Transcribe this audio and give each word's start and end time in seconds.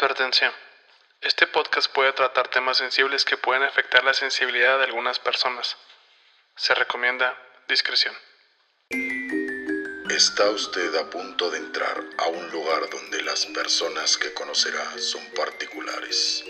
Advertencia. 0.00 0.52
Este 1.22 1.48
podcast 1.48 1.92
puede 1.92 2.12
tratar 2.12 2.46
temas 2.46 2.76
sensibles 2.76 3.24
que 3.24 3.36
pueden 3.36 3.64
afectar 3.64 4.04
la 4.04 4.14
sensibilidad 4.14 4.78
de 4.78 4.84
algunas 4.84 5.18
personas. 5.18 5.76
Se 6.54 6.72
recomienda 6.72 7.36
discreción. 7.66 8.14
Está 10.08 10.50
usted 10.50 10.94
a 10.94 11.10
punto 11.10 11.50
de 11.50 11.58
entrar 11.58 12.00
a 12.16 12.28
un 12.28 12.48
lugar 12.52 12.88
donde 12.90 13.22
las 13.22 13.46
personas 13.46 14.16
que 14.16 14.32
conocerá 14.34 14.86
son 14.98 15.24
particulares. 15.34 16.44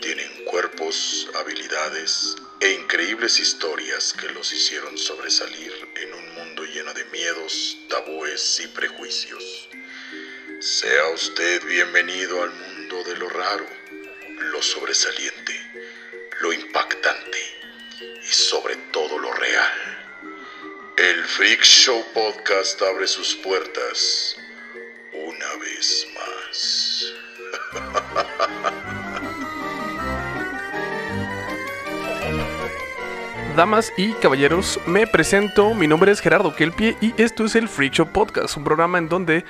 Tienen 0.00 0.44
cuerpos, 0.44 1.28
habilidades 1.34 2.36
e 2.60 2.70
increíbles 2.74 3.40
historias 3.40 4.12
que 4.12 4.28
los 4.28 4.52
hicieron 4.52 4.96
sobresalir 4.96 5.72
en 5.96 6.14
un 6.14 6.34
mundo 6.34 6.62
lleno 6.62 6.94
de 6.94 7.04
miedos, 7.06 7.76
tabúes 7.88 8.60
y 8.60 8.68
prejuicios. 8.68 9.68
Sea 10.60 11.10
usted 11.14 11.64
bienvenido 11.66 12.42
al 12.42 12.50
mundo 12.50 13.04
de 13.04 13.16
lo 13.16 13.28
raro, 13.28 13.64
lo 14.50 14.60
sobresaliente, 14.60 15.54
lo 16.40 16.52
impactante 16.52 17.38
y 18.00 18.26
sobre 18.26 18.74
todo 18.90 19.20
lo 19.20 19.32
real. 19.34 19.70
El 20.96 21.24
Freak 21.26 21.62
Show 21.62 22.04
Podcast 22.12 22.82
abre 22.82 23.06
sus 23.06 23.36
puertas 23.36 24.36
una 25.12 25.54
vez 25.60 26.08
más. 26.16 27.12
Damas 33.54 33.92
y 33.96 34.12
caballeros, 34.14 34.80
me 34.86 35.06
presento. 35.06 35.72
Mi 35.74 35.86
nombre 35.86 36.10
es 36.10 36.18
Gerardo 36.20 36.52
Kelpie 36.54 36.96
y 37.00 37.14
esto 37.16 37.44
es 37.44 37.54
el 37.54 37.68
Freak 37.68 37.92
Show 37.92 38.12
Podcast, 38.12 38.56
un 38.56 38.64
programa 38.64 38.98
en 38.98 39.08
donde 39.08 39.44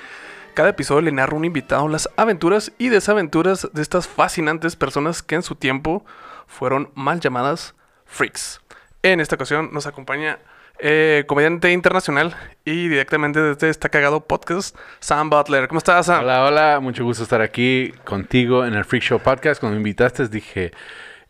cada 0.59 0.71
episodio 0.71 1.03
le 1.03 1.13
narro 1.13 1.37
a 1.37 1.39
un 1.39 1.45
invitado 1.45 1.87
las 1.87 2.11
aventuras 2.17 2.73
y 2.79 2.89
desaventuras 2.89 3.69
de 3.73 3.81
estas 3.81 4.09
fascinantes 4.09 4.75
personas 4.75 5.23
que 5.23 5.37
en 5.37 5.45
su 5.45 5.55
tiempo 5.55 6.05
fueron 6.49 6.91
mal 6.97 7.21
llamadas 7.21 7.77
freaks. 8.07 8.61
En 9.05 9.21
esta 9.21 9.37
ocasión 9.37 9.71
nos 9.73 9.87
acompaña 9.87 10.41
eh, 10.81 11.23
comediante 11.29 11.71
internacional 11.71 12.35
y 12.65 12.89
directamente 12.89 13.41
desde 13.41 13.69
esta 13.69 13.89
cagado 13.89 14.27
podcast, 14.27 14.77
Sam 14.99 15.31
Butler. 15.31 15.69
¿Cómo 15.69 15.79
estás, 15.79 16.07
Sam? 16.07 16.25
Hola, 16.25 16.45
hola, 16.45 16.81
mucho 16.81 17.05
gusto 17.05 17.23
estar 17.23 17.41
aquí 17.41 17.93
contigo 18.03 18.67
en 18.67 18.75
el 18.75 18.85
Freak 18.85 19.05
Show 19.05 19.21
Podcast. 19.21 19.61
Cuando 19.61 19.77
me 19.77 19.89
invitaste 19.89 20.27
dije, 20.27 20.73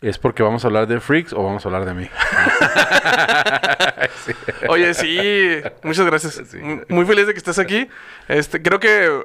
¿es 0.00 0.18
porque 0.18 0.42
vamos 0.42 0.64
a 0.64 0.68
hablar 0.68 0.86
de 0.86 1.00
freaks 1.00 1.32
o 1.32 1.42
vamos 1.42 1.64
a 1.64 1.68
hablar 1.68 1.84
de 1.84 1.94
mí? 1.94 2.08
Sí. 4.24 4.32
Oye, 4.68 4.94
sí, 4.94 5.60
muchas 5.82 6.06
gracias. 6.06 6.54
Muy, 6.54 6.82
muy 6.88 7.04
feliz 7.04 7.26
de 7.26 7.32
que 7.32 7.38
estés 7.38 7.58
aquí. 7.58 7.88
Este, 8.28 8.62
creo 8.62 8.80
que 8.80 9.22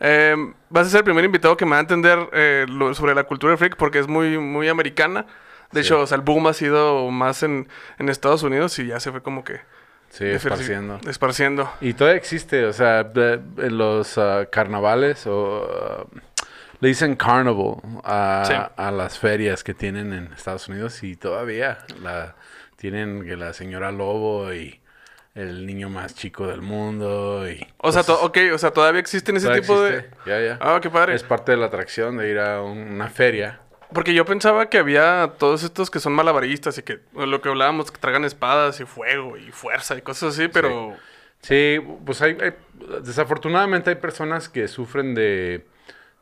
eh, 0.00 0.36
vas 0.68 0.86
a 0.86 0.90
ser 0.90 0.98
el 0.98 1.04
primer 1.04 1.24
invitado 1.24 1.56
que 1.56 1.64
me 1.64 1.72
va 1.72 1.78
a 1.78 1.80
entender 1.80 2.18
eh, 2.32 2.66
lo- 2.68 2.94
sobre 2.94 3.14
la 3.14 3.24
cultura 3.24 3.56
freak 3.56 3.76
porque 3.76 3.98
es 3.98 4.08
muy, 4.08 4.38
muy 4.38 4.68
americana. 4.68 5.26
De 5.72 5.80
hecho, 5.80 6.00
o 6.00 6.06
sea, 6.06 6.16
el 6.16 6.22
boom 6.22 6.46
ha 6.48 6.52
sido 6.52 7.10
más 7.10 7.42
en, 7.42 7.66
en 7.98 8.08
Estados 8.10 8.42
Unidos 8.42 8.78
y 8.78 8.86
ya 8.88 9.00
se 9.00 9.10
fue 9.10 9.22
como 9.22 9.42
que 9.42 9.60
Sí, 10.10 10.26
esparciendo. 10.26 11.00
esparciendo. 11.08 11.72
Y 11.80 11.94
todavía 11.94 12.18
existe, 12.18 12.66
o 12.66 12.72
sea, 12.74 13.04
de- 13.04 13.40
los 13.70 14.18
ah, 14.18 14.44
carnavales 14.52 15.26
o... 15.26 15.66
ah, 15.72 16.04
le 16.82 16.88
dicen 16.88 17.14
carnival 17.14 17.76
a, 18.02 18.42
Sí. 18.46 18.54
a 18.76 18.90
las 18.90 19.16
ferias 19.18 19.62
que 19.62 19.72
tienen 19.72 20.12
en 20.12 20.32
Estados 20.32 20.68
Unidos 20.68 21.00
y 21.04 21.14
todavía 21.14 21.78
la, 22.02 22.34
tienen 22.76 23.24
que 23.24 23.36
la 23.36 23.52
señora 23.52 23.92
lobo 23.92 24.52
y 24.52 24.80
el 25.36 25.64
niño 25.64 25.88
más 25.88 26.14
chico 26.16 26.46
del 26.48 26.60
mundo 26.60 27.48
y... 27.48 27.64
O 27.78 27.92
sea, 27.92 28.02
cosas- 28.02 28.06
to- 28.06 28.22
ok, 28.26 28.38
o 28.52 28.58
sea, 28.58 28.72
todavía 28.72 29.00
existen 29.00 29.36
ese 29.36 29.46
todavía 29.46 29.62
tipo 29.62 29.86
existe, 29.86 30.10
Ya, 30.26 30.40
ya. 30.40 30.54
de... 30.54 30.58
Ah, 30.60 30.78
qué 30.82 30.90
padre. 30.90 31.14
Es 31.14 31.22
parte 31.22 31.52
de 31.52 31.58
la 31.58 31.66
atracción 31.66 32.16
de 32.16 32.28
ir 32.30 32.38
a 32.40 32.60
un- 32.62 32.78
una 32.94 33.08
feria. 33.08 33.60
Porque 33.94 34.12
yo 34.12 34.24
pensaba 34.24 34.68
que 34.68 34.78
había 34.78 35.34
todos 35.38 35.62
estos 35.62 35.88
que 35.90 36.00
son 36.00 36.14
malabaristas 36.14 36.76
y 36.78 36.82
que 36.82 36.98
lo 37.14 37.40
que 37.40 37.48
hablábamos, 37.48 37.92
que 37.92 37.98
tragan 37.98 38.24
espadas 38.24 38.80
y 38.80 38.84
fuego 38.86 39.36
y 39.36 39.52
fuerza 39.52 39.96
y 39.96 40.02
cosas 40.02 40.34
así, 40.34 40.48
pero... 40.48 40.96
Sí, 41.42 41.78
pues 42.04 42.20
hay, 42.22 42.36
hay- 42.40 42.54
desafortunadamente 43.02 43.90
hay 43.90 43.96
personas 43.96 44.48
que 44.48 44.66
sufren 44.68 45.14
de, 45.14 45.64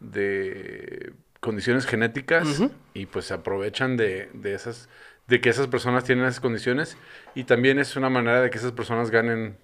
de 0.01 1.13
condiciones 1.41 1.87
genéticas 1.87 2.63
y 2.93 3.07
pues 3.07 3.27
se 3.27 3.35
aprovechan 3.35 3.97
de, 3.97 4.29
de 4.35 4.55
esas, 4.55 4.89
de 5.27 5.41
que 5.41 5.49
esas 5.49 5.69
personas 5.69 6.05
tienen 6.05 6.25
esas 6.25 6.41
condiciones 6.41 6.97
y 7.35 7.45
también 7.45 7.79
es 7.79 7.97
una 7.97 8.11
manera 8.11 8.43
de 8.43 8.51
que 8.51 8.59
esas 8.59 8.73
personas 8.73 9.11
ganen 9.11 9.57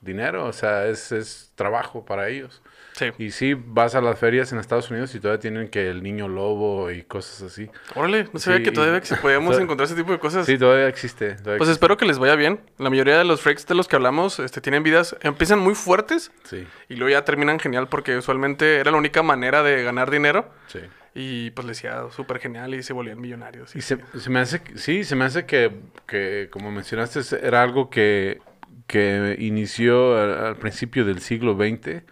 dinero, 0.00 0.46
o 0.46 0.52
sea, 0.52 0.86
es, 0.86 1.12
es 1.12 1.52
trabajo 1.54 2.04
para 2.04 2.28
ellos. 2.28 2.62
Sí. 2.98 3.06
Y 3.18 3.30
sí, 3.30 3.54
vas 3.54 3.94
a 3.94 4.00
las 4.00 4.18
ferias 4.18 4.50
en 4.52 4.58
Estados 4.58 4.90
Unidos 4.90 5.14
y 5.14 5.20
todavía 5.20 5.38
tienen 5.40 5.68
que 5.68 5.88
el 5.88 6.02
niño 6.02 6.26
lobo 6.26 6.90
y 6.90 7.02
cosas 7.04 7.42
así. 7.42 7.70
Órale, 7.94 8.28
no 8.32 8.40
sabía 8.40 8.58
Sí, 8.58 8.64
que 8.64 8.72
todavía 8.72 9.00
y- 9.08 9.14
podíamos 9.22 9.56
encontrar 9.58 9.86
ese 9.86 9.94
tipo 9.94 10.10
de 10.10 10.18
cosas. 10.18 10.46
Sí, 10.46 10.58
todavía 10.58 10.88
existe. 10.88 11.26
todavía 11.36 11.42
Pues 11.58 11.68
existe. 11.68 11.72
espero 11.72 11.96
que 11.96 12.06
les 12.06 12.18
vaya 12.18 12.34
bien. 12.34 12.60
La 12.78 12.90
mayoría 12.90 13.16
de 13.16 13.24
los 13.24 13.40
freaks 13.40 13.66
de 13.66 13.74
los 13.76 13.86
que 13.86 13.94
hablamos 13.96 14.40
este, 14.40 14.60
tienen 14.60 14.82
vidas, 14.82 15.16
empiezan 15.20 15.60
muy 15.60 15.74
fuertes 15.76 16.32
Sí, 16.44 16.66
y 16.88 16.96
luego 16.96 17.10
ya 17.12 17.24
terminan 17.24 17.60
genial 17.60 17.88
porque 17.88 18.16
usualmente 18.16 18.76
era 18.78 18.90
la 18.90 18.96
única 18.96 19.22
manera 19.22 19.62
de 19.62 19.82
ganar 19.84 20.10
dinero 20.10 20.50
sí. 20.66 20.80
y 21.14 21.50
pues 21.52 21.66
les 21.66 21.76
decía 21.76 22.02
súper 22.10 22.38
genial 22.40 22.74
y 22.74 22.82
se 22.82 22.92
volvían 22.92 23.20
millonarios. 23.20 23.76
Y 23.76 23.80
se, 23.82 23.98
se 24.18 24.30
me 24.30 24.40
hace, 24.40 24.60
sí, 24.74 25.04
se 25.04 25.14
me 25.14 25.24
hace 25.24 25.46
que, 25.46 25.70
que, 26.06 26.48
como 26.50 26.72
mencionaste, 26.72 27.20
era 27.46 27.62
algo 27.62 27.90
que, 27.90 28.40
que 28.86 29.36
inició 29.38 30.18
al, 30.18 30.46
al 30.46 30.56
principio 30.56 31.04
del 31.04 31.20
siglo 31.20 31.54
XX, 31.54 32.02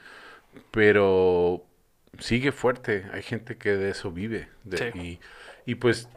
pero 0.70 1.64
sigue 2.18 2.52
fuerte. 2.52 3.06
Hay 3.12 3.22
gente 3.22 3.56
que 3.56 3.70
de 3.76 3.90
eso 3.90 4.10
vive. 4.12 4.48
de- 4.64 4.78
Sí. 4.92 4.98
y, 4.98 5.20
y 5.70 5.74
pues 5.76 6.08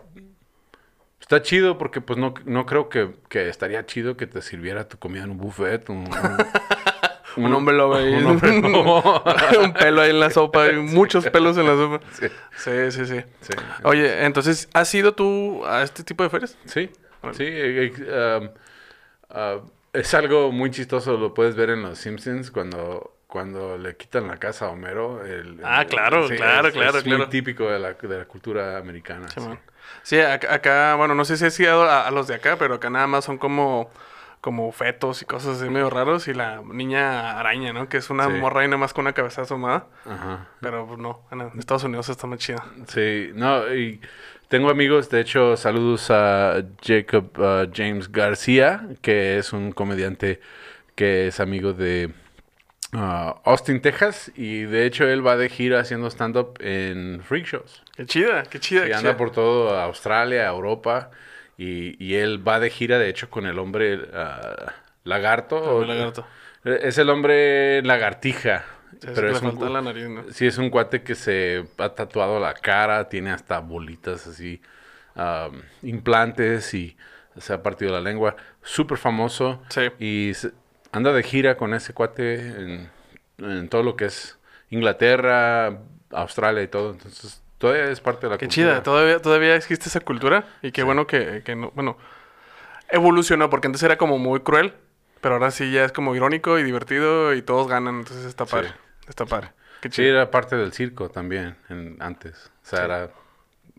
está 1.20 1.42
chido 1.42 1.78
porque 1.78 2.02
pues 2.02 2.18
no, 2.18 2.34
no 2.46 2.66
creo 2.66 2.90
que, 2.90 3.12
que 3.30 3.50
estaría 3.50 3.86
chido 3.86 4.18
que 4.18 4.28
te 4.28 4.42
sirviera 4.42 4.88
tu 4.88 4.98
comida 4.98 5.24
en 5.24 5.32
un 5.32 5.38
buffet. 5.38 5.90
Un, 5.90 5.98
un- 5.98 6.10
Un 7.38 7.54
hombre 7.54 7.76
lobo 7.78 7.96
ahí. 7.96 8.12
Un 8.12 8.26
un 9.64 9.74
pelo 9.74 10.02
ahí 10.02 10.10
en 10.10 10.20
la 10.20 10.30
sopa, 10.32 10.68
y 10.72 10.76
muchos 10.78 11.28
pelos 11.30 11.58
en 11.58 11.68
la 11.68 11.76
sopa. 11.76 12.00
Sí. 12.14 12.28
Sí, 12.58 12.92
sí, 12.92 13.06
sí. 13.06 13.22
Sí. 13.42 13.54
Oye, 13.84 14.26
entonces, 14.26 14.68
¿has 14.74 14.94
ido 14.96 15.14
tú 15.14 15.64
a 15.66 15.84
este 15.84 16.04
tipo 16.04 16.24
de 16.24 16.32
ferias? 16.32 16.58
Sí, 16.66 16.90
sí. 17.34 17.44
eh, 17.46 17.94
eh, 17.98 18.40
um, 18.42 18.50
ah, 19.30 19.58
es 19.94 20.14
algo 20.16 20.52
muy 20.52 20.72
chistoso, 20.72 21.18
lo 21.18 21.34
puedes 21.36 21.56
ver 21.56 21.70
en 21.70 21.84
Los 21.84 22.00
Simpsons 22.00 22.50
cuando, 22.50 23.16
cuando 23.30 23.78
le 23.78 23.96
quitan 23.96 24.28
la 24.28 24.38
casa 24.38 24.66
a 24.66 24.70
Homero. 24.70 25.24
el- 25.24 25.60
Ah, 25.64 25.84
el- 25.84 25.88
claro, 25.88 26.26
claro, 26.28 26.68
es, 26.68 26.74
claro, 26.74 26.98
es 26.98 27.04
claro. 27.04 27.18
muy 27.20 27.28
típico 27.30 27.70
de 27.70 27.78
la, 27.78 27.94
de 27.94 28.18
la 28.18 28.26
cultura 28.26 28.78
americana. 28.78 29.28
Sí, 29.30 29.40
sí. 29.40 29.50
Sí, 30.02 30.20
acá, 30.20 30.52
acá, 30.56 30.96
bueno, 30.96 31.14
no 31.14 31.24
sé 31.26 31.38
si 31.38 31.46
has 31.46 31.60
ido 31.60 31.84
a, 31.84 32.08
a 32.08 32.12
los 32.12 32.26
de 32.28 32.34
acá, 32.34 32.56
pero 32.58 32.74
acá 32.76 32.90
nada 32.90 33.06
más 33.06 33.26
son 33.26 33.38
como, 33.38 33.92
como 34.42 34.72
fetos 34.72 35.22
y 35.22 35.26
cosas 35.26 35.62
así 35.62 35.70
medio 35.70 35.92
raros. 35.92 36.28
Y 36.28 36.34
la 36.34 36.64
niña 36.66 37.40
araña, 37.40 37.72
¿no? 37.72 37.88
Que 37.88 37.98
es 37.98 38.10
una 38.10 38.26
Sí. 38.26 38.32
morra 38.32 38.62
ahí 38.62 38.68
nada 38.68 38.78
más 38.80 38.94
con 38.94 39.04
una 39.06 39.14
cabeza 39.14 39.44
asomada. 39.44 39.86
Ajá. 40.06 40.48
Pero 40.60 40.88
pues, 40.88 40.98
no, 40.98 41.22
en 41.32 41.52
Estados 41.60 41.84
Unidos 41.84 42.10
está 42.10 42.26
más 42.26 42.40
chida. 42.40 42.66
Sí, 42.88 43.30
no, 43.36 43.72
y 43.76 44.02
tengo 44.48 44.72
amigos, 44.72 45.08
de 45.12 45.22
hecho, 45.22 45.56
saludos 45.56 46.10
a 46.10 46.64
Jacob 46.84 47.30
ah, 47.38 47.66
James 47.72 48.12
García, 48.12 48.88
que 49.04 49.38
es 49.38 49.54
un 49.54 49.72
comediante 49.72 50.40
que 50.96 51.28
es 51.28 51.40
amigo 51.40 51.74
de 51.74 52.12
ah, 52.94 53.42
Austin, 53.46 53.82
Texas, 53.82 54.32
y 54.36 54.62
de 54.64 54.86
hecho 54.86 55.08
él 55.08 55.26
va 55.26 55.38
de 55.38 55.50
gira 55.50 55.80
haciendo 55.80 56.08
stand-up 56.10 56.58
en 56.62 57.22
freak 57.24 57.46
shows. 57.46 57.84
Qué 57.96 58.06
chida, 58.06 58.44
qué 58.44 58.60
chida. 58.60 58.88
Y 58.88 58.92
anda 58.92 59.18
por 59.18 59.32
todo 59.32 59.78
Australia, 59.80 60.48
Europa, 60.48 61.12
y, 61.58 62.04
y 62.04 62.16
él 62.16 62.46
va 62.48 62.60
de 62.60 62.70
gira, 62.70 62.98
de 63.00 63.10
hecho, 63.10 63.30
con 63.30 63.46
el 63.46 63.60
hombre 63.60 64.00
ah, 64.14 64.74
lagarto. 65.04 65.58
Hombre 65.58 65.88
lagarto. 65.96 66.26
Es 66.64 66.98
el 66.98 67.10
hombre 67.10 67.82
lagartija. 67.84 68.66
Sí, 68.92 69.08
es 69.08 69.12
pero 69.14 69.30
es 69.30 69.42
un, 69.42 69.52
falta 69.52 69.68
cu- 69.68 69.74
la 69.74 69.82
nariz, 69.82 70.10
¿no? 70.10 70.24
Sí, 70.32 70.46
es 70.48 70.58
un 70.58 70.70
cuate 70.70 71.04
que 71.04 71.16
se 71.16 71.66
ha 71.78 71.90
tatuado 71.90 72.40
la 72.40 72.54
cara, 72.54 73.08
tiene 73.08 73.32
hasta 73.32 73.60
bolitas 73.60 74.28
así, 74.28 74.62
am, 75.16 75.62
implantes 75.84 76.74
y 76.74 76.98
se 77.38 77.54
ha 77.54 77.64
partido 77.64 77.92
la 77.94 78.02
lengua. 78.02 78.36
Súper 78.62 78.98
famoso. 78.98 79.62
Sí. 79.70 79.90
Y 80.00 80.34
se- 80.34 80.52
anda 80.92 81.12
de 81.14 81.24
gira 81.24 81.56
con 81.58 81.74
ese 81.74 81.94
cuate 81.94 82.36
en, 82.40 82.90
en 83.38 83.70
todo 83.70 83.84
lo 83.84 83.96
que 83.96 84.06
es 84.06 84.38
Inglaterra, 84.70 85.78
Australia 86.12 86.64
y 86.64 86.68
todo. 86.68 86.92
Entonces, 86.92 87.42
todavía 87.58 87.86
es 87.86 88.00
parte 88.02 88.28
de 88.28 88.32
la 88.32 88.38
Qué 88.38 88.48
cultura. 88.48 88.68
chida, 88.74 88.84
todavía, 88.84 89.22
todavía 89.22 89.56
existe 89.56 89.90
esa 89.90 90.00
cultura. 90.00 90.46
Y 90.62 90.72
qué 90.72 90.84
bueno 90.84 91.08
que, 91.08 91.42
que 91.44 91.56
no, 91.56 91.72
bueno, 91.76 91.98
evolucionó, 92.90 93.50
porque 93.50 93.68
antes 93.68 93.84
era 93.84 93.98
como 93.98 94.18
muy 94.18 94.42
cruel. 94.42 94.74
Pero 95.22 95.36
ahora 95.36 95.52
sí 95.52 95.70
ya 95.72 95.84
es 95.84 95.92
como 95.92 96.16
irónico 96.16 96.58
y 96.60 96.64
divertido 96.64 97.34
y 97.34 97.42
todos 97.42 97.68
ganan. 97.68 98.00
Entonces 98.00 98.26
está 98.26 98.46
Sí. 98.46 98.52
padre. 98.54 98.70
Está 99.08 99.26
padre. 99.26 99.52
Qué 99.82 99.90
Sí, 99.90 99.96
chido. 99.98 100.10
era 100.12 100.32
parte 100.32 100.56
del 100.56 100.72
circo 100.72 101.10
también 101.10 101.58
en- 101.70 101.98
antes. 102.00 102.50
O 102.64 102.66
sea, 102.66 102.86
era... 102.86 103.10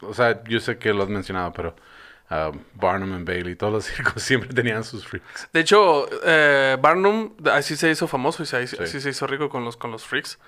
O 0.03 0.15
sea, 0.15 0.43
yo 0.45 0.61
sé 0.61 0.79
que 0.79 0.93
lo 0.95 1.03
has 1.03 1.09
mencionado, 1.11 1.53
pero 1.53 1.75
Barnum 2.75 3.13
and 3.13 3.27
Bailey, 3.27 3.57
todos 3.57 3.73
los 3.73 3.85
circos 3.85 4.23
siempre 4.23 4.51
tenían 4.55 4.85
sus 4.85 5.07
freaks. 5.07 5.49
De 5.53 5.61
hecho, 5.61 6.09
eh, 6.25 6.77
Barnum 6.81 7.33
así 7.53 7.77
se 7.77 7.91
hizo 7.91 8.07
famoso 8.07 8.43
y 8.43 8.47
se, 8.47 8.57
así 8.59 8.77
Sí. 8.87 9.01
se 9.01 9.11
hizo 9.11 9.27
rico 9.27 9.49
con 9.49 9.65
los, 9.65 9.77
con 9.77 9.91
los 9.91 10.05
freaks. 10.07 10.39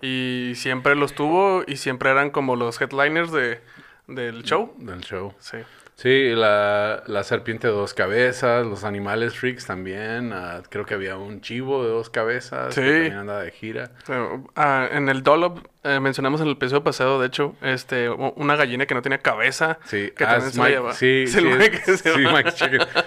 Y 0.00 0.54
siempre 0.56 0.94
los 0.96 1.14
tuvo 1.14 1.62
y 1.66 1.76
siempre 1.76 2.10
eran 2.10 2.30
como 2.30 2.56
los 2.56 2.80
headliners 2.80 3.30
de, 3.32 3.60
del 4.08 4.42
show. 4.42 4.74
Del 4.78 5.00
show. 5.00 5.34
Sí. 5.38 5.58
Sí, 5.94 6.30
la, 6.34 7.04
la 7.06 7.22
serpiente 7.22 7.68
de 7.68 7.72
dos 7.72 7.94
cabezas, 7.94 8.66
los 8.66 8.82
animales 8.82 9.34
freaks 9.38 9.66
también. 9.66 10.32
ah, 10.32 10.62
creo 10.68 10.84
que 10.84 10.94
había 10.94 11.16
un 11.16 11.40
chivo 11.42 11.84
de 11.84 11.90
dos 11.90 12.10
cabezas. 12.10 12.74
Sí. 12.74 12.80
Que 12.80 12.92
también 12.92 13.12
andaba 13.18 13.42
de 13.42 13.50
gira. 13.52 13.90
Pero, 14.06 14.44
ah, 14.56 14.88
en 14.90 15.08
el 15.08 15.22
Dollop 15.22 15.58
eh, 15.84 16.00
mencionamos 16.00 16.40
en 16.40 16.48
el 16.48 16.54
episodio 16.54 16.82
pasado, 16.82 17.20
de 17.20 17.26
hecho, 17.28 17.54
este, 17.62 18.08
una 18.08 18.56
gallina 18.56 18.86
que 18.86 18.94
no 18.94 19.02
tenía 19.02 19.18
cabeza. 19.18 19.78
Sí, 19.84 20.10
que 20.16 20.24
ah, 20.24 20.28
también 20.30 20.50
se 20.52 20.58
Mike- 20.60 20.70
lleva. 20.72 20.92
sí, 20.94 21.24
sí, 21.28 21.38
es- 21.46 21.70
que 21.70 21.96
se 21.96 22.12
sí. 22.14 22.20
Mike. 22.20 22.50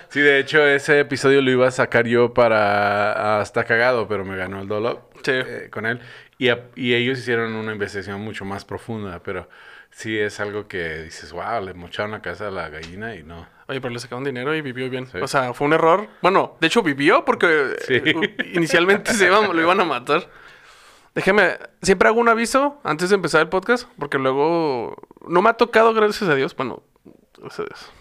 Sí, 0.09 0.21
de 0.21 0.39
hecho, 0.39 0.65
ese 0.65 0.99
episodio 1.01 1.41
lo 1.41 1.51
iba 1.51 1.67
a 1.67 1.71
sacar 1.71 2.05
yo 2.07 2.33
para 2.33 3.41
hasta 3.41 3.65
cagado, 3.65 4.07
pero 4.07 4.23
me 4.23 4.37
ganó 4.37 4.61
el 4.61 4.67
Dolop 4.69 5.11
Sí. 5.23 5.31
eh, 5.33 5.67
con 5.71 5.85
él. 5.85 5.99
Y, 6.37 6.49
a- 6.49 6.65
y 6.75 6.93
ellos 6.93 7.17
hicieron 7.19 7.53
una 7.55 7.73
investigación 7.73 8.21
mucho 8.21 8.45
más 8.45 8.63
profunda, 8.63 9.21
pero 9.23 9.49
sí 9.97 10.19
es 10.19 10.41
algo 10.41 10.67
que 10.67 11.03
dices, 11.03 11.31
wow, 11.31 11.63
le 11.63 11.73
mocharon 11.73 12.11
la 12.11 12.21
casa 12.21 12.49
a 12.49 12.51
la 12.51 12.67
gallina 12.67 13.15
y 13.15 13.23
no. 13.23 13.47
Oye, 13.67 13.79
pero 13.79 13.93
le 13.93 13.99
sacaron 13.99 14.25
dinero 14.25 14.53
y 14.53 14.61
vivió 14.61 14.89
bien. 14.89 15.07
Sí. 15.07 15.17
O 15.19 15.27
sea, 15.27 15.53
fue 15.53 15.67
un 15.67 15.73
error. 15.73 16.07
Bueno, 16.21 16.57
de 16.59 16.67
hecho 16.67 16.83
vivió 16.83 17.23
porque 17.23 17.75
Sí. 17.87 17.93
eh, 18.03 18.35
inicialmente 18.53 19.13
se 19.13 19.27
iban- 19.27 19.55
lo 19.55 19.61
iban 19.61 19.79
a 19.79 19.85
matar. 19.85 20.29
Déjeme, 21.15 21.57
siempre 21.81 22.09
hago 22.09 22.19
un 22.19 22.27
aviso 22.27 22.79
antes 22.83 23.09
de 23.09 23.15
empezar 23.15 23.39
el 23.41 23.47
podcast, 23.47 23.87
porque 23.97 24.17
luego 24.19 24.97
no 25.27 25.41
me 25.41 25.49
ha 25.49 25.53
tocado, 25.53 25.93
gracias 25.93 26.29
a 26.29 26.35
Dios, 26.35 26.53
bueno, 26.57 26.83
gracias 27.37 27.61
a 27.61 27.63
Dios. 27.63 27.91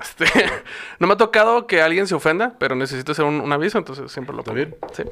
Este, 0.00 0.26
no 0.98 1.06
me 1.06 1.14
ha 1.14 1.16
tocado 1.16 1.66
que 1.66 1.80
alguien 1.82 2.06
se 2.06 2.14
ofenda, 2.14 2.54
pero 2.58 2.74
necesito 2.74 3.12
hacer 3.12 3.24
un, 3.24 3.40
un 3.40 3.52
aviso, 3.52 3.78
entonces 3.78 4.10
siempre 4.10 4.34
lo 4.34 4.40
¿Está 4.40 4.52
pongo. 4.52 4.64
bien? 4.64 4.76
Sí. 4.92 5.04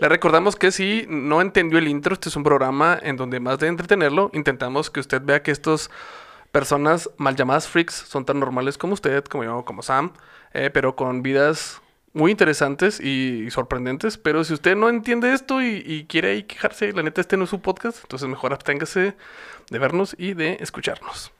Le 0.00 0.08
recordamos 0.08 0.56
que 0.56 0.72
si 0.72 1.06
no 1.08 1.40
entendió 1.40 1.78
el 1.78 1.88
intro, 1.88 2.14
este 2.14 2.28
es 2.28 2.36
un 2.36 2.42
programa 2.42 2.98
en 3.00 3.16
donde 3.16 3.40
más 3.40 3.58
de 3.58 3.68
entretenerlo, 3.68 4.30
intentamos 4.32 4.90
que 4.90 5.00
usted 5.00 5.22
vea 5.22 5.42
que 5.42 5.50
estos 5.50 5.90
personas 6.52 7.10
mal 7.16 7.36
llamadas 7.36 7.68
freaks 7.68 7.94
son 7.94 8.24
tan 8.24 8.40
normales 8.40 8.78
como 8.78 8.94
usted, 8.94 9.24
como 9.24 9.44
yo, 9.44 9.64
como 9.64 9.82
Sam, 9.82 10.12
eh, 10.52 10.70
pero 10.72 10.96
con 10.96 11.22
vidas 11.22 11.80
muy 12.12 12.32
interesantes 12.32 13.00
y, 13.00 13.48
sorprendentes. 13.50 14.18
Pero 14.18 14.42
si 14.44 14.54
usted 14.54 14.76
no 14.76 14.88
entiende 14.88 15.32
esto 15.32 15.62
y, 15.62 15.82
y 15.86 16.04
quiere 16.04 16.32
ahí 16.32 16.42
quejarse, 16.42 16.92
la 16.92 17.02
neta 17.02 17.20
este 17.20 17.36
no 17.36 17.44
es 17.44 17.50
su 17.50 17.60
podcast, 17.60 17.98
entonces 18.02 18.28
mejor 18.28 18.52
absténgase 18.52 19.14
de 19.70 19.78
vernos 19.78 20.16
y 20.18 20.34
de 20.34 20.56
escucharnos. 20.60 21.30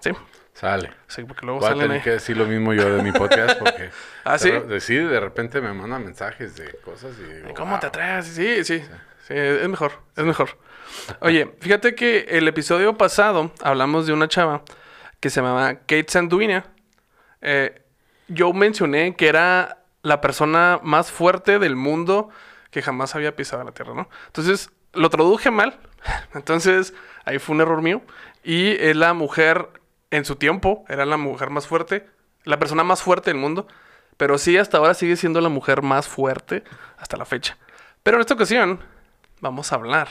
Sí, 0.00 0.10
Sale. 0.54 0.92
sí, 1.08 1.24
porque 1.24 1.44
luego 1.44 1.60
Voy 1.60 1.70
a 1.70 1.74
tener 1.74 2.00
que 2.00 2.10
decir 2.10 2.36
lo 2.36 2.46
mismo 2.46 2.72
yo 2.72 2.96
de 2.96 3.02
mi 3.02 3.10
podcast 3.10 3.58
porque... 3.58 3.90
¿Ah, 4.24 4.38
sí? 4.38 4.50
de, 4.50 4.80
sí, 4.80 4.94
de 4.94 5.20
repente 5.20 5.60
me 5.60 5.72
mandan 5.72 6.04
mensajes 6.04 6.54
de 6.56 6.76
cosas 6.84 7.16
y 7.18 7.24
digo, 7.24 7.54
¿Cómo 7.54 7.78
te 7.80 7.88
atreves? 7.88 8.26
Sí, 8.26 8.64
sí, 8.64 8.80
sí, 9.26 9.34
es 9.34 9.68
mejor, 9.68 9.92
es 10.16 10.24
mejor. 10.24 10.56
Oye, 11.20 11.54
fíjate 11.60 11.94
que 11.94 12.26
el 12.30 12.46
episodio 12.46 12.96
pasado 12.96 13.50
hablamos 13.62 14.06
de 14.06 14.12
una 14.12 14.28
chava 14.28 14.62
que 15.20 15.28
se 15.28 15.40
llamaba 15.40 15.74
Kate 15.74 16.06
Sanduina. 16.08 16.64
Eh, 17.40 17.82
yo 18.28 18.52
mencioné 18.52 19.16
que 19.16 19.28
era 19.28 19.78
la 20.02 20.20
persona 20.20 20.78
más 20.82 21.10
fuerte 21.10 21.58
del 21.58 21.76
mundo 21.76 22.30
que 22.70 22.82
jamás 22.82 23.14
había 23.14 23.34
pisado 23.34 23.64
la 23.64 23.72
tierra, 23.72 23.94
¿no? 23.94 24.08
Entonces, 24.26 24.70
lo 24.92 25.10
traduje 25.10 25.50
mal. 25.50 25.78
Entonces, 26.34 26.94
ahí 27.24 27.38
fue 27.38 27.54
un 27.54 27.62
error 27.62 27.82
mío. 27.82 28.02
Y 28.42 28.72
es 28.72 28.96
la 28.96 29.14
mujer, 29.14 29.68
en 30.14 30.24
su 30.24 30.36
tiempo, 30.36 30.84
era 30.88 31.04
la 31.06 31.16
mujer 31.16 31.50
más 31.50 31.66
fuerte, 31.66 32.06
la 32.44 32.58
persona 32.58 32.84
más 32.84 33.02
fuerte 33.02 33.30
del 33.30 33.38
mundo. 33.40 33.66
Pero 34.16 34.38
sí, 34.38 34.56
hasta 34.56 34.78
ahora 34.78 34.94
sigue 34.94 35.16
siendo 35.16 35.40
la 35.40 35.48
mujer 35.48 35.82
más 35.82 36.06
fuerte 36.06 36.62
hasta 36.98 37.16
la 37.16 37.24
fecha. 37.24 37.58
Pero 38.04 38.16
en 38.16 38.20
esta 38.20 38.34
ocasión, 38.34 38.78
vamos 39.40 39.72
a 39.72 39.74
hablar 39.76 40.08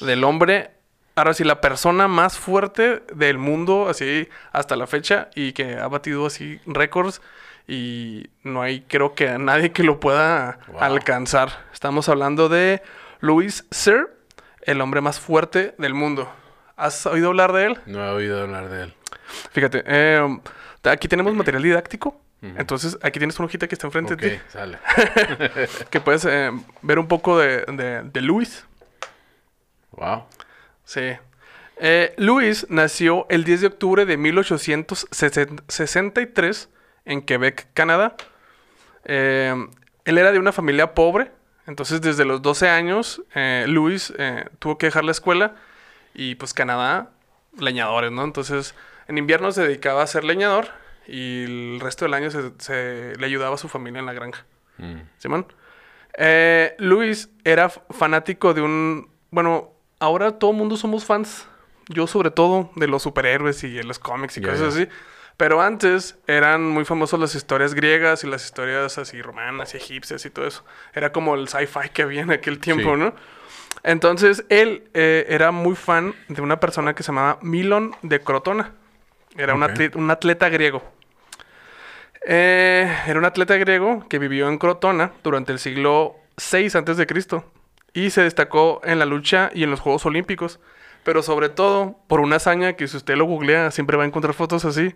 del 0.00 0.24
hombre, 0.24 0.70
ahora 1.14 1.34
sí, 1.34 1.44
la 1.44 1.60
persona 1.60 2.08
más 2.08 2.38
fuerte 2.38 3.02
del 3.14 3.38
mundo, 3.38 3.88
así, 3.88 4.28
hasta 4.52 4.74
la 4.76 4.86
fecha, 4.86 5.28
y 5.34 5.52
que 5.52 5.76
ha 5.76 5.88
batido 5.88 6.26
así 6.26 6.60
récords. 6.66 7.20
Y 7.68 8.26
no 8.42 8.62
hay, 8.62 8.80
creo 8.82 9.14
que 9.14 9.28
a 9.28 9.38
nadie 9.38 9.70
que 9.72 9.84
lo 9.84 10.00
pueda 10.00 10.58
Wow. 10.68 10.80
alcanzar. 10.80 11.66
Estamos 11.72 12.08
hablando 12.08 12.48
de 12.48 12.82
Louis 13.20 13.66
Sir, 13.70 14.08
el 14.62 14.80
hombre 14.80 15.00
más 15.00 15.20
fuerte 15.20 15.74
del 15.78 15.94
mundo. 15.94 16.32
¿Has 16.76 17.06
oído 17.06 17.28
hablar 17.28 17.52
de 17.52 17.66
él? 17.66 17.78
No 17.86 18.04
he 18.04 18.10
oído 18.10 18.42
hablar 18.42 18.68
de 18.68 18.82
él. 18.84 18.94
Fíjate, 19.52 19.82
eh, 19.86 20.38
aquí 20.84 21.08
tenemos 21.08 21.34
material 21.34 21.62
didáctico. 21.62 22.20
Entonces, 22.42 22.98
aquí 23.02 23.20
tienes 23.20 23.38
una 23.38 23.46
hojita 23.46 23.68
que 23.68 23.76
está 23.76 23.86
enfrente 23.86 24.16
de 24.16 24.30
ti, 24.30 24.40
sale. 24.48 24.78
que 25.90 26.00
puedes 26.00 26.24
eh, 26.24 26.50
ver 26.82 26.98
un 26.98 27.06
poco 27.06 27.38
de, 27.38 27.64
de, 27.66 28.02
de 28.02 28.20
Louis. 28.20 28.66
Wow. 29.92 30.24
Sí. 30.84 31.12
Eh, 31.76 32.14
Louis 32.16 32.66
nació 32.68 33.26
el 33.28 33.44
10 33.44 33.60
de 33.60 33.68
octubre 33.68 34.04
de 34.06 34.16
1863 34.16 36.68
en 37.04 37.22
Quebec, 37.22 37.68
Canadá. 37.74 38.16
Eh, 39.04 39.54
él 40.04 40.18
era 40.18 40.32
de 40.32 40.38
una 40.38 40.52
familia 40.52 40.94
pobre, 40.94 41.32
entonces 41.66 42.00
desde 42.00 42.24
los 42.24 42.42
12 42.42 42.68
años 42.68 43.22
eh, 43.34 43.64
Louis 43.68 44.12
eh, 44.18 44.46
tuvo 44.58 44.78
que 44.78 44.86
dejar 44.86 45.04
la 45.04 45.12
escuela 45.12 45.54
y 46.14 46.34
pues 46.36 46.54
Canadá, 46.54 47.10
leñadores, 47.58 48.10
¿no? 48.12 48.24
Entonces 48.24 48.74
en 49.08 49.18
invierno 49.18 49.52
se 49.52 49.62
dedicaba 49.62 50.02
a 50.02 50.06
ser 50.06 50.24
leñador 50.24 50.68
y 51.06 51.44
el 51.44 51.80
resto 51.80 52.04
del 52.04 52.14
año 52.14 52.30
se, 52.30 52.52
se- 52.58 53.14
le 53.18 53.26
ayudaba 53.26 53.54
a 53.56 53.58
su 53.58 53.68
familia 53.68 53.98
en 54.00 54.06
la 54.06 54.12
granja. 54.12 54.44
Mm. 54.78 55.00
Simón. 55.18 55.46
Eh, 56.16 56.74
Luis 56.78 57.30
era 57.44 57.68
fanático 57.68 58.54
de 58.54 58.62
un. 58.62 59.10
Bueno, 59.30 59.70
ahora 59.98 60.38
todo 60.38 60.50
el 60.50 60.56
mundo 60.56 60.76
somos 60.76 61.04
fans. 61.04 61.48
Yo, 61.88 62.06
sobre 62.06 62.30
todo, 62.30 62.70
de 62.76 62.86
los 62.86 63.02
superhéroes 63.02 63.64
y 63.64 63.70
de 63.72 63.84
los 63.84 63.98
cómics 63.98 64.36
y 64.36 64.42
cosas 64.42 64.74
así. 64.74 64.88
Pero 65.36 65.60
antes 65.60 66.16
eran 66.26 66.62
muy 66.68 66.84
famosos 66.84 67.18
las 67.18 67.34
historias 67.34 67.74
griegas 67.74 68.22
y 68.22 68.28
las 68.28 68.44
historias 68.44 68.98
así 68.98 69.20
romanas 69.20 69.74
y 69.74 69.78
egipcias 69.78 70.24
y 70.24 70.30
todo 70.30 70.46
eso. 70.46 70.64
Era 70.94 71.10
como 71.12 71.34
el 71.34 71.48
sci-fi 71.48 71.88
que 71.92 72.02
había 72.02 72.20
en 72.20 72.30
aquel 72.30 72.58
tiempo, 72.60 72.94
Sí. 72.94 73.00
¿no? 73.00 73.14
Entonces, 73.82 74.44
él 74.48 74.84
eh, 74.94 75.26
era 75.28 75.50
muy 75.50 75.74
fan 75.74 76.14
de 76.28 76.40
una 76.40 76.60
persona 76.60 76.94
que 76.94 77.02
se 77.02 77.08
llamaba 77.08 77.38
Milon 77.42 77.94
de 78.02 78.20
Crotona. 78.20 78.72
Era 79.36 79.54
un, 79.54 80.10
atleta 80.10 80.48
griego. 80.50 80.82
Eh, 82.26 82.94
era 83.06 83.18
un 83.18 83.24
atleta 83.24 83.56
griego 83.56 84.06
que 84.08 84.18
vivió 84.18 84.48
en 84.48 84.58
Crotona 84.58 85.12
durante 85.24 85.52
el 85.52 85.58
siglo 85.58 86.16
VI 86.36 86.70
antes 86.74 86.96
de 86.96 87.06
Cristo 87.06 87.44
y 87.94 88.10
se 88.10 88.22
destacó 88.22 88.80
en 88.84 88.98
la 88.98 89.06
lucha 89.06 89.50
y 89.54 89.64
en 89.64 89.70
los 89.70 89.80
Juegos 89.80 90.06
Olímpicos, 90.06 90.60
pero 91.04 91.22
sobre 91.22 91.48
todo 91.48 91.96
por 92.06 92.20
una 92.20 92.36
hazaña 92.36 92.74
que 92.74 92.88
si 92.88 92.96
usted 92.96 93.16
lo 93.16 93.24
googlea 93.24 93.70
siempre 93.70 93.96
va 93.96 94.04
a 94.04 94.06
encontrar 94.06 94.34
fotos 94.34 94.64
así, 94.64 94.94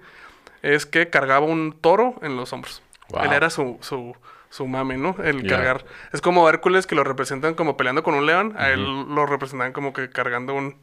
es 0.63 0.87
que 0.87 1.11
cargaba 1.11 1.47
un 1.47 1.77
toro 1.81 2.15
en 2.23 2.37
los 2.37 2.53
hombros. 2.53 2.83
Wow. 3.09 3.25
Él 3.25 3.33
era 3.33 3.51
su, 3.51 3.79
su, 3.81 4.15
su 4.57 4.67
mame, 4.67 4.97
¿no? 4.97 5.17
El 5.23 5.47
cargar. 5.47 5.85
Es 6.13 6.21
como 6.23 6.49
Hércules 6.49 6.87
que 6.87 6.95
lo 6.95 7.05
representan 7.05 7.55
como 7.55 7.77
peleando 7.77 8.03
con 8.03 8.15
un 8.15 8.25
león, 8.25 8.55
a 8.57 8.71
él 8.71 8.83
lo 8.83 9.27
representan 9.27 9.73
como 9.75 9.93
que 9.93 10.09
cargando 10.09 10.55
un, 10.55 10.77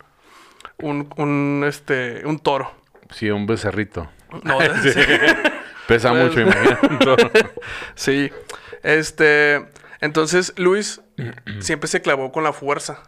un, 0.77 1.11
un, 1.17 1.63
este, 1.67 2.25
un 2.25 2.37
toro. 2.39 2.71
Sí, 3.09 3.31
un 3.31 3.47
becerrito. 3.47 4.09
No, 4.43 4.59
sí. 4.83 4.91
Pesa 5.87 6.11
Pues- 6.11 6.23
mucho, 6.23 6.41
imagínate. 6.41 7.49
Sí. 7.95 8.31
Este. 8.83 9.65
Entonces, 10.01 10.53
Luis 10.57 11.01
siempre 11.59 11.87
se 11.87 12.01
clavó 12.01 12.31
con 12.31 12.43
la 12.43 12.53
fuerza. 12.53 13.01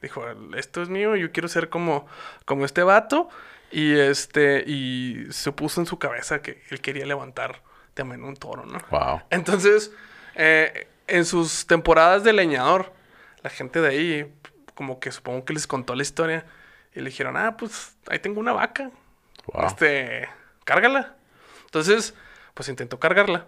Dijo, 0.00 0.24
esto 0.56 0.80
es 0.82 0.88
mío, 0.88 1.16
yo 1.16 1.32
quiero 1.32 1.48
ser 1.48 1.68
como, 1.68 2.06
como 2.46 2.64
este 2.64 2.82
vato. 2.82 3.28
Y 3.70 3.92
este. 3.98 4.64
Y 4.66 5.26
se 5.30 5.52
puso 5.52 5.80
en 5.80 5.86
su 5.86 5.98
cabeza 5.98 6.40
que 6.40 6.62
él 6.70 6.80
quería 6.80 7.04
levantar 7.04 7.62
también 7.98 8.22
un 8.22 8.36
toro, 8.36 8.64
¿no? 8.64 8.78
wow. 8.90 9.22
Entonces, 9.28 9.92
eh, 10.36 10.86
en 11.08 11.24
sus 11.24 11.66
temporadas 11.66 12.22
de 12.22 12.32
leñador, 12.32 12.92
la 13.42 13.50
gente 13.50 13.80
de 13.80 13.88
ahí, 13.88 14.34
como 14.74 15.00
que 15.00 15.10
supongo 15.10 15.44
que 15.44 15.52
les 15.52 15.66
contó 15.66 15.94
la 15.96 16.02
historia. 16.02 16.46
Y 16.94 17.00
le 17.00 17.10
dijeron, 17.10 17.36
ah, 17.36 17.56
pues 17.56 17.96
ahí 18.08 18.20
tengo 18.20 18.38
una 18.38 18.52
vaca. 18.52 18.90
Wow. 19.52 19.66
Este, 19.66 20.28
cárgala. 20.64 21.16
Entonces, 21.64 22.14
pues 22.54 22.68
intentó 22.68 23.00
cargarla. 23.00 23.46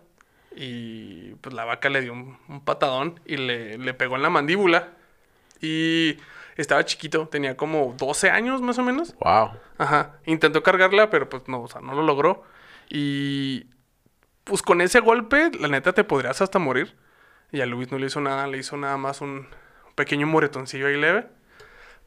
Y 0.54 1.34
pues 1.36 1.54
la 1.54 1.64
vaca 1.64 1.88
le 1.88 2.00
dio 2.00 2.12
un, 2.12 2.36
un 2.48 2.60
patadón 2.64 3.20
y 3.24 3.36
le, 3.36 3.78
le 3.78 3.94
pegó 3.94 4.16
en 4.16 4.22
la 4.22 4.30
mandíbula. 4.30 4.88
Y 5.60 6.18
estaba 6.56 6.84
chiquito, 6.84 7.28
tenía 7.28 7.56
como 7.56 7.94
12 7.96 8.30
años 8.30 8.60
más 8.62 8.78
o 8.78 8.82
menos. 8.82 9.14
Wow. 9.20 9.52
Ajá. 9.78 10.16
Intentó 10.26 10.62
cargarla, 10.62 11.08
pero 11.08 11.28
pues 11.28 11.46
no, 11.46 11.62
o 11.62 11.68
sea, 11.68 11.80
no 11.80 11.94
lo 11.94 12.02
logró. 12.02 12.42
Y 12.88 13.66
pues 14.44 14.62
con 14.62 14.80
ese 14.80 15.00
golpe, 15.00 15.50
la 15.58 15.68
neta 15.68 15.92
te 15.92 16.04
podrías 16.04 16.40
hasta 16.40 16.58
morir. 16.58 16.96
Y 17.52 17.60
a 17.60 17.66
Luis 17.66 17.90
no 17.90 17.98
le 17.98 18.06
hizo 18.06 18.20
nada, 18.20 18.46
le 18.46 18.58
hizo 18.58 18.76
nada 18.76 18.96
más 18.96 19.20
un 19.20 19.48
pequeño 19.94 20.26
moretoncillo 20.26 20.86
ahí 20.86 20.96
leve. 20.96 21.26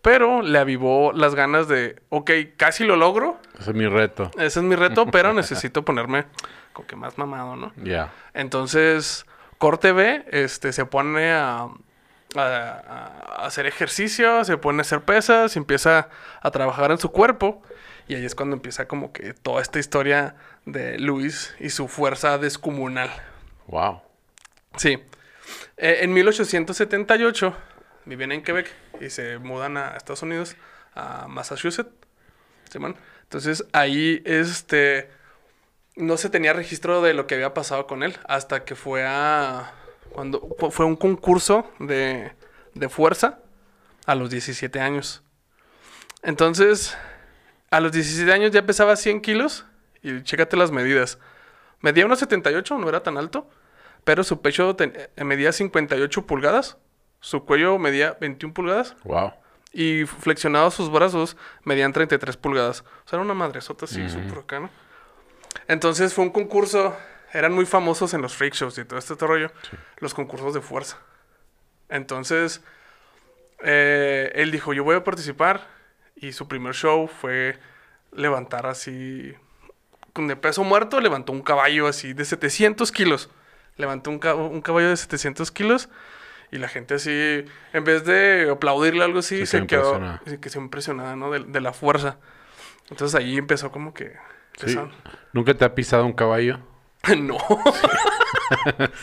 Pero 0.02 0.42
le 0.42 0.60
avivó 0.60 1.14
las 1.14 1.34
ganas 1.36 1.68
de, 1.68 2.02
ok, 2.10 2.32
casi 2.58 2.84
lo 2.84 2.98
logro. 2.98 3.40
Ese 3.58 3.72
es 3.72 3.76
mi 3.76 3.88
reto. 3.88 4.32
Ese 4.38 4.60
es 4.60 4.66
mi 4.66 4.76
reto, 4.76 5.06
pero 5.08 5.34
necesito 5.34 5.84
ponerme 5.84 6.26
como 6.74 6.88
que 6.88 6.96
más 6.96 7.18
mamado, 7.18 7.56
¿no? 7.56 7.72
Ya. 7.78 8.12
Entonces, 8.34 9.26
corte 9.58 9.94
B, 9.94 10.26
este, 10.32 10.74
se 10.74 10.86
pone 10.86 11.32
a, 11.32 11.68
a, 12.36 12.42
a 12.42 13.46
hacer 13.46 13.66
ejercicio, 13.66 14.44
se 14.44 14.58
pone 14.58 14.80
a 14.80 14.82
hacer 14.82 15.02
pesas, 15.02 15.56
empieza 15.56 16.10
a 16.42 16.52
trabajar 16.52 16.92
en 16.92 16.98
su 16.98 17.12
cuerpo. 17.12 17.62
Y 18.08 18.16
ahí 18.16 18.26
es 18.26 18.36
cuando 18.36 18.56
empieza 18.56 18.88
como 18.88 19.14
que 19.14 19.34
toda 19.34 19.62
esta 19.62 19.80
historia 19.80 20.36
de 20.66 21.00
Luis 21.00 21.56
y 21.60 21.70
su 21.70 21.88
fuerza 21.88 22.38
descomunal. 22.38 23.10
Wow. 23.68 24.02
Sí. 24.76 25.00
Eh, 25.78 26.00
en 26.02 26.14
1878 26.14 27.56
viven 28.06 28.32
en 28.32 28.44
Quebec 28.44 28.72
y 29.00 29.10
se 29.10 29.38
mudan 29.38 29.78
a 29.78 29.96
Estados 29.96 30.22
Unidos, 30.24 30.56
a 30.94 31.28
Massachusetts. 31.28 31.92
Simón. 32.70 32.96
Entonces 33.24 33.66
ahí 33.72 34.22
este 34.26 35.10
no 35.96 36.18
se 36.18 36.30
tenía 36.30 36.54
registro 36.54 37.02
de 37.02 37.14
lo 37.14 37.28
que 37.28 37.36
había 37.36 37.54
pasado 37.54 37.86
con 37.86 38.04
él 38.04 38.18
hasta 38.28 38.66
que 38.66 38.76
fue 38.76 39.06
a 39.06 39.74
cuando 40.12 40.56
fue 40.72 40.86
un 40.86 40.96
concurso 40.96 41.72
de, 41.80 42.32
de 42.74 42.90
fuerza 42.90 43.40
a 44.06 44.16
los 44.16 44.30
17 44.30 44.80
años. 44.80 45.24
Entonces, 46.22 46.96
a 47.76 47.80
los 47.80 47.92
17 47.92 48.32
años 48.32 48.52
ya 48.52 48.66
pesaba 48.66 48.96
100 48.96 49.22
kilos 49.22 49.66
y 50.02 50.22
chécate 50.24 50.56
las 50.58 50.72
medidas. 50.72 51.18
Medía 51.82 52.06
unos 52.06 52.20
78, 52.20 52.78
no 52.78 52.88
era 52.90 53.02
tan 53.04 53.18
alto, 53.18 53.50
pero 54.04 54.24
su 54.24 54.42
pecho 54.42 54.76
ten- 54.76 54.94
eh, 55.16 55.24
medía 55.24 55.52
58 55.52 56.26
pulgadas, 56.28 56.78
su 57.20 57.46
cuello 57.46 57.78
medía 57.80 58.18
21 58.22 58.54
pulgadas 58.54 58.96
Wow. 59.04 59.34
y 59.72 60.06
flexionados 60.06 60.74
sus 60.76 60.92
brazos 60.92 61.36
medían 61.64 61.94
33 61.94 62.38
pulgadas. 62.38 62.82
O 62.82 63.10
sea, 63.10 63.18
era 63.18 63.22
una 63.22 63.34
madresota 63.34 63.86
así, 63.86 64.08
súper 64.10 64.40
acá, 64.40 64.60
¿no? 64.60 64.70
Entonces 65.68 66.14
fue 66.14 66.26
un 66.26 66.32
concurso, 66.32 66.96
eran 67.32 67.54
muy 67.54 67.66
famosos 67.66 68.14
en 68.14 68.22
los 68.22 68.36
freak 68.36 68.54
shows 68.54 68.78
y 68.78 68.86
todo 68.86 69.00
este 69.00 69.16
rollo, 69.16 69.52
los 69.98 70.14
concursos 70.14 70.54
de 70.54 70.62
fuerza. 70.62 70.98
Entonces, 71.90 72.62
eh, 73.64 74.32
él 74.36 74.52
dijo, 74.52 74.74
yo 74.74 74.84
voy 74.84 74.96
a 74.96 75.04
participar 75.04 75.68
y 76.16 76.34
su 76.34 76.48
primer 76.48 76.74
show 76.76 77.08
fue 77.08 77.60
levantar 78.12 78.66
así, 78.68 79.34
con 80.14 80.28
de 80.28 80.36
peso 80.36 80.64
muerto, 80.64 81.00
levantó 81.02 81.32
un 81.34 81.42
caballo 81.42 81.88
así 81.88 82.14
de 82.14 82.26
700 82.26 82.92
kilos. 82.92 83.30
Levantó 83.78 84.12
un, 84.12 84.20
ca- 84.20 84.36
un 84.36 84.62
caballo 84.62 84.90
de 84.90 84.98
700 84.98 85.52
kilos 85.52 85.90
y 86.52 86.58
la 86.60 86.68
gente 86.68 86.96
así, 86.96 87.46
en 87.74 87.84
vez 87.84 88.06
de 88.06 88.50
aplaudirle 88.52 89.04
algo 89.04 89.20
así, 89.20 89.40
Sí, 89.40 89.46
se 89.48 89.60
se 89.62 89.68
quedó 89.68 90.00
que 90.42 90.50
se 90.50 90.60
impresionada, 90.60 91.16
¿no? 91.16 91.32
De, 91.32 91.40
de 91.40 91.62
la 91.62 91.74
fuerza. 91.74 92.18
Entonces 92.92 93.16
ahí 93.20 93.38
empezó 93.38 93.72
como 93.72 93.94
que... 93.94 94.14
Sí. 94.58 94.78
¿Nunca 95.34 95.56
te 95.56 95.66
ha 95.66 95.74
pisado 95.76 96.06
un 96.06 96.14
caballo? 96.14 96.60
no. 97.18 97.38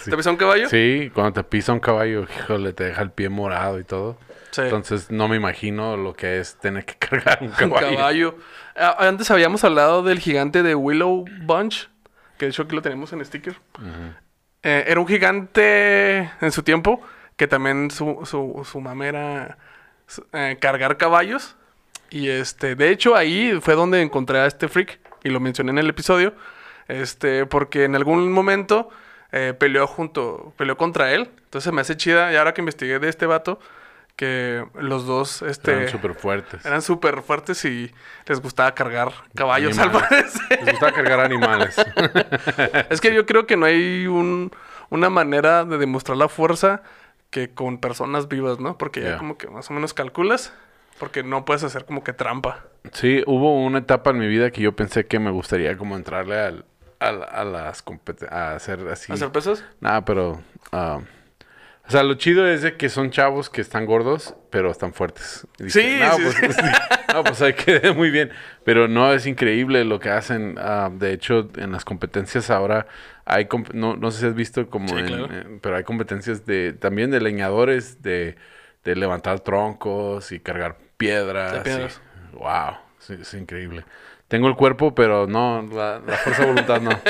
¿Te 0.05 0.17
pisó 0.17 0.31
un 0.31 0.37
caballo? 0.37 0.69
Sí, 0.69 1.11
cuando 1.15 1.33
te 1.33 1.45
pisa 1.45 1.73
un 1.73 1.81
caballo, 1.81 2.23
híjole, 2.25 2.73
te 2.73 2.85
deja 2.85 3.03
el 3.03 3.11
pie 3.11 3.29
morado 3.29 3.79
y 3.79 3.85
todo. 3.85 4.17
Sí. 4.53 4.63
Entonces 4.63 5.11
no 5.11 5.29
me 5.29 5.37
imagino 5.37 5.97
lo 5.97 6.15
que 6.15 6.41
es 6.41 6.57
tener 6.57 6.85
que 6.85 6.95
cargar 6.99 7.39
un 7.41 7.49
Un 7.49 7.55
caballo. 7.55 7.97
caballo. 7.97 8.35
Ah, 8.77 8.97
Antes 9.01 9.31
habíamos 9.31 9.63
hablado 9.65 10.03
del 10.03 10.19
gigante 10.19 10.63
de 10.63 10.75
Willow 10.75 11.25
Bunch, 11.43 11.89
que 12.39 12.47
de 12.47 12.51
hecho 12.51 12.63
aquí 12.63 12.75
lo 12.75 12.83
tenemos 12.83 13.13
en 13.13 13.25
sticker. 13.25 13.57
Eh, 14.63 14.85
era 14.87 15.01
un 15.01 15.07
gigante 15.07 16.31
en 16.41 16.53
su 16.53 16.63
tiempo, 16.63 17.01
que 17.37 17.47
también 17.47 17.91
su, 17.91 18.21
su, 18.25 18.67
su 18.71 18.81
mame 18.81 19.09
era 19.09 19.59
eh, 20.33 20.57
cargar 20.61 20.97
caballos. 20.97 21.57
Y 22.11 22.29
este, 22.29 22.75
de 22.75 22.91
hecho, 22.91 23.15
ahí 23.15 23.59
fue 23.61 23.75
donde 23.75 24.03
encontré 24.03 24.39
a 24.41 24.47
este 24.47 24.69
freak, 24.69 24.99
y 25.23 25.29
lo 25.29 25.39
mencioné 25.39 25.71
en 25.71 25.79
el 25.79 25.89
episodio. 25.91 26.35
Este, 26.91 27.47
porque 27.47 27.85
en 27.85 27.95
algún 27.97 28.33
momento 28.33 28.89
eh, 29.33 29.55
peleó 29.59 29.87
junto, 29.87 30.53
peleó 30.57 30.77
contra 30.77 31.13
él. 31.13 31.31
Entonces 31.45 31.73
me 31.73 31.81
hace 31.81 31.97
chida, 31.97 32.33
y 32.33 32.37
ahora 32.37 32.53
que 32.55 32.61
investigué 32.61 32.99
de 32.99 33.09
este 33.09 33.27
vato, 33.27 33.59
que 34.17 34.65
los 34.75 35.07
dos, 35.07 35.41
este. 35.43 35.73
Eran 35.73 35.89
súper 35.89 36.15
fuertes. 36.15 36.67
Eran 36.67 36.83
súper 36.83 37.23
fuertes 37.23 37.65
y 37.65 37.91
les 38.27 38.41
gustaba 38.41 38.75
cargar 38.75 39.13
caballos 39.35 39.79
Animales. 39.79 40.03
al 40.03 40.09
parecer. 40.09 40.59
Les 40.65 40.71
gusta 40.73 40.93
cargar 40.93 41.21
animales. 41.21 41.77
es 42.91 43.01
que 43.01 43.15
yo 43.15 43.25
creo 43.27 43.47
que 43.47 43.57
no 43.57 43.67
hay 43.67 44.07
un, 44.07 44.51
una 44.91 45.09
manera 45.11 45.65
de 45.65 45.79
demostrar 45.79 46.17
la 46.19 46.29
fuerza 46.29 46.83
que 47.31 47.51
con 47.51 47.79
personas 47.79 48.29
vivas, 48.29 48.59
¿no? 48.61 48.77
Porque 48.77 49.01
Ya. 49.03 49.17
como 49.17 49.39
que 49.39 49.47
más 49.49 49.71
o 49.71 49.73
menos 49.75 49.95
calculas, 49.95 50.53
porque 50.99 51.23
no 51.23 51.45
puedes 51.45 51.63
hacer 51.65 51.85
como 51.87 52.05
que 52.05 52.13
trampa. 52.13 52.65
Sí, 52.93 53.23
hubo 53.27 53.63
una 53.65 53.79
etapa 53.79 54.11
en 54.11 54.19
mi 54.19 54.27
vida 54.29 54.51
que 54.51 54.61
yo 54.61 54.73
pensé 54.77 55.07
que 55.07 55.19
me 55.19 55.31
gustaría 55.31 55.77
como 55.79 55.97
entrarle 55.97 56.39
al, 56.41 56.65
al- 57.01 57.25
a 57.29 57.45
las 57.45 57.83
a 58.31 58.55
hacer 58.55 58.87
así. 58.89 59.13
¿Hacer 59.13 59.31
pesos? 59.33 59.65
Nada, 59.81 60.05
pero... 60.05 60.41
ah, 60.73 61.01
o 61.87 61.91
sea, 61.93 62.05
lo 62.05 62.15
chido 62.15 62.47
es 62.47 62.63
de 62.63 62.77
que 62.77 62.89
son 62.89 63.11
chavos 63.11 63.51
que 63.51 63.61
están 63.61 63.85
gordos, 63.85 64.37
pero 64.51 64.71
están 64.71 64.93
fuertes. 64.93 65.45
Y 65.59 65.65
dije, 65.65 65.81
Sí, 65.81 65.99
no, 66.01 66.31
sí, 66.31 66.37
pues, 66.45 66.55
sí. 66.57 66.63
no, 67.13 67.25
pues 67.25 67.43
ahí 67.43 67.53
quedé 67.55 67.93
muy 67.93 68.11
bien. 68.11 68.31
Pero 68.65 68.87
no, 68.87 69.13
es 69.13 69.27
increíble 69.27 69.85
lo 69.85 69.99
que 69.99 70.09
hacen. 70.11 70.55
ah, 70.61 70.89
de 70.93 71.13
hecho, 71.13 71.49
en 71.57 71.73
las 71.73 71.85
competencias 71.85 72.49
ahora 72.51 72.87
hay... 73.25 73.47
comp- 73.47 73.73
No, 73.73 73.97
no 73.97 74.13
sé 74.13 74.21
si 74.21 74.27
has 74.27 74.35
visto 74.37 74.71
como 74.71 74.87
Sí, 74.89 74.99
en- 74.99 75.07
claro. 75.07 75.25
en- 75.35 75.59
pero 75.61 75.75
hay 75.77 75.83
competencias 75.83 76.47
de 76.47 76.75
también 76.75 77.11
de 77.11 77.21
leñadores, 77.21 78.03
de, 78.03 78.37
de 78.85 78.95
levantar 78.95 79.41
troncos 79.41 80.31
y 80.31 80.39
cargar 80.39 80.77
piedras. 80.97 81.57
Y- 81.57 81.61
piedras. 81.65 82.01
wow, 82.35 82.77
es 83.09 83.35
increíble. 83.35 83.85
Tengo 84.31 84.49
el 84.49 84.55
cuerpo, 84.57 84.95
pero 84.95 85.27
no, 85.27 85.61
la, 85.71 85.99
la 86.07 86.17
fuerza 86.17 86.43
de 86.43 86.49
voluntad 86.49 86.81
no. 86.81 86.91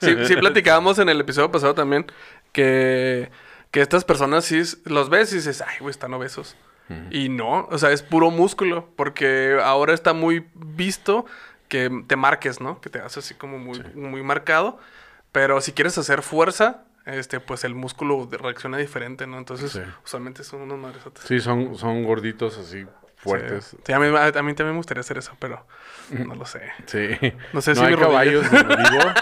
Sí, 0.00 0.16
sí 0.26 0.34
platicábamos 0.36 0.98
en 0.98 1.10
el 1.10 1.20
episodio 1.20 1.50
pasado 1.50 1.74
también 1.74 2.06
que, 2.52 3.30
que 3.70 3.82
estas 3.82 4.02
personas 4.04 4.46
sí 4.46 4.62
los 4.86 5.10
ves 5.10 5.30
y 5.32 5.36
dices, 5.36 5.60
ay, 5.60 5.76
güey, 5.80 5.90
están 5.90 6.12
obesos. 6.14 6.56
Y 7.12 7.28
no, 7.28 7.68
o 7.70 7.78
sea, 7.78 7.92
es 7.92 8.02
puro 8.02 8.30
músculo, 8.32 8.88
porque 8.96 9.60
ahora 9.62 9.94
está 9.94 10.12
muy 10.12 10.46
visto 10.54 11.24
que 11.68 11.88
te 12.08 12.16
marques, 12.16 12.60
¿no? 12.60 12.80
Que 12.80 12.90
te 12.90 12.98
haces 12.98 13.24
así 13.26 13.34
como 13.34 13.58
muy, 13.60 13.80
muy 13.94 14.22
marcado. 14.24 14.78
Pero 15.30 15.60
si 15.60 15.70
quieres 15.70 15.96
hacer 15.98 16.22
fuerza, 16.22 16.82
este, 17.06 17.38
pues 17.38 17.62
el 17.62 17.76
músculo 17.76 18.26
reacciona 18.32 18.76
diferente, 18.78 19.28
¿no? 19.28 19.38
Entonces, 19.38 19.70
Sí. 19.70 19.80
usualmente 20.04 20.42
son 20.42 20.62
unos 20.62 20.78
madresotes. 20.78 21.22
Sí, 21.24 21.38
son, 21.38 21.76
son 21.76 22.02
gorditos 22.04 22.58
así, 22.58 22.84
fuertes. 23.22 23.66
Sí, 23.66 23.76
Sí, 23.86 23.92
a, 23.92 23.98
mí, 23.98 24.06
a, 24.16 24.24
a 24.26 24.42
mí 24.42 24.54
también 24.54 24.70
me 24.72 24.76
gustaría 24.76 25.00
hacer 25.00 25.18
eso, 25.18 25.32
pero 25.38 25.66
no 26.10 26.34
lo 26.34 26.44
sé. 26.46 26.62
Sí. 26.86 27.16
No 27.52 27.60
sé 27.60 27.74
si 27.74 27.82
hay 27.82 27.96
caballos 27.96 28.46
en 28.52 28.68
vivo. 28.68 28.78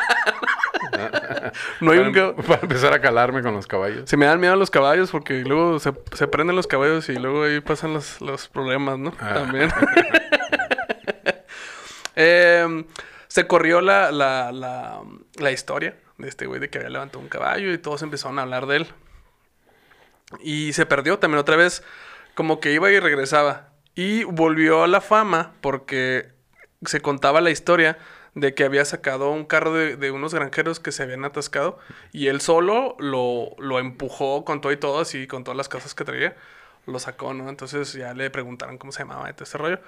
No 1.81 1.93
hay 1.93 1.99
un 1.99 2.13
para, 2.13 2.35
ca- 2.35 2.43
para 2.43 2.61
empezar 2.63 2.93
a 2.93 3.01
calarme 3.01 3.43
con 3.43 3.55
los 3.55 3.67
caballos. 3.67 4.09
Se 4.09 4.17
me 4.17 4.27
dan 4.27 4.41
miedo 4.41 4.55
los 4.57 4.71
caballos 4.71 5.11
porque 5.11 5.41
luego 5.45 5.79
se, 5.79 5.93
se 6.13 6.27
prenden 6.27 6.57
los 6.57 6.67
caballos 6.67 7.09
y 7.09 7.15
luego 7.17 7.45
ahí 7.45 7.61
pasan 7.61 7.93
los, 7.95 8.21
los 8.21 8.49
problemas, 8.49 8.99
¿no? 8.99 9.13
Ah. 9.21 9.35
También. 9.35 9.71
Em, 12.17 12.85
se 13.29 13.47
corrió 13.47 13.81
la, 13.81 14.11
la, 14.11 14.51
la, 14.53 15.01
la 15.37 15.51
historia 15.53 15.97
de 16.17 16.29
este 16.29 16.47
güey 16.47 16.61
de 16.61 16.69
que 16.69 16.79
había 16.79 16.91
levantado 16.91 17.21
un 17.21 17.29
caballo 17.29 17.73
y 17.73 17.79
todos 17.79 18.03
empezaron 18.03 18.39
a 18.39 18.43
hablar 18.43 18.67
de 18.67 18.77
él. 18.79 18.87
Y 20.41 20.73
se 20.73 20.85
perdió 20.85 21.19
también 21.19 21.39
otra 21.39 21.57
vez, 21.57 21.83
como 22.35 22.61
que 22.61 22.73
iba 22.73 22.91
y 22.91 22.99
regresaba. 22.99 23.69
Y 23.99 24.23
volvió 24.23 24.85
a 24.85 24.87
la 24.87 25.01
fama 25.01 25.55
porque 25.61 26.29
se 26.85 27.01
contaba 27.01 27.41
la 27.41 27.51
historia 27.51 27.99
de 28.37 28.55
que 28.55 28.63
había 28.63 28.85
sacado 28.85 29.33
un 29.33 29.45
carro 29.45 29.75
de, 29.75 29.97
de 29.97 30.13
unos 30.13 30.33
granjeros 30.33 30.79
que 30.79 30.93
se 30.93 31.03
habían 31.03 31.25
atascado 31.25 31.81
y 32.13 32.29
él 32.29 32.41
solo 32.41 32.95
lo, 33.01 33.57
lo 33.59 33.81
empujó 33.81 34.45
con 34.45 34.61
todo 34.61 34.71
y 34.71 34.77
todo, 34.77 35.01
así 35.01 35.27
con 35.27 35.43
todas 35.43 35.57
las 35.57 35.69
cosas 35.69 35.97
que 35.97 36.05
traía, 36.05 36.37
lo 36.87 37.01
sacó, 37.01 37.35
¿no? 37.35 37.49
Entonces 37.49 37.93
ya 37.93 38.15
le 38.15 38.31
preguntaron 38.31 38.79
cómo 38.79 38.93
se 38.93 39.01
llamaba 39.01 39.33
todo 39.33 39.43
ese 39.43 39.59
rollo. 39.59 39.81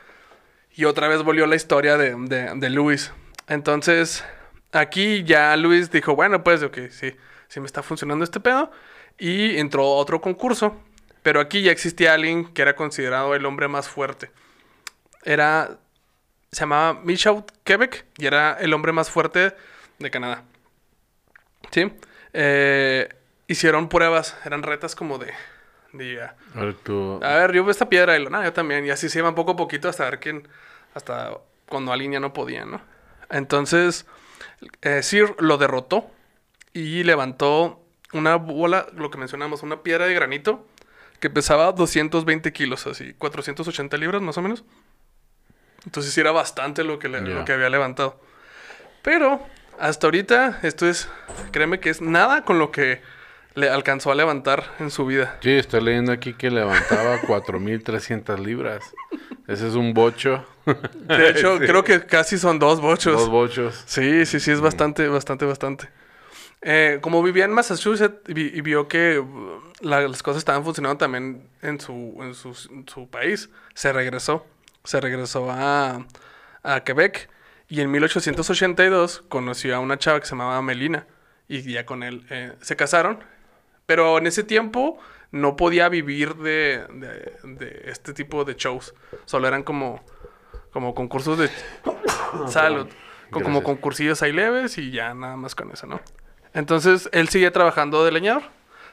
Y 0.74 0.86
otra 0.86 1.06
vez 1.06 1.22
volvió 1.22 1.46
la 1.46 1.54
historia 1.54 1.96
de, 1.96 2.16
de, 2.16 2.50
de 2.56 2.68
Luis. 2.68 3.12
Entonces, 3.46 4.24
aquí 4.72 5.22
ya 5.22 5.56
Luis 5.56 5.92
dijo, 5.92 6.16
bueno, 6.16 6.42
pues, 6.42 6.64
ok, 6.64 6.78
sí, 6.90 7.14
sí 7.46 7.60
me 7.60 7.66
está 7.66 7.84
funcionando 7.84 8.24
este 8.24 8.40
pedo. 8.40 8.72
Y 9.18 9.56
entró 9.58 9.84
a 9.84 9.94
otro 9.98 10.20
concurso. 10.20 10.82
Pero 11.22 11.40
aquí 11.40 11.62
ya 11.62 11.72
existía 11.72 12.14
alguien 12.14 12.52
que 12.52 12.62
era 12.62 12.76
considerado 12.76 13.34
el 13.34 13.44
hombre 13.44 13.68
más 13.68 13.88
fuerte. 13.88 14.30
Era, 15.22 15.78
se 16.50 16.60
llamaba 16.60 17.00
Michaud 17.04 17.44
Quebec 17.64 18.06
y 18.16 18.26
era 18.26 18.54
el 18.54 18.72
hombre 18.72 18.92
más 18.92 19.10
fuerte 19.10 19.54
de 19.98 20.10
Canadá. 20.10 20.44
¿Sí? 21.70 21.92
Eh, 22.32 23.08
hicieron 23.46 23.88
pruebas, 23.88 24.36
eran 24.44 24.62
retas 24.62 24.94
como 24.94 25.18
de... 25.18 25.32
de 25.92 26.22
ah, 26.22 26.34
A 26.54 26.64
ver, 26.64 26.74
tú... 26.74 27.20
a 27.22 27.34
ver, 27.34 27.52
yo 27.52 27.64
veo 27.64 27.70
esta 27.70 27.88
piedra 27.88 28.16
y 28.16 28.22
lo, 28.24 28.30
no, 28.30 28.42
yo 28.42 28.52
también. 28.52 28.86
Y 28.86 28.90
así 28.90 29.08
se 29.08 29.18
iban 29.18 29.34
poco 29.34 29.52
a 29.52 29.56
poquito 29.56 29.88
hasta 29.88 30.04
ver 30.04 30.20
quién, 30.20 30.48
hasta 30.94 31.38
cuando 31.68 31.92
alguien 31.92 32.12
ya 32.12 32.20
no 32.20 32.32
podía, 32.32 32.64
¿no? 32.64 32.80
Entonces, 33.28 34.06
eh, 34.82 35.02
Sir 35.02 35.36
lo 35.38 35.58
derrotó 35.58 36.10
y 36.72 37.04
levantó 37.04 37.84
una 38.12 38.36
bola, 38.36 38.86
lo 38.94 39.10
que 39.10 39.18
mencionamos, 39.18 39.62
una 39.62 39.82
piedra 39.82 40.06
de 40.06 40.14
granito 40.14 40.66
que 41.20 41.30
pesaba 41.30 41.70
220 41.72 42.52
kilos, 42.52 42.86
así, 42.86 43.14
480 43.14 43.96
libras 43.96 44.22
más 44.22 44.36
o 44.38 44.42
menos. 44.42 44.64
Entonces 45.84 46.12
sí 46.12 46.20
era 46.20 46.32
bastante 46.32 46.84
lo 46.84 46.98
que, 46.98 47.08
le- 47.08 47.20
lo 47.20 47.44
que 47.44 47.52
había 47.52 47.70
levantado. 47.70 48.20
Pero 49.02 49.40
hasta 49.78 50.06
ahorita, 50.06 50.60
esto 50.62 50.88
es, 50.88 51.08
créeme 51.52 51.80
que 51.80 51.90
es 51.90 52.00
nada 52.02 52.44
con 52.44 52.58
lo 52.58 52.70
que 52.70 53.00
le 53.54 53.68
alcanzó 53.70 54.12
a 54.12 54.14
levantar 54.14 54.64
en 54.78 54.90
su 54.90 55.06
vida. 55.06 55.38
Sí, 55.42 55.50
estoy 55.52 55.82
leyendo 55.82 56.12
aquí 56.12 56.34
que 56.34 56.50
levantaba 56.50 57.18
4.300 57.26 58.38
libras. 58.38 58.92
Ese 59.48 59.68
es 59.68 59.74
un 59.74 59.92
bocho. 59.94 60.46
De 60.94 61.30
hecho, 61.30 61.56
Sí. 61.58 61.64
creo 61.66 61.82
que 61.82 62.04
casi 62.06 62.38
son 62.38 62.58
dos 62.58 62.80
bochos. 62.80 63.14
Dos 63.18 63.28
bochos. 63.30 63.82
Sí, 63.86 64.24
sí, 64.26 64.38
sí, 64.38 64.50
es 64.50 64.60
bastante, 64.60 65.08
bastante, 65.08 65.44
bastante. 65.46 65.88
Eh, 66.62 66.98
como 67.00 67.22
vivía 67.22 67.46
en 67.46 67.52
Massachusetts 67.52 68.20
vi- 68.26 68.50
y 68.54 68.60
vio 68.60 68.86
que 68.86 69.18
uh, 69.18 69.62
la- 69.80 70.06
las 70.06 70.22
cosas 70.22 70.38
estaban 70.40 70.62
funcionando 70.62 70.98
también 70.98 71.48
en 71.62 71.80
su, 71.80 72.18
en 72.20 72.34
su, 72.34 72.50
en 72.70 72.86
su 72.86 73.08
país, 73.08 73.48
se 73.74 73.92
regresó. 73.92 74.46
Se 74.84 75.00
regresó 75.00 75.50
a, 75.50 76.06
a 76.62 76.84
Quebec 76.84 77.28
y 77.68 77.80
en 77.80 77.90
1882 77.90 79.22
conoció 79.28 79.76
a 79.76 79.78
una 79.78 79.98
chava 79.98 80.20
que 80.20 80.26
se 80.26 80.32
llamaba 80.32 80.60
Melina 80.62 81.06
y 81.48 81.62
ya 81.62 81.84
con 81.86 82.02
él 82.02 82.26
eh, 82.30 82.52
se 82.60 82.76
casaron. 82.76 83.20
Pero 83.86 84.18
en 84.18 84.26
ese 84.26 84.42
tiempo 84.44 84.98
no 85.32 85.56
podía 85.56 85.88
vivir 85.88 86.34
de, 86.36 86.84
de- 86.92 87.32
de 87.42 87.82
este 87.86 88.12
tipo 88.12 88.44
de 88.44 88.54
shows. 88.54 88.94
Solo 89.24 89.48
eran 89.48 89.62
como, 89.62 90.04
como 90.72 90.94
concursos 90.94 91.38
de... 91.38 91.48
Salud. 92.48 92.86
Con 93.30 93.42
como 93.42 93.60
Gracias. 93.60 93.64
concursillos 93.64 94.22
ahí 94.22 94.32
leves 94.32 94.76
y 94.78 94.90
ya 94.90 95.14
nada 95.14 95.36
más 95.36 95.54
con 95.54 95.70
eso, 95.70 95.86
¿no? 95.86 96.00
Entonces 96.54 97.08
él 97.12 97.28
seguía 97.28 97.52
trabajando 97.52 98.04
de 98.04 98.12
leñador. 98.12 98.42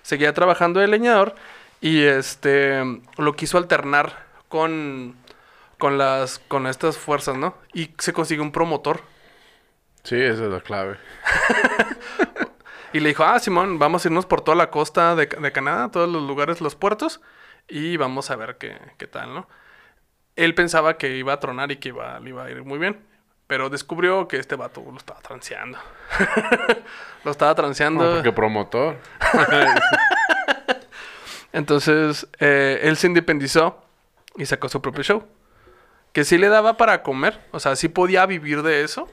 Seguía 0.02 0.34
trabajando 0.34 0.80
de 0.80 0.88
leñador 0.88 1.36
y 1.82 2.04
este 2.04 2.82
lo 3.18 3.36
quiso 3.36 3.58
alternar 3.58 4.26
con, 4.48 5.16
con 5.78 5.98
las 5.98 6.40
con 6.40 6.68
estas 6.68 6.98
fuerzas, 6.98 7.36
¿no? 7.36 7.56
Y 7.74 7.92
se 7.98 8.14
consiguió 8.14 8.44
un 8.44 8.52
promotor. 8.52 9.02
Sí, 10.04 10.16
esa 10.16 10.46
es 10.46 10.52
la 10.52 10.62
clave. 10.62 10.98
Y 12.94 13.00
le 13.00 13.10
dijo, 13.10 13.24
ah, 13.24 13.38
Simón, 13.40 13.80
vamos 13.80 14.04
a 14.04 14.08
irnos 14.08 14.26
por 14.26 14.42
toda 14.42 14.56
la 14.56 14.72
costa 14.72 15.16
de, 15.16 15.26
de 15.26 15.52
Canadá, 15.52 15.92
todos 15.92 16.10
los 16.10 16.24
lugares, 16.24 16.62
los 16.62 16.76
puertos, 16.76 17.22
y 17.68 17.98
vamos 17.98 18.32
a 18.32 18.36
ver 18.36 18.58
qué, 18.58 18.78
qué 18.98 19.08
tal, 19.08 19.34
¿no? 19.34 19.48
Él 20.36 20.56
pensaba 20.56 20.98
que 20.98 21.18
iba 21.18 21.34
a 21.34 21.40
tronar 21.40 21.72
y 21.72 21.78
que 21.78 21.90
iba, 21.90 22.20
le 22.20 22.30
iba 22.30 22.46
a 22.46 22.50
ir 22.50 22.64
muy 22.64 22.80
bien, 22.80 23.00
pero 23.48 23.70
descubrió 23.70 24.28
que 24.28 24.38
este 24.38 24.56
vato 24.56 24.84
lo 24.92 24.98
estaba 24.98 25.20
transeando. 25.22 25.78
lo 27.24 27.32
estaba 27.32 27.56
transeando. 27.56 28.04
No, 28.04 28.14
porque 28.16 28.32
promotor. 28.32 28.98
Entonces, 31.54 32.28
eh, 32.40 32.80
él 32.84 32.98
se 32.98 33.08
independizó 33.08 33.82
y 34.36 34.46
sacó 34.46 34.70
su 34.70 34.82
propio 34.82 35.04
show. 35.04 35.28
Que 36.14 36.24
sí 36.24 36.38
le 36.38 36.50
daba 36.50 36.78
para 36.78 37.04
comer, 37.04 37.40
o 37.52 37.60
sea, 37.60 37.76
sí 37.76 37.90
podía 37.90 38.26
vivir 38.26 38.64
de 38.64 38.84
eso, 38.84 39.08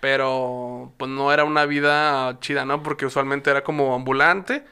pero 0.00 0.92
pues 0.96 1.10
no 1.10 1.32
era 1.32 1.44
una 1.44 1.66
vida 1.66 2.38
chida, 2.40 2.64
¿no? 2.64 2.82
Porque 2.82 3.04
usualmente 3.06 3.50
era 3.50 3.62
como 3.62 3.94
ambulante 3.94 4.64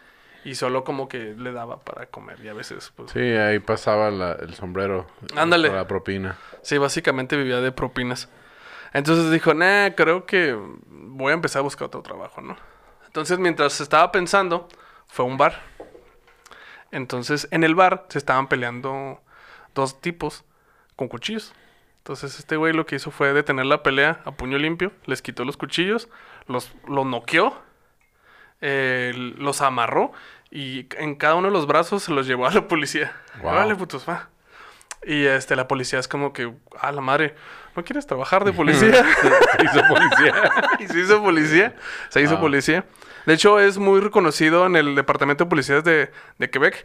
y 0.45 0.55
solo 0.55 0.85
como 0.85 1.09
que 1.09 1.35
le 1.37 1.53
daba 1.53 1.81
para 1.81 2.07
comer 2.07 2.39
y 2.43 2.49
a 2.49 2.55
veces, 2.55 2.93
pues... 2.97 3.11
Sí, 3.13 3.19
Sí, 3.21 3.25
ahí 3.37 3.59
pasaba 3.59 4.11
la- 4.11 4.33
el 4.33 4.55
sombrero. 4.55 5.07
Ándale. 5.37 5.71
La 5.71 5.87
propina. 5.87 6.39
básicamente 6.79 7.37
vivía 7.37 7.61
de 7.61 7.73
propinas. 7.73 8.29
Entonces 8.95 9.31
dijo, 9.31 9.53
nah, 9.53 9.91
creo 9.91 10.25
que 10.25 10.57
voy 10.87 11.33
a 11.33 11.35
empezar 11.35 11.61
a 11.61 11.63
buscar 11.63 11.89
otro 11.89 12.01
trabajo, 12.03 12.41
¿no? 12.41 12.57
Entonces, 13.05 13.39
mientras 13.39 13.81
estaba 13.81 14.11
pensando, 14.11 14.69
fue 15.09 15.25
a 15.25 15.29
un 15.29 15.37
bar. 15.37 15.61
Entonces, 16.93 17.49
en 17.51 17.65
el 17.65 17.75
bar 17.75 18.07
se 18.09 18.19
estaban 18.19 18.49
peleando 18.49 19.21
dos 19.75 20.01
tipos 20.01 20.45
con 20.95 21.09
cuchillos. 21.09 21.53
Entonces, 21.99 22.39
este 22.39 22.57
güey 22.57 22.73
lo 22.73 22.87
que 22.87 22.97
hizo 22.97 23.11
fue 23.11 23.33
detener 23.33 23.67
la 23.67 23.83
pelea 23.83 24.21
a 24.25 24.31
puño 24.33 24.59
limpio, 24.59 24.93
les 25.07 25.23
quitó 25.23 25.45
los 25.45 25.57
cuchillos, 25.57 26.09
los, 26.47 26.73
los 26.87 27.05
noqueó, 27.05 27.57
eh, 28.61 29.13
los 29.17 29.61
amarró 29.61 30.13
y 30.51 30.87
en 30.99 31.17
cada 31.17 31.35
uno 31.35 31.49
de 31.49 31.53
los 31.53 31.67
brazos 31.67 32.05
se 32.05 32.13
los 32.13 32.29
llevó 32.29 32.47
a 32.47 32.53
la 32.53 32.69
policía. 32.69 33.13
Wow. 33.43 33.53
Órale, 33.53 33.75
putos, 33.75 34.09
va. 34.09 34.29
Y 35.05 35.25
este, 35.25 35.57
la 35.57 35.67
policía 35.67 35.99
es 35.99 36.07
como 36.07 36.33
que, 36.33 36.53
ah, 36.79 36.93
la 36.93 37.01
madre, 37.01 37.35
¿no 37.77 37.85
quieres 37.85 38.07
trabajar 38.07 38.45
de 38.45 38.53
policía? 38.61 39.05
Hizo 39.63 39.83
policía. 39.89 40.35
y 40.81 40.87
se 40.87 40.99
hizo 41.01 41.23
policía. 41.23 41.75
Se 42.09 42.21
hizo 42.23 42.35
Ah. 42.37 42.41
policía. 42.41 42.85
De 43.27 43.35
hecho, 43.35 43.59
es 43.59 43.79
muy 43.79 44.01
reconocido 44.01 44.67
en 44.67 44.77
el 44.77 44.95
Departamento 44.95 45.45
de 45.45 45.51
Policías 45.51 45.83
de, 45.85 46.11
de 46.39 46.51
Quebec. 46.51 46.85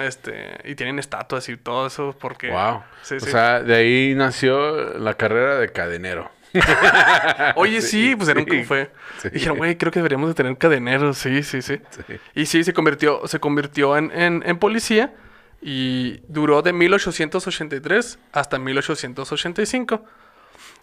Este, 0.00 0.58
y 0.64 0.76
tienen 0.76 0.98
estatuas 0.98 1.46
y 1.50 1.56
todo 1.58 1.86
eso 1.88 2.16
porque... 2.18 2.50
wow. 2.50 2.82
Sí, 3.02 3.16
o 3.16 3.20
sí. 3.20 3.30
sea, 3.30 3.60
de 3.62 3.74
ahí 3.74 4.14
nació 4.14 4.98
la 4.98 5.12
carrera 5.14 5.56
de 5.56 5.70
cadenero. 5.70 6.30
Oye, 7.56 7.82
sí, 7.82 8.14
pues 8.16 8.28
era 8.28 8.40
un 8.40 8.64
fue. 8.64 8.90
Sí. 9.20 9.28
Dijeron, 9.30 9.58
güey, 9.58 9.76
creo 9.76 9.92
que 9.92 9.98
deberíamos 9.98 10.28
de 10.28 10.34
tener 10.34 10.56
cadeneros. 10.56 11.18
Sí, 11.18 11.42
sí, 11.42 11.60
sí. 11.62 11.80
Sí. 11.90 12.14
Y 12.34 12.46
sí, 12.46 12.64
se 12.64 12.72
convirtió, 12.72 13.26
se 13.26 13.40
convirtió 13.40 13.96
en, 13.98 14.10
en, 14.12 14.42
en 14.46 14.58
policía 14.58 15.12
y 15.60 16.20
duró 16.28 16.62
de 16.62 16.72
1883 16.72 18.18
hasta 18.32 18.58
1885. 18.58 20.04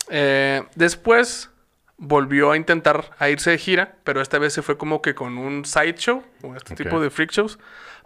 Eh, 0.09 0.63
después 0.75 1.49
volvió 1.97 2.51
a 2.51 2.57
intentar 2.57 3.11
a 3.19 3.29
irse 3.29 3.51
de 3.51 3.57
gira, 3.57 3.95
pero 4.03 4.21
esta 4.21 4.39
vez 4.39 4.53
se 4.53 4.61
fue 4.61 4.77
como 4.77 5.01
que 5.01 5.13
con 5.15 5.37
un 5.37 5.65
sideshow, 5.65 6.23
o 6.43 6.55
este 6.55 6.75
tipo 6.75 6.99
de 6.99 7.09
freak 7.09 7.31
shows. 7.31 7.59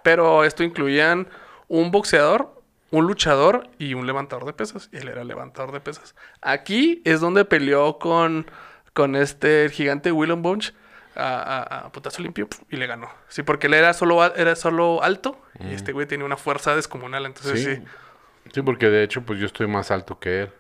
Pero 0.04 0.44
esto 0.44 0.64
incluían 0.64 1.28
un 1.68 1.92
boxeador, 1.92 2.62
un 2.92 3.08
luchador 3.08 3.70
y 3.80 3.94
un 3.94 4.06
levantador 4.06 4.46
de 4.46 4.54
pesas. 4.54 4.90
Y 4.92 4.98
él 4.98 5.08
era 5.08 5.24
levantador 5.24 5.72
de 5.72 5.80
pesas. 5.80 6.16
Aquí 6.42 7.02
es 7.06 7.22
donde 7.22 7.46
peleó 7.46 7.98
con, 7.98 8.46
con 8.94 9.16
este 9.16 9.70
gigante 9.70 10.12
Willem 10.12 10.42
Bunch 10.42 10.74
a, 11.16 11.38
a- 11.40 11.80
a 11.86 11.92
putazo 11.92 12.22
limpio 12.22 12.48
y 12.70 12.76
le 12.76 12.86
ganó. 12.88 13.10
Sí, 13.30 13.42
porque 13.42 13.68
él 13.68 13.74
era 13.74 13.94
solo, 13.94 14.24
era 14.36 14.56
solo 14.56 15.02
alto 15.02 15.42
y 15.60 15.74
este 15.74 15.94
güey 15.94 16.06
tenía 16.06 16.26
una 16.26 16.38
fuerza 16.38 16.76
descomunal. 16.76 17.26
Entonces 17.26 17.64
sí. 17.64 17.76
Sí. 17.78 18.52
Sí, 18.54 18.62
porque 18.62 18.90
de 18.90 19.02
hecho, 19.04 19.22
pues 19.24 19.40
yo 19.40 19.46
estoy 19.48 19.66
más 19.68 19.90
alto 19.90 20.20
que 20.20 20.42
él. 20.44 20.52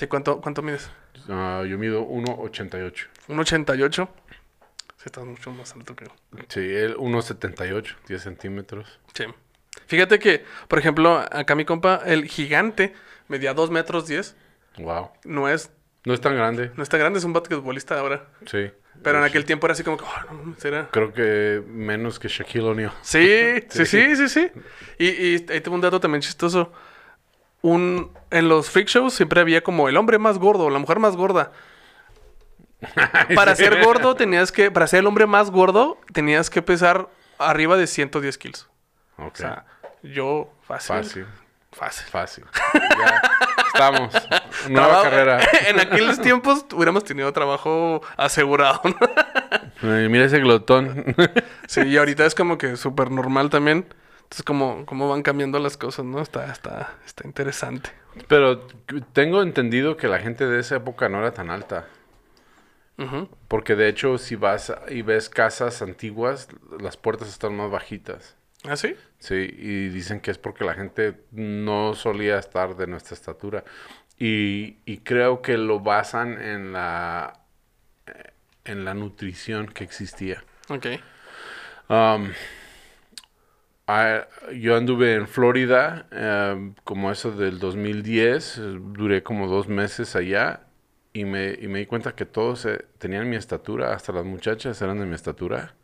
Sí, 0.00 0.06
¿cuánto, 0.06 0.40
cuánto 0.40 0.62
mides? 0.62 0.90
Ah, 1.28 1.62
yo 1.68 1.76
mido 1.76 2.02
1,88. 2.08 3.08
Un 3.28 3.38
88. 3.38 4.08
Sí, 4.96 5.02
estás 5.04 5.24
mucho 5.26 5.50
más 5.50 5.74
alto 5.74 5.94
que 5.94 6.06
yo. 6.06 6.10
Sí, 6.48 6.60
él 6.60 6.96
1,78, 6.96 7.96
10 8.08 8.22
centímetros. 8.22 8.98
Sí. 9.12 9.24
Fíjate 9.88 10.18
que, 10.18 10.42
por 10.68 10.78
ejemplo, 10.78 11.18
acá 11.18 11.54
mi 11.54 11.66
compa, 11.66 12.00
el 12.06 12.24
gigante, 12.24 12.94
medía 13.28 13.52
2 13.52 13.70
metros 13.70 14.06
10. 14.06 14.36
Wow. 14.78 15.10
No 15.24 15.50
es, 15.50 15.70
No 16.06 16.14
es 16.14 16.22
tan 16.22 16.34
grande. 16.34 16.70
no 16.76 16.82
está 16.82 16.96
grande, 16.96 17.18
es 17.18 17.26
un 17.26 17.34
basquetbolista 17.34 17.98
ahora. 18.00 18.26
Sí. 18.46 18.70
Pero 19.02 19.18
en 19.18 19.24
aquel 19.24 19.44
tiempo 19.44 19.66
era 19.66 19.74
así 19.74 19.84
como 19.84 19.98
que, 19.98 20.04
oh, 20.04 20.32
no, 20.32 20.56
era... 20.64 20.88
Creo 20.90 21.12
que 21.12 21.62
menos 21.66 22.18
que 22.18 22.28
Shaquille 22.28 22.64
O'Neal. 22.64 22.92
Sí, 23.02 23.62
sí, 23.68 23.84
sí, 23.84 24.16
sí, 24.16 24.28
sí. 24.30 24.50
Y, 24.98 25.08
y 25.08 25.46
ahí 25.50 25.60
tengo 25.60 25.74
un 25.74 25.82
dato 25.82 26.00
también 26.00 26.22
chistoso. 26.22 26.72
Un, 27.62 28.10
en 28.30 28.48
los 28.48 28.70
freak 28.70 28.88
shows 28.88 29.12
siempre 29.14 29.40
había 29.40 29.62
como 29.62 29.88
el 29.88 29.96
hombre 29.96 30.18
más 30.18 30.38
gordo, 30.38 30.70
la 30.70 30.78
mujer 30.78 30.98
más 30.98 31.16
gorda. 31.16 31.52
Para 33.34 33.54
ser 33.56 33.82
gordo 33.84 34.14
tenías 34.14 34.50
que, 34.52 34.70
para 34.70 34.86
ser 34.86 35.00
el 35.00 35.06
hombre 35.06 35.26
más 35.26 35.50
gordo, 35.50 35.98
tenías 36.14 36.48
que 36.48 36.62
pesar 36.62 37.08
arriba 37.38 37.76
de 37.76 37.86
110 37.86 38.38
kilos. 38.38 38.68
Ok. 39.18 39.34
O 39.34 39.36
sea, 39.36 39.64
yo 40.02 40.50
fácil. 40.62 40.96
Fácil. 40.96 41.26
Fácil. 41.72 42.06
Fácil. 42.10 42.44
Ya 42.72 43.22
estamos. 43.66 44.14
Nueva 44.70 44.86
Trabajo- 44.88 45.02
carrera. 45.02 45.40
en 45.68 45.78
aquellos 45.80 46.20
tiempos 46.22 46.64
hubiéramos 46.72 47.04
tenido 47.04 47.30
trabajo 47.34 48.00
asegurado. 48.16 48.80
¿no? 49.82 50.08
Mira 50.08 50.24
ese 50.24 50.38
glotón. 50.40 51.14
Sí, 51.68 51.82
y 51.82 51.96
ahorita 51.98 52.24
es 52.24 52.34
como 52.34 52.56
que 52.58 52.76
súper 52.76 53.10
normal 53.10 53.50
también. 53.50 53.86
Entonces, 54.30 54.44
como, 54.44 54.86
cómo 54.86 55.08
van 55.08 55.22
cambiando 55.22 55.58
las 55.58 55.76
cosas, 55.76 56.04
¿no? 56.04 56.20
Está, 56.20 56.52
está, 56.52 56.96
está 57.04 57.26
interesante. 57.26 57.90
Pero 58.28 58.60
tengo 59.12 59.42
entendido 59.42 59.96
que 59.96 60.06
la 60.06 60.20
gente 60.20 60.46
de 60.46 60.60
esa 60.60 60.76
época 60.76 61.08
no 61.08 61.18
era 61.18 61.34
tan 61.34 61.50
alta. 61.50 61.88
Ujú. 62.96 63.28
Porque 63.48 63.74
de 63.74 63.88
hecho, 63.88 64.18
si 64.18 64.36
vas 64.36 64.72
y 64.88 65.02
ves 65.02 65.30
casas 65.30 65.82
antiguas, 65.82 66.46
las 66.78 66.96
puertas 66.96 67.28
están 67.28 67.56
más 67.56 67.72
bajitas. 67.72 68.36
¿Ah, 68.62 68.76
sí? 68.76 68.94
Sí, 69.18 69.34
y 69.34 69.88
dicen 69.88 70.20
que 70.20 70.30
es 70.30 70.38
porque 70.38 70.64
la 70.64 70.74
gente 70.74 71.24
no 71.32 71.96
solía 71.96 72.38
estar 72.38 72.76
de 72.76 72.86
nuestra 72.86 73.16
estatura. 73.16 73.64
Y, 74.16 74.76
y 74.84 74.98
creo 74.98 75.42
que 75.42 75.58
lo 75.58 75.80
basan 75.80 76.40
en 76.40 76.72
la, 76.72 77.40
eh, 78.06 78.30
en 78.64 78.84
la 78.84 78.94
nutrición 78.94 79.66
que 79.66 79.82
existía. 79.82 80.44
Ok. 80.68 80.86
Um, 81.88 82.30
ah, 83.96 84.28
yo 84.52 84.76
anduve 84.76 85.14
en 85.14 85.26
Florida 85.26 86.06
em, 86.12 86.74
como 86.84 87.10
eso 87.10 87.32
del 87.32 87.58
2010, 87.58 88.58
eh, 88.58 88.62
duré 88.92 89.22
como 89.22 89.48
dos 89.48 89.68
meses 89.68 90.16
allá 90.16 90.66
y 91.12 91.24
me, 91.24 91.56
y 91.60 91.68
me 91.68 91.80
di 91.80 91.86
cuenta 91.86 92.14
que 92.14 92.24
todos 92.24 92.66
eh, 92.66 92.86
tenían 92.98 93.28
mi 93.28 93.36
estatura, 93.36 93.94
hasta 93.94 94.12
las 94.12 94.24
muchachas 94.24 94.80
eran 94.82 94.98
de 94.98 95.06
mi 95.06 95.14
estatura. 95.14 95.74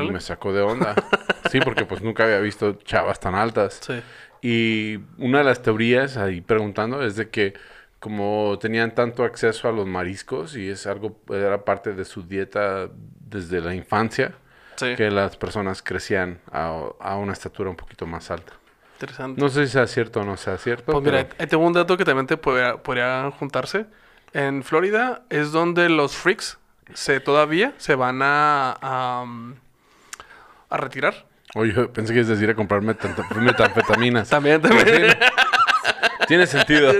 Y 0.00 0.10
me 0.10 0.20
sacó 0.20 0.54
de 0.54 0.62
onda. 0.62 0.94
sí, 1.50 1.60
porque 1.60 1.84
pues 1.84 2.00
nunca 2.00 2.24
había 2.24 2.38
visto 2.38 2.78
chavas 2.84 3.20
tan 3.20 3.34
altas. 3.34 3.80
Sí. 3.82 4.00
Y 4.40 5.00
una 5.18 5.38
de 5.38 5.44
las 5.44 5.62
teorías 5.62 6.16
ahí 6.16 6.40
preguntando 6.40 7.04
es 7.04 7.16
de 7.16 7.28
que 7.28 7.54
como 8.02 8.58
tenían 8.60 8.96
tanto 8.96 9.22
acceso 9.22 9.68
a 9.68 9.72
los 9.72 9.86
mariscos 9.86 10.56
y 10.56 10.68
es 10.68 10.88
algo, 10.88 11.20
era 11.30 11.64
parte 11.64 11.92
de 11.92 12.04
su 12.04 12.24
dieta 12.24 12.90
desde 13.20 13.60
la 13.60 13.76
infancia, 13.76 14.34
Sí. 14.82 14.96
que 14.96 15.10
las 15.10 15.36
personas 15.36 15.82
crecían 15.82 16.38
a, 16.52 16.74
a 17.00 17.16
una 17.16 17.32
estatura 17.32 17.70
un 17.70 17.76
poquito 17.76 18.06
más 18.06 18.30
alta. 18.30 18.52
Interesante. 18.94 19.40
No 19.40 19.48
sé 19.48 19.66
si 19.66 19.72
sea 19.72 19.86
cierto 19.86 20.20
o 20.20 20.24
no 20.24 20.36
sea 20.36 20.58
cierto. 20.58 20.92
Pues 20.92 21.04
mira, 21.04 21.26
pero- 21.36 21.48
tengo 21.48 21.66
un 21.66 21.72
dato 21.72 21.96
que 21.96 22.04
también 22.04 22.26
te 22.26 22.36
podría, 22.36 22.76
podría 22.76 23.30
juntarse. 23.38 23.86
En 24.32 24.62
Florida 24.62 25.22
es 25.30 25.52
donde 25.52 25.88
los 25.88 26.14
freaks 26.16 26.58
se 26.94 27.20
todavía 27.20 27.72
se 27.78 27.94
van 27.94 28.20
a, 28.22 28.76
a, 28.80 29.24
a 30.70 30.76
retirar. 30.76 31.26
Oye, 31.54 31.72
pensé 31.88 32.12
que 32.12 32.20
ibas 32.20 32.30
a 32.30 32.34
decir 32.34 32.48
a 32.50 32.54
comprar 32.54 32.80
metanfetaminas. 32.82 34.28
También, 34.30 34.60
también. 34.62 34.86
sí, 35.10 35.16
Tiene 36.28 36.46
sentido. 36.46 36.92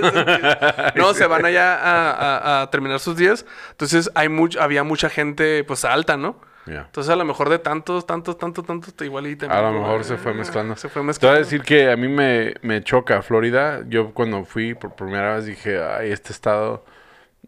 No, 0.95 1.13
se 1.13 1.25
van 1.25 1.45
allá 1.45 1.75
a, 1.75 2.11
a- 2.11 2.61
a 2.61 2.69
terminar 2.69 2.99
sus 2.99 3.15
días. 3.17 3.45
Entonces 3.71 4.11
hay 4.13 4.29
much, 4.29 4.57
había 4.57 4.83
mucha 4.83 5.09
gente 5.09 5.63
pues 5.63 5.85
alta, 5.85 6.17
¿no? 6.17 6.39
Entonces 6.65 7.09
a 7.11 7.15
lo 7.15 7.25
mejor 7.25 7.49
de 7.49 7.59
tantos, 7.59 8.05
tantos, 8.05 8.37
tantos, 8.37 8.65
tantos, 8.65 8.93
igual 9.01 9.27
y 9.27 9.35
también. 9.35 9.59
A 9.59 9.69
lo 9.69 9.79
mejor 9.79 10.03
se 10.03 10.17
fue 10.17 10.31
eh, 10.31 10.35
mezclando. 10.35 10.75
Se 10.75 10.87
fue 10.89 10.93
Te 10.93 10.99
voy 10.99 11.07
mezclando. 11.07 11.35
a 11.35 11.39
decir 11.39 11.61
que 11.63 11.91
a 11.91 11.97
mí 11.97 12.07
me, 12.07 12.53
me 12.61 12.81
choca 12.83 13.21
Florida. 13.21 13.83
Yo 13.87 14.13
cuando 14.13 14.45
fui 14.45 14.73
por 14.73 14.95
primera 14.95 15.35
vez 15.35 15.45
dije, 15.45 15.83
ay, 15.83 16.11
este 16.11 16.31
estado 16.31 16.85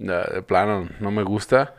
ah, 0.09 0.27
de 0.33 0.41
plano 0.41 0.89
no 0.99 1.11
me 1.11 1.23
gusta. 1.23 1.75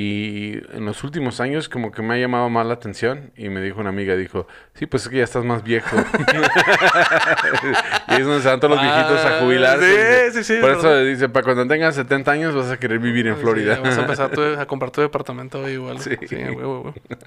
Y 0.00 0.52
en 0.76 0.84
los 0.84 1.02
últimos 1.02 1.40
años 1.40 1.68
como 1.68 1.90
que 1.90 2.02
me 2.02 2.14
ha 2.14 2.18
llamado 2.18 2.48
más 2.48 2.64
la 2.64 2.74
atención. 2.74 3.32
Y 3.36 3.48
me 3.48 3.60
dijo 3.60 3.80
una 3.80 3.88
amiga, 3.88 4.14
dijo, 4.14 4.46
sí, 4.74 4.86
pues 4.86 5.02
es 5.02 5.08
que 5.08 5.16
ya 5.16 5.24
estás 5.24 5.44
más 5.44 5.64
viejo. 5.64 5.96
y 8.08 8.12
es 8.14 8.24
donde 8.24 8.40
se 8.42 8.48
van 8.48 8.60
todos 8.60 8.76
los 8.76 8.80
viejitos 8.82 9.24
a 9.24 9.40
jubilarse. 9.40 10.30
sí, 10.30 10.44
sí, 10.44 10.54
sí, 10.54 10.60
Por 10.60 10.70
es 10.70 10.78
eso 10.78 10.88
verdad. 10.88 11.04
dice, 11.04 11.28
para 11.28 11.42
cuando 11.42 11.66
tengas 11.66 11.96
70 11.96 12.30
años 12.30 12.54
vas 12.54 12.70
a 12.70 12.78
querer 12.78 13.00
vivir 13.00 13.26
en 13.26 13.34
Sí, 13.34 13.40
Florida. 13.42 13.74
ya 13.74 13.80
vas 13.80 13.98
a 13.98 14.02
empezar 14.02 14.30
tu- 14.30 14.40
a 14.60 14.66
comprar 14.68 14.92
tu 14.92 15.00
departamento 15.00 15.68
igual. 15.68 15.98
Sí. 15.98 16.12
Sí, 16.28 16.36
güey, 16.36 16.54
güey, 16.54 16.82
güey. 16.82 16.94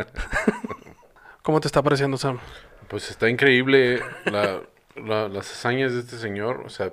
¿Cómo 1.42 1.60
te 1.60 1.68
está 1.68 1.82
pareciendo, 1.82 2.18
Sam? 2.18 2.40
Pues 2.88 3.10
está 3.10 3.30
increíble 3.30 4.02
la- 4.26 4.62
la- 4.96 5.28
las 5.28 5.52
hazañas 5.52 5.94
de 5.94 6.00
este 6.00 6.18
señor. 6.18 6.64
O 6.66 6.70
sea, 6.70 6.92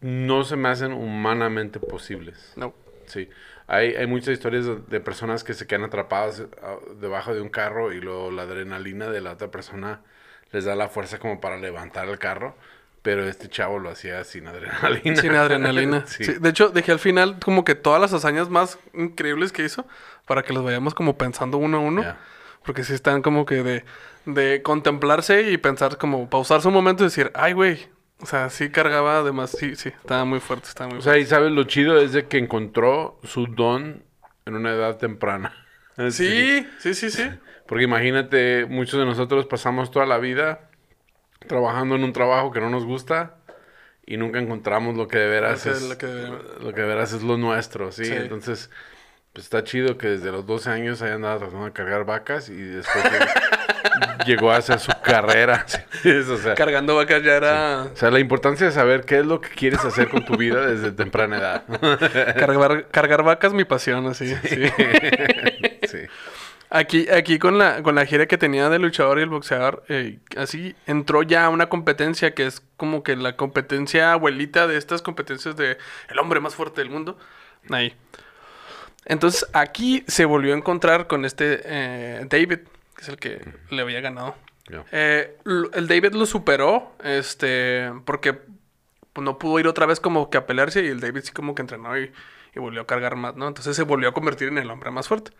no 0.00 0.44
se 0.44 0.56
me 0.56 0.68
hacen 0.68 0.92
humanamente 0.92 1.80
posibles. 1.80 2.52
No. 2.56 2.74
Sí. 3.06 3.28
Hay, 3.66 3.94
hay 3.94 4.06
muchas 4.06 4.30
historias 4.30 4.66
de, 4.66 4.76
de 4.76 5.00
personas 5.00 5.44
que 5.44 5.54
se 5.54 5.66
quedan 5.66 5.84
atrapadas 5.84 6.44
ah, 6.62 6.76
debajo 7.00 7.34
de 7.34 7.40
un 7.40 7.48
carro 7.48 7.92
y 7.92 8.00
luego 8.00 8.30
la 8.30 8.42
adrenalina 8.42 9.10
de 9.10 9.20
la 9.20 9.32
otra 9.32 9.50
persona 9.50 10.00
les 10.52 10.64
da 10.64 10.74
la 10.74 10.88
fuerza 10.88 11.18
como 11.18 11.40
para 11.40 11.58
levantar 11.58 12.08
el 12.08 12.18
carro. 12.18 12.54
Pero 13.02 13.26
este 13.26 13.48
chavo 13.48 13.78
lo 13.78 13.88
hacía 13.88 14.22
sin 14.24 14.46
adrenalina. 14.46 15.20
Sin 15.20 15.32
adrenalina. 15.32 16.04
Sí. 16.06 16.24
Sí, 16.24 16.34
de 16.34 16.48
hecho, 16.50 16.68
dejé 16.68 16.92
al 16.92 16.98
final 16.98 17.38
como 17.42 17.64
que 17.64 17.74
todas 17.74 18.00
las 18.00 18.12
hazañas 18.12 18.50
más 18.50 18.78
increíbles 18.92 19.52
que 19.52 19.64
hizo 19.64 19.86
para 20.26 20.42
que 20.42 20.52
los 20.52 20.62
vayamos 20.62 20.94
como 20.94 21.16
pensando 21.16 21.56
uno 21.56 21.78
a 21.78 21.80
uno. 21.80 22.04
Porque 22.64 22.84
sí 22.84 22.92
están 22.92 23.22
como 23.22 23.46
que 23.46 23.62
de, 23.62 23.84
de 24.26 24.60
contemplarse 24.60 25.50
y 25.50 25.56
pensar 25.56 25.96
como 25.96 26.28
pausarse 26.28 26.68
un 26.68 26.74
momento 26.74 27.04
y 27.04 27.06
decir, 27.06 27.30
ay, 27.34 27.54
güey. 27.54 27.88
O 28.22 28.26
sea, 28.26 28.50
sí 28.50 28.70
cargaba 28.70 29.18
además, 29.20 29.50
sí, 29.50 29.76
sí, 29.76 29.88
estaba 29.88 30.24
muy 30.24 30.40
fuerte, 30.40 30.68
estaba 30.68 30.88
muy 30.90 30.98
O 30.98 31.02
fuerte. 31.02 31.18
sea, 31.20 31.22
y 31.22 31.26
sabes, 31.26 31.52
lo 31.52 31.64
chido 31.64 31.98
es 31.98 32.12
de 32.12 32.26
que 32.26 32.38
encontró 32.38 33.18
su 33.24 33.46
don 33.46 34.04
en 34.46 34.54
una 34.54 34.72
edad 34.72 34.96
temprana. 34.98 35.54
Sí, 36.10 36.66
sí, 36.78 36.94
sí, 36.94 37.10
sí. 37.10 37.24
Porque 37.66 37.84
imagínate, 37.84 38.64
muchos 38.66 38.98
de 38.98 39.04
nosotros 39.04 39.44
pasamos 39.44 39.90
toda 39.90 40.06
la 40.06 40.16
vida 40.16 40.70
trabajando 41.46 41.94
en 41.96 42.04
un 42.04 42.12
trabajo 42.14 42.50
que 42.50 42.60
no 42.60 42.70
nos 42.70 42.84
gusta 42.86 43.36
y 44.06 44.16
nunca 44.16 44.38
encontramos 44.38 44.96
lo 44.96 45.08
que 45.08 45.18
de 45.18 45.26
veras 45.28 45.66
Lo 45.66 45.72
que- 45.72 45.76
es 45.78 45.88
lo 45.90 45.98
que 45.98 46.06
de- 46.06 46.28
lo 46.64 46.72
que 46.74 46.80
de 46.80 46.86
veras 46.86 47.12
es 47.12 47.22
lo 47.22 47.36
nuestro, 47.36 47.92
¿sí? 47.92 48.06
Sí. 48.06 48.12
Entonces, 48.14 48.70
pues 49.32 49.44
está 49.44 49.62
chido 49.64 49.96
que 49.96 50.08
desde 50.08 50.32
los 50.32 50.46
12 50.46 50.70
años 50.70 51.02
haya 51.02 51.14
andado 51.14 51.38
tratando 51.38 51.64
de 51.66 51.72
cargar 51.72 52.04
vacas 52.04 52.48
y 52.48 52.56
después 52.60 53.04
llegó- 53.04 53.24
llegó 54.26 54.52
a 54.52 54.56
hacer 54.56 54.78
su 54.80 54.92
carrera. 55.02 55.64
o, 56.32 56.36
sea, 56.36 56.54
Cargando 56.54 56.96
vacas 56.96 57.22
ya 57.22 57.36
era 57.36 57.82
o 57.92 57.96
sea, 57.96 58.10
la 58.10 58.18
importancia 58.18 58.66
de 58.66 58.72
saber 58.72 59.04
qué 59.04 59.20
es 59.20 59.26
lo 59.26 59.40
que 59.40 59.50
quieres 59.50 59.84
hacer 59.84 60.08
con 60.08 60.24
tu 60.24 60.36
vida 60.36 60.66
desde 60.66 60.92
temprana 60.92 61.38
edad. 61.38 61.64
cargar, 62.38 62.88
cargar 62.88 63.22
vacas 63.22 63.52
mi 63.52 63.64
pasión, 63.64 64.06
así. 64.06 64.34
sí. 64.44 64.64
sí. 65.88 65.98
Aquí, 66.72 67.08
aquí 67.10 67.40
con 67.40 67.58
la, 67.58 67.82
con 67.82 67.96
la 67.96 68.06
gira 68.06 68.26
que 68.26 68.38
tenía 68.38 68.68
de 68.68 68.78
luchador 68.78 69.18
y 69.18 69.22
el 69.22 69.28
boxeador, 69.28 69.82
eh, 69.88 70.20
así 70.36 70.76
entró 70.86 71.24
ya 71.24 71.48
una 71.48 71.68
competencia 71.68 72.32
que 72.32 72.46
es 72.46 72.62
como 72.76 73.02
que 73.02 73.16
la 73.16 73.34
competencia 73.36 74.12
abuelita 74.12 74.68
de 74.68 74.76
estas 74.76 75.02
competencias 75.02 75.56
de 75.56 75.78
el 76.08 76.18
hombre 76.20 76.38
más 76.38 76.54
fuerte 76.54 76.80
del 76.80 76.90
mundo. 76.90 77.18
Ahí. 77.70 77.92
Entonces 79.04 79.46
aquí 79.52 80.04
se 80.06 80.24
volvió 80.24 80.54
a 80.54 80.56
encontrar 80.56 81.06
con 81.06 81.24
este 81.24 81.60
eh, 81.64 82.26
David, 82.28 82.60
que 82.96 83.02
es 83.02 83.08
el 83.08 83.16
que 83.16 83.40
le 83.70 83.82
había 83.82 84.00
ganado. 84.00 84.34
Eh, 84.92 85.36
el 85.42 85.88
David 85.88 86.12
lo 86.12 86.26
superó, 86.26 86.92
este, 87.02 87.90
porque 88.04 88.38
no 89.16 89.38
pudo 89.38 89.58
ir 89.58 89.66
otra 89.66 89.86
vez 89.86 89.98
como 89.98 90.30
que 90.30 90.38
a 90.38 90.46
pelearse 90.46 90.84
y 90.84 90.88
el 90.88 91.00
David 91.00 91.22
sí 91.24 91.32
como 91.32 91.54
que 91.54 91.62
entrenó 91.62 91.98
y, 91.98 92.12
y 92.54 92.60
volvió 92.60 92.82
a 92.82 92.86
cargar 92.86 93.16
más, 93.16 93.34
¿no? 93.36 93.48
Entonces 93.48 93.74
se 93.74 93.82
volvió 93.82 94.10
a 94.10 94.14
convertir 94.14 94.48
en 94.48 94.58
el 94.58 94.70
hombre 94.70 94.90
más 94.90 95.08
fuerte. 95.08 95.32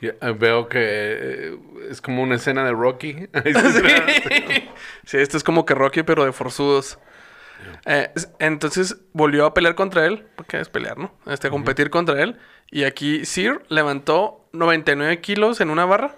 Eh, 0.00 0.34
Veo 0.38 0.68
que 0.68 0.78
eh, 0.80 1.58
es 1.90 2.00
como 2.00 2.22
una 2.22 2.36
escena 2.36 2.64
de 2.64 2.72
Rocky. 2.72 3.12
sí. 3.44 4.68
Sí, 5.06 5.18
esto 5.18 5.36
es 5.36 5.44
como 5.44 5.66
que 5.66 5.74
Rocky, 5.74 6.02
pero 6.02 6.24
de 6.24 6.32
forzudos. 6.32 6.98
Eh, 7.86 8.10
entonces 8.38 8.96
volvió 9.12 9.44
a 9.46 9.52
pelear 9.54 9.74
contra 9.74 10.06
él, 10.06 10.26
porque 10.36 10.58
es 10.60 10.68
pelear, 10.68 10.96
¿no? 10.98 11.12
Este, 11.26 11.48
a 11.48 11.50
competir 11.50 11.90
contra 11.90 12.22
él. 12.22 12.38
Y 12.70 12.84
aquí 12.84 13.24
Sir 13.26 13.62
levantó 13.68 14.46
99 14.52 15.20
kilos 15.20 15.60
en 15.60 15.70
una 15.70 15.84
barra 15.84 16.16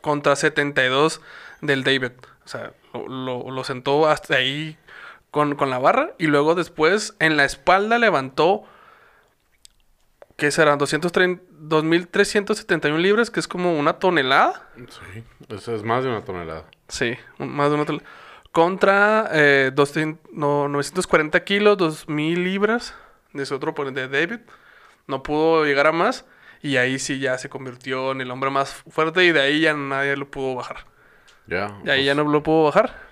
contra 0.00 0.36
72 0.36 1.20
del 1.60 1.84
David. 1.84 2.12
O 2.44 2.48
sea, 2.48 2.72
lo, 2.94 3.06
lo- 3.08 3.50
lo 3.50 3.64
sentó 3.64 4.08
hasta 4.08 4.36
ahí 4.36 4.78
con, 5.30 5.54
con 5.54 5.68
la 5.70 5.78
barra. 5.78 6.12
Y 6.18 6.26
luego 6.26 6.54
después 6.54 7.14
en 7.18 7.36
la 7.36 7.44
espalda 7.44 7.98
levantó, 7.98 8.64
¿qué 10.36 10.50
serán? 10.50 10.78
230 10.78 11.42
2.371 11.60 12.96
libras, 12.98 13.30
que 13.30 13.38
es 13.38 13.46
como 13.46 13.78
una 13.78 13.98
tonelada. 13.98 14.66
Sí, 14.76 15.22
eso 15.50 15.74
es 15.76 15.82
más 15.82 16.02
de 16.04 16.08
una 16.10 16.24
tonelada. 16.24 16.64
Sí, 16.88 17.16
más 17.38 17.68
de 17.68 17.74
una 17.76 17.84
tonelada. 17.84 18.10
Contra 18.52 19.28
eh, 19.32 19.70
200 19.72 20.32
no, 20.32 20.68
940 20.68 21.44
kilos, 21.44 21.76
2000 21.78 22.42
libras 22.42 22.94
de 23.32 23.46
su 23.46 23.54
otro 23.54 23.70
oponente, 23.70 24.08
David. 24.08 24.40
No 25.06 25.22
pudo 25.22 25.64
llegar 25.64 25.86
a 25.86 25.92
más. 25.92 26.24
Y 26.62 26.76
ahí 26.76 26.98
sí 26.98 27.20
ya 27.20 27.38
se 27.38 27.48
convirtió 27.48 28.12
en 28.12 28.20
el 28.20 28.30
hombre 28.30 28.50
más 28.50 28.72
fuerte. 28.72 29.24
Y 29.24 29.32
de 29.32 29.40
ahí 29.40 29.60
ya 29.60 29.74
nadie 29.74 30.16
lo 30.16 30.30
pudo 30.30 30.54
bajar. 30.54 30.84
Ya. 31.46 31.80
Y 31.84 31.90
ahí 31.90 32.04
ya 32.04 32.14
no 32.14 32.24
lo 32.24 32.42
pudo 32.42 32.64
bajar. 32.64 33.10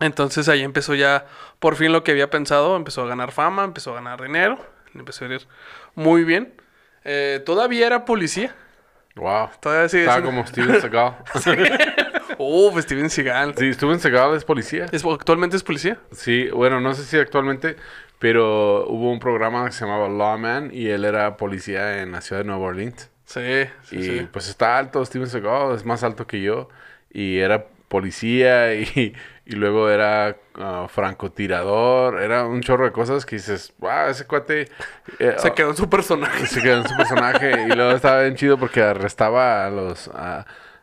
Entonces 0.00 0.48
ahí 0.48 0.62
empezó 0.62 0.94
ya, 0.94 1.26
por 1.58 1.76
fin 1.76 1.92
lo 1.92 2.04
que 2.04 2.10
había 2.10 2.28
pensado, 2.28 2.76
empezó 2.76 3.02
a 3.02 3.06
ganar 3.06 3.32
fama, 3.32 3.64
empezó 3.64 3.92
a 3.92 3.94
ganar 3.94 4.20
dinero, 4.20 4.58
empezó 4.94 5.24
a 5.24 5.28
ir 5.28 5.46
muy 5.94 6.24
bien. 6.24 6.54
Eh, 7.04 7.42
todavía 7.46 7.86
era 7.86 8.04
policía. 8.04 8.54
Wow. 9.14 9.48
Todavía 9.60 9.88
sigue 9.88 10.04
Estaba 10.04 10.22
como 10.22 10.46
Steven 10.46 10.80
Seagal. 10.80 11.16
Uf, 12.46 12.80
Steven 12.82 13.10
Seagal. 13.10 13.54
sí, 13.56 13.72
Steven 13.72 13.98
Seagal 14.00 14.34
es 14.36 14.44
policía. 14.44 14.86
Es- 14.92 15.04
actualmente 15.04 15.56
es 15.56 15.62
policía. 15.62 15.98
Sí, 16.12 16.48
bueno, 16.50 16.80
no 16.80 16.94
sé 16.94 17.04
si 17.04 17.18
actualmente, 17.18 17.76
pero 18.18 18.86
hubo 18.88 19.10
un 19.10 19.18
programa 19.18 19.66
que 19.66 19.72
se 19.72 19.84
llamaba 19.84 20.08
Lawman 20.08 20.70
y 20.72 20.88
él 20.88 21.04
era 21.04 21.36
policía 21.36 22.02
en 22.02 22.12
la 22.12 22.20
ciudad 22.20 22.42
de 22.42 22.46
Nueva 22.48 22.66
Orleans. 22.66 23.10
Sí, 23.24 23.40
sí, 23.82 23.96
y 23.96 24.02
sí. 24.02 24.28
pues 24.32 24.48
está 24.48 24.78
alto, 24.78 25.04
Steven 25.04 25.26
Seagal 25.28 25.74
es 25.74 25.84
más 25.84 26.02
alto 26.04 26.26
que 26.26 26.40
yo. 26.40 26.68
Y 27.12 27.38
era 27.38 27.66
policía 27.88 28.74
y, 28.74 29.14
y 29.46 29.54
luego 29.56 29.88
era 29.90 30.36
ah, 30.54 30.86
francotirador. 30.88 32.20
Era 32.22 32.44
un 32.46 32.60
chorro 32.62 32.84
de 32.84 32.92
cosas 32.92 33.26
que 33.26 33.36
dices, 33.36 33.72
wow, 33.78 34.08
ese 34.10 34.26
cuate... 34.26 34.68
eh, 35.18 35.34
Se 35.38 35.52
quedó 35.52 35.70
en 35.70 35.76
su 35.76 35.88
personaje. 35.88 36.46
se 36.46 36.60
quedó 36.62 36.78
en 36.82 36.88
su 36.88 36.96
personaje 36.96 37.64
y 37.68 37.72
luego 37.74 37.92
estaba 37.92 38.22
bien 38.22 38.34
chido 38.36 38.58
porque 38.58 38.82
arrestaba 38.82 39.66
a 39.66 39.70
los 39.70 40.08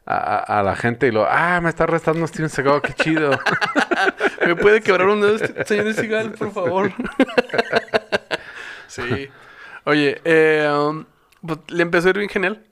a- 0.05 0.63
la 0.63 0.75
gente 0.75 1.07
y 1.07 1.11
lo 1.11 1.25
ah 1.29 1.61
me 1.61 1.69
está 1.69 1.85
arrestando 1.85 2.25
Steven 2.27 2.49
Seagal 2.49 2.81
qué 2.81 2.93
chido 2.93 3.31
¿Me 4.45 4.55
puede 4.55 4.81
quebrar 4.81 5.07
un 5.07 5.21
dedo, 5.21 5.35
este 5.35 5.65
señor 5.65 5.93
Seagal, 5.93 6.31
por 6.31 6.51
favor? 6.51 6.91
sí. 8.87 9.29
Oye, 9.85 10.21
eh, 10.23 10.69
um, 10.71 11.05
pues, 11.45 11.59
le 11.67 11.83
empezó 11.83 12.07
a 12.07 12.09
ir 12.11 12.17
bien 12.17 12.29
genial. 12.29 12.63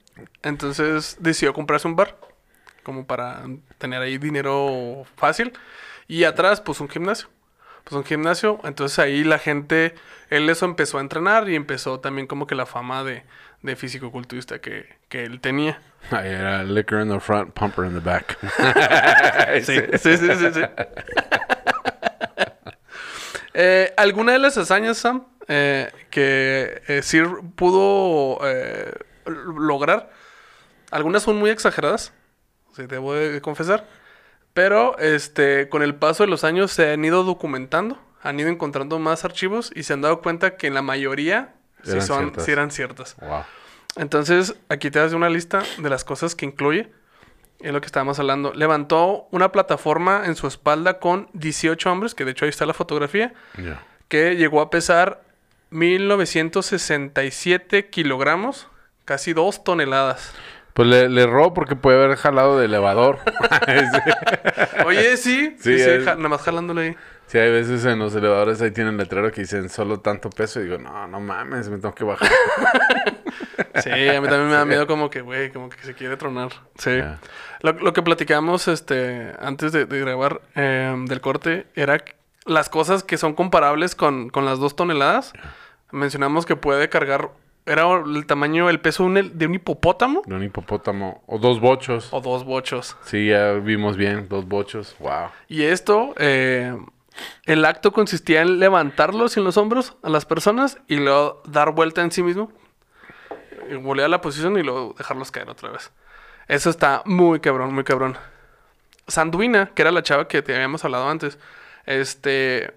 Entonces 0.43 1.17
decidió 1.19 1.53
comprarse 1.53 1.87
un 1.87 1.95
bar. 1.95 2.17
Como 2.83 3.05
para 3.05 3.43
tener 3.77 4.01
ahí 4.01 4.17
dinero 4.17 5.05
fácil. 5.15 5.53
Y 6.07 6.23
atrás, 6.23 6.61
pues 6.61 6.79
un 6.79 6.89
gimnasio. 6.89 7.29
Pues 7.83 7.95
un 7.95 8.03
gimnasio. 8.03 8.59
Entonces 8.63 8.99
ahí 8.99 9.23
la 9.23 9.39
gente, 9.39 9.95
él 10.29 10.49
eso 10.49 10.65
empezó 10.65 10.97
a 10.97 11.01
entrenar 11.01 11.49
y 11.49 11.55
empezó 11.55 11.99
también 11.99 12.27
como 12.27 12.47
que 12.47 12.55
la 12.55 12.65
fama 12.65 13.03
de, 13.03 13.23
de 13.61 13.75
físico-culturista 13.75 14.59
que, 14.59 14.87
que 15.07 15.23
él 15.23 15.39
tenía. 15.39 15.81
Era 16.11 16.63
liquor 16.63 17.01
in 17.01 17.09
the 17.09 17.19
front 17.19 17.53
pumper 17.53 17.85
in 17.85 17.93
the 17.93 17.99
back 17.99 18.37
Sí, 19.63 19.79
sí, 19.97 20.17
sí, 20.17 20.35
sí. 20.35 20.53
sí. 20.53 20.61
Eh, 23.53 23.93
¿Alguna 23.97 24.31
de 24.31 24.39
las 24.39 24.57
hazañas, 24.57 24.97
Sam, 24.97 25.25
eh, 25.49 25.91
que 26.09 26.81
eh, 26.87 27.01
Sir 27.01 27.27
pudo 27.55 28.39
lograr. 29.25 30.09
Algunas 30.89 31.23
son 31.23 31.37
muy 31.37 31.49
exageradas, 31.49 32.13
si 32.73 32.83
debo 32.85 33.13
de 33.13 33.41
confesar. 33.41 33.85
Pero 34.53 34.97
este, 34.99 35.69
con 35.69 35.81
el 35.81 35.95
paso 35.95 36.23
de 36.23 36.29
los 36.29 36.45
años 36.45 36.71
se 36.71 36.91
han 36.91 37.03
ido 37.03 37.23
documentando, 37.23 37.99
han 38.21 38.39
ido 38.39 38.49
encontrando 38.49 38.99
más 38.99 39.23
archivos 39.23 39.71
y 39.75 39.83
se 39.83 39.93
han 39.93 40.01
dado 40.01 40.21
cuenta 40.21 40.55
que 40.57 40.67
en 40.67 40.73
la 40.73 40.81
mayoría 40.81 41.55
sí, 41.83 41.91
Eran 41.91 42.07
son, 42.07 42.19
ciertas. 42.19 42.45
sí 42.45 42.51
eran 42.51 42.71
ciertas. 42.71 43.15
Wow. 43.21 43.43
Entonces, 43.97 44.55
aquí 44.69 44.89
te 44.91 44.99
das 44.99 45.13
una 45.13 45.29
lista 45.29 45.63
de 45.77 45.89
las 45.89 46.03
cosas 46.03 46.35
que 46.35 46.45
incluye. 46.45 46.91
Es 47.59 47.71
lo 47.73 47.79
que 47.81 47.85
estábamos 47.85 48.17
hablando. 48.19 48.53
Levantó 48.53 49.27
una 49.31 49.51
plataforma 49.51 50.23
en 50.25 50.35
su 50.35 50.47
espalda 50.47 50.99
con 50.99 51.29
18 51.33 51.91
hombres, 51.91 52.15
que 52.15 52.25
de 52.25 52.31
hecho 52.31 52.45
ahí 52.45 52.49
está 52.49 52.65
la 52.65 52.73
fotografía, 52.73 53.33
que 54.07 54.35
llegó 54.35 54.61
a 54.61 54.69
pesar 54.71 55.21
1967 55.69 57.89
kilogramos, 57.89 58.67
casi 59.05 59.33
2 59.33 59.63
toneladas. 59.63 60.33
Pues 60.73 60.87
le, 60.87 61.09
le 61.09 61.23
erró 61.23 61.53
porque 61.53 61.75
puede 61.75 62.01
haber 62.03 62.17
jalado 62.17 62.57
de 62.57 62.65
elevador. 62.65 63.19
Oye, 64.85 65.17
sí, 65.17 65.55
sí, 65.59 65.77
Sí, 65.77 65.83
sí, 65.83 65.89
es- 65.89 66.05
ja- 66.05 66.15
nada 66.15 66.29
más 66.29 66.41
jalándole 66.41 66.81
ahí. 66.81 66.95
Sí, 67.31 67.37
hay 67.37 67.49
veces 67.49 67.85
en 67.85 67.97
los 67.99 68.13
elevadores 68.13 68.61
ahí 68.61 68.71
tienen 68.71 68.97
letrero 68.97 69.31
que 69.31 69.41
dicen 69.41 69.69
solo 69.69 70.01
tanto 70.01 70.29
peso 70.29 70.59
y 70.59 70.63
digo, 70.65 70.77
no, 70.77 71.07
no 71.07 71.19
mames, 71.21 71.69
me 71.69 71.77
tengo 71.77 71.95
que 71.95 72.03
bajar. 72.03 72.29
Sí, 73.81 73.89
a 73.89 74.19
mí 74.21 74.27
también 74.27 74.47
me 74.47 74.53
da 74.55 74.65
miedo 74.65 74.85
como 74.85 75.09
que, 75.09 75.21
güey, 75.21 75.51
como 75.51 75.69
que 75.69 75.77
se 75.81 75.93
quiere 75.93 76.17
tronar. 76.17 76.49
Sí. 76.77 76.99
Lo, 77.61 77.71
lo 77.73 77.93
que 77.93 78.01
platicamos 78.01 78.67
este, 78.67 79.31
antes 79.39 79.71
de, 79.71 79.85
de 79.85 79.99
grabar 79.99 80.41
eh, 80.55 80.93
del 81.07 81.21
corte 81.21 81.67
era 81.75 82.03
las 82.45 82.69
cosas 82.69 83.03
que 83.03 83.17
son 83.17 83.33
comparables 83.33 83.95
con, 83.95 84.29
con 84.29 84.45
las 84.45 84.59
dos 84.59 84.75
toneladas. 84.75 85.31
Mencionamos 85.91 86.45
que 86.45 86.55
puede 86.55 86.89
cargar, 86.89 87.29
era 87.65 87.85
el 88.05 88.25
tamaño, 88.25 88.69
el 88.69 88.81
peso 88.81 89.03
de 89.03 89.09
un, 89.09 89.15
hel- 89.17 89.31
de 89.31 89.45
un 89.45 89.55
hipopótamo 89.55 90.21
De 90.25 90.35
un 90.35 90.43
hipopótamo. 90.43 91.23
O 91.27 91.37
dos 91.39 91.59
bochos. 91.61 92.09
o 92.11 92.19
dos 92.19 92.43
bochos. 92.43 92.97
Sí, 93.03 93.27
ya 93.27 93.53
vimos 93.53 93.95
bien, 93.95 94.27
dos 94.27 94.47
bochos. 94.47 94.95
Wow. 94.99 95.29
Y 95.47 95.63
esto, 95.63 96.13
eh, 96.17 96.75
el 97.45 97.65
acto 97.65 97.91
consistía 97.91 98.41
en 98.41 98.59
levantarlos 98.59 99.37
en 99.37 99.43
los 99.43 99.57
hombros 99.57 99.95
a 100.03 100.09
las 100.09 100.25
personas 100.25 100.77
y 100.87 100.95
luego 100.97 101.41
dar 101.45 101.71
vuelta 101.71 102.01
en 102.01 102.11
sí 102.11 102.23
mismo. 102.23 102.51
A 103.69 104.07
la 104.07 104.21
posición 104.21 104.57
y 104.57 104.63
luego 104.63 104.95
dejarlos 104.97 105.31
caer 105.31 105.49
otra 105.49 105.69
vez. 105.69 105.91
Eso 106.47 106.69
está 106.69 107.03
muy 107.05 107.39
cabrón, 107.39 107.73
muy 107.73 107.83
cabrón. 107.85 108.17
Sanduina, 109.07 109.67
que 109.73 109.81
era 109.81 109.91
la 109.91 110.03
chava 110.03 110.27
que 110.27 110.41
te 110.41 110.53
habíamos 110.55 110.83
hablado 110.83 111.09
antes, 111.09 111.37
este 111.85 112.73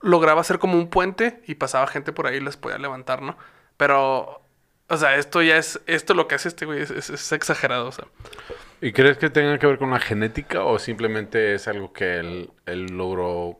lograba 0.00 0.40
hacer 0.40 0.58
como 0.58 0.76
un 0.76 0.90
puente 0.90 1.42
y 1.46 1.54
pasaba 1.54 1.86
gente 1.86 2.12
por 2.12 2.26
ahí 2.26 2.36
y 2.36 2.40
les 2.40 2.56
podía 2.56 2.78
levantar, 2.78 3.22
¿no? 3.22 3.36
Pero, 3.76 4.42
o 4.88 4.96
sea, 4.96 5.16
esto 5.16 5.40
ya 5.40 5.56
es, 5.56 5.80
esto 5.86 6.14
lo 6.14 6.26
que 6.28 6.34
hace 6.34 6.48
este 6.48 6.66
güey 6.66 6.82
es, 6.82 6.90
es- 6.90 7.10
es 7.10 7.32
exagerado, 7.32 7.86
o 7.88 7.92
sea. 7.92 8.06
¿Y 8.80 8.92
crees 8.92 9.18
que 9.18 9.30
tenga 9.30 9.58
que 9.58 9.66
ver 9.66 9.78
con 9.78 9.90
la 9.90 9.98
genética 10.00 10.62
o 10.64 10.78
simplemente 10.78 11.54
es 11.54 11.66
algo 11.68 11.92
que 11.92 12.18
él, 12.18 12.50
él 12.66 12.86
logró 12.86 13.58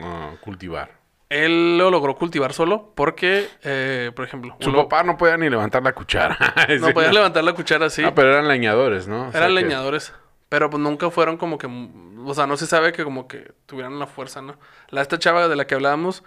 ah, 0.00 0.34
cultivar? 0.42 1.00
Él 1.28 1.78
lo 1.78 1.90
logró 1.90 2.14
cultivar 2.14 2.52
solo 2.52 2.92
porque, 2.94 3.48
eh, 3.62 4.12
por 4.14 4.24
ejemplo, 4.24 4.54
Su 4.60 4.68
uno- 4.68 4.82
papá 4.82 5.02
no 5.02 5.16
podía 5.16 5.36
ni 5.38 5.48
levantar 5.48 5.82
la 5.82 5.94
cuchara. 5.94 6.36
no 6.80 6.86
Sí, 6.88 6.92
podía 6.92 7.10
levantar 7.12 7.42
la 7.42 7.54
cuchara 7.54 7.86
así. 7.86 8.04
Ah, 8.04 8.14
pero 8.14 8.32
eran 8.32 8.48
leñadores, 8.48 9.08
¿no? 9.08 9.28
O 9.28 9.32
sea 9.32 9.40
Eran 9.40 9.54
que- 9.56 9.62
leñadores. 9.62 10.12
Pero 10.50 10.68
pues 10.68 10.82
nunca 10.82 11.10
fueron 11.10 11.38
como 11.38 11.56
que... 11.56 11.66
O 12.26 12.34
sea, 12.34 12.46
no 12.46 12.58
se 12.58 12.66
sabe 12.66 12.92
que 12.92 13.02
como 13.04 13.26
que 13.26 13.52
tuvieran 13.64 13.98
la 13.98 14.06
fuerza, 14.06 14.42
¿no? 14.42 14.58
La 14.90 15.00
esta 15.00 15.18
chava 15.18 15.48
de 15.48 15.56
la 15.56 15.66
que 15.66 15.74
hablábamos, 15.74 16.22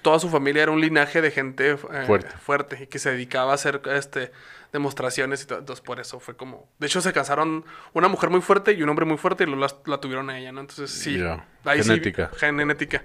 toda 0.00 0.20
su 0.20 0.28
familia 0.30 0.62
era 0.62 0.70
un 0.70 0.80
linaje 0.80 1.20
de 1.20 1.32
gente 1.32 1.72
eh, 1.72 1.76
Fuerte. 2.06 2.28
fuerte 2.38 2.84
y 2.84 2.86
que 2.86 3.00
se 3.00 3.10
dedicaba 3.10 3.50
a 3.50 3.54
hacer 3.56 3.82
este 3.86 4.30
demostraciones 4.74 5.42
y 5.42 5.46
todo. 5.46 5.60
Entonces 5.60 5.82
por 5.82 5.98
eso 6.00 6.20
fue 6.20 6.36
como... 6.36 6.68
De 6.78 6.86
hecho 6.88 7.00
se 7.00 7.12
casaron 7.14 7.64
una 7.94 8.08
mujer 8.08 8.28
muy 8.28 8.42
fuerte 8.42 8.72
y 8.72 8.82
un 8.82 8.90
hombre 8.90 9.06
muy 9.06 9.16
fuerte 9.16 9.44
y 9.44 9.46
las- 9.56 9.76
la, 9.86 9.98
tuvieron 9.98 10.28
a 10.28 10.38
ella, 10.38 10.52
¿no? 10.52 10.60
Entonces 10.60 10.90
sí. 10.90 11.18
Ya. 11.18 11.48
ahí 11.64 11.82
sí, 11.82 11.88
Genética. 11.88 12.30
genética. 12.36 13.00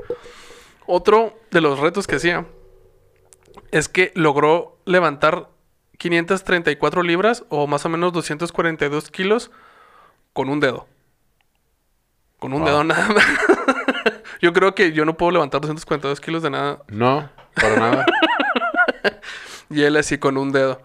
Otro 0.86 1.40
de 1.52 1.62
los 1.62 1.80
retos 1.80 2.08
que 2.08 2.16
hacía 2.18 2.46
es 3.72 3.88
que 3.88 4.12
logró 4.16 4.80
levantar 4.86 5.50
534 6.00 7.04
libras 7.04 7.46
o 7.50 7.68
más 7.68 7.86
o 7.86 7.90
menos 7.90 8.12
242 8.12 9.10
kilos 9.12 9.52
con 10.34 10.50
un 10.50 10.60
dedo. 10.60 10.88
Con 12.40 12.54
un 12.54 12.60
Wow. 12.62 12.68
dedo 12.68 12.84
nada 12.84 13.08
más. 13.10 13.26
yo 14.42 14.54
creo 14.54 14.74
que 14.74 14.92
yo 14.94 15.06
no 15.06 15.16
puedo 15.18 15.32
levantar 15.32 15.62
242 15.62 16.20
kilos 16.20 16.42
de 16.42 16.50
nada. 16.50 16.82
No, 16.88 17.30
para 17.54 17.76
nada. 17.80 18.06
Y 19.72 19.84
él 19.84 19.98
así 19.98 20.18
con 20.18 20.36
un 20.38 20.52
dedo. 20.52 20.82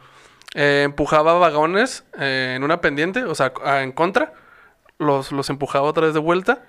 Eh, 0.54 0.82
empujaba 0.84 1.34
vagones 1.34 2.04
eh, 2.18 2.54
en 2.56 2.62
una 2.62 2.80
pendiente, 2.80 3.24
o 3.24 3.34
sea, 3.34 3.52
en 3.82 3.92
contra. 3.92 4.32
Los, 4.98 5.32
los 5.32 5.50
empujaba 5.50 5.88
otra 5.88 6.04
vez 6.06 6.14
de 6.14 6.20
vuelta. 6.20 6.62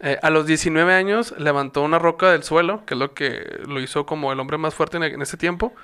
Eh, 0.00 0.18
a 0.22 0.28
los 0.28 0.46
19 0.46 0.92
años 0.92 1.34
levantó 1.38 1.80
una 1.82 1.98
roca 1.98 2.30
del 2.30 2.42
suelo, 2.42 2.84
que 2.84 2.94
es 2.94 3.00
lo 3.00 3.14
que 3.14 3.60
lo 3.66 3.80
hizo 3.80 4.04
como 4.04 4.32
el 4.32 4.40
hombre 4.40 4.58
más 4.58 4.74
fuerte 4.74 4.98
en, 4.98 5.22
ese 5.22 5.36
tiempo. 5.38 5.74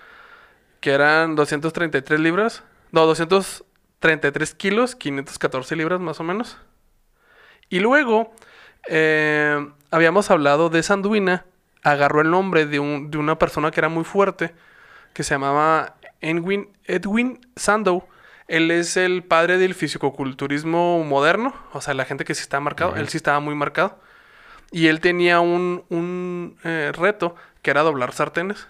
Que 0.81 0.93
eran 0.93 1.35
233 1.35 2.21
libras. 2.21 2.65
No, 2.91 3.07
233 3.07 4.55
kilos, 4.55 4.95
514 4.97 5.77
libras 5.77 6.01
más 6.01 6.21
o 6.21 6.25
menos. 6.25 6.59
Y 7.71 7.81
luego, 7.81 8.35
habíamos 9.91 10.31
hablado 10.31 10.69
de 10.69 10.83
Sanduina. 10.83 11.47
Agarró 11.83 12.21
el 12.21 12.31
nombre 12.31 12.67
de, 12.67 12.79
un- 12.79 13.11
de 13.11 13.19
una 13.19 13.39
persona 13.39 13.71
que 13.71 13.81
era 13.81 13.89
muy 13.89 14.05
fuerte, 14.05 14.55
que 15.15 15.23
se 15.23 15.35
llamaba 15.35 15.97
Edwin, 16.23 16.69
Edwin 16.87 17.39
Sandow. 17.57 18.05
Él 18.49 18.71
es 18.71 18.97
el 18.97 19.23
padre 19.23 19.57
del 19.59 19.75
fisicoculturismo 19.75 21.05
moderno, 21.05 21.55
o 21.73 21.81
sea, 21.81 21.95
la 21.95 22.05
gente 22.05 22.25
que 22.25 22.35
sí 22.35 22.43
está 22.43 22.61
marcado. 22.61 22.97
Él 22.97 23.09
sí 23.09 23.17
estaba 23.17 23.41
muy 23.41 23.55
marcado. 23.55 23.99
Y 24.71 24.87
él 24.89 25.01
tenía 25.01 25.41
un, 25.41 25.85
un 25.91 26.57
eh, 26.65 26.93
reto 26.95 27.37
que 27.63 27.71
era 27.71 27.83
doblar 27.83 28.13
sartenes. 28.13 28.67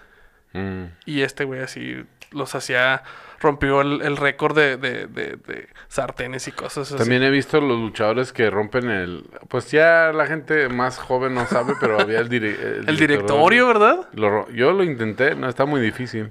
Mm. 0.52 0.84
Y 1.06 1.22
este 1.22 1.44
güey 1.44 1.60
así 1.60 2.04
los 2.32 2.54
hacía, 2.54 3.02
rompió 3.40 3.80
el, 3.82 4.02
el 4.02 4.16
récord 4.16 4.56
de, 4.56 4.76
de- 4.76 5.06
de- 5.06 5.36
de 5.36 5.68
sartenes 5.88 6.48
y 6.48 6.52
cosas 6.52 6.88
así. 6.90 6.98
También 6.98 7.22
he 7.22 7.30
visto 7.30 7.60
los 7.60 7.78
luchadores 7.78 8.32
que 8.32 8.50
rompen 8.50 8.88
el... 8.90 9.24
Pues 9.48 9.70
ya 9.70 10.12
la 10.12 10.26
gente 10.26 10.68
más 10.68 10.98
joven 10.98 11.34
no 11.34 11.46
sabe, 11.46 11.74
pero 11.80 12.00
había 12.00 12.20
el, 12.20 12.28
dire- 12.28 12.84
El 12.86 12.96
directorio, 12.98 13.66
¿verdad? 13.66 14.08
Lo 14.14 14.50
yo 14.50 14.72
lo 14.72 14.82
intenté, 14.84 15.34
no, 15.34 15.48
está 15.48 15.64
muy 15.66 15.80
difícil. 15.80 16.30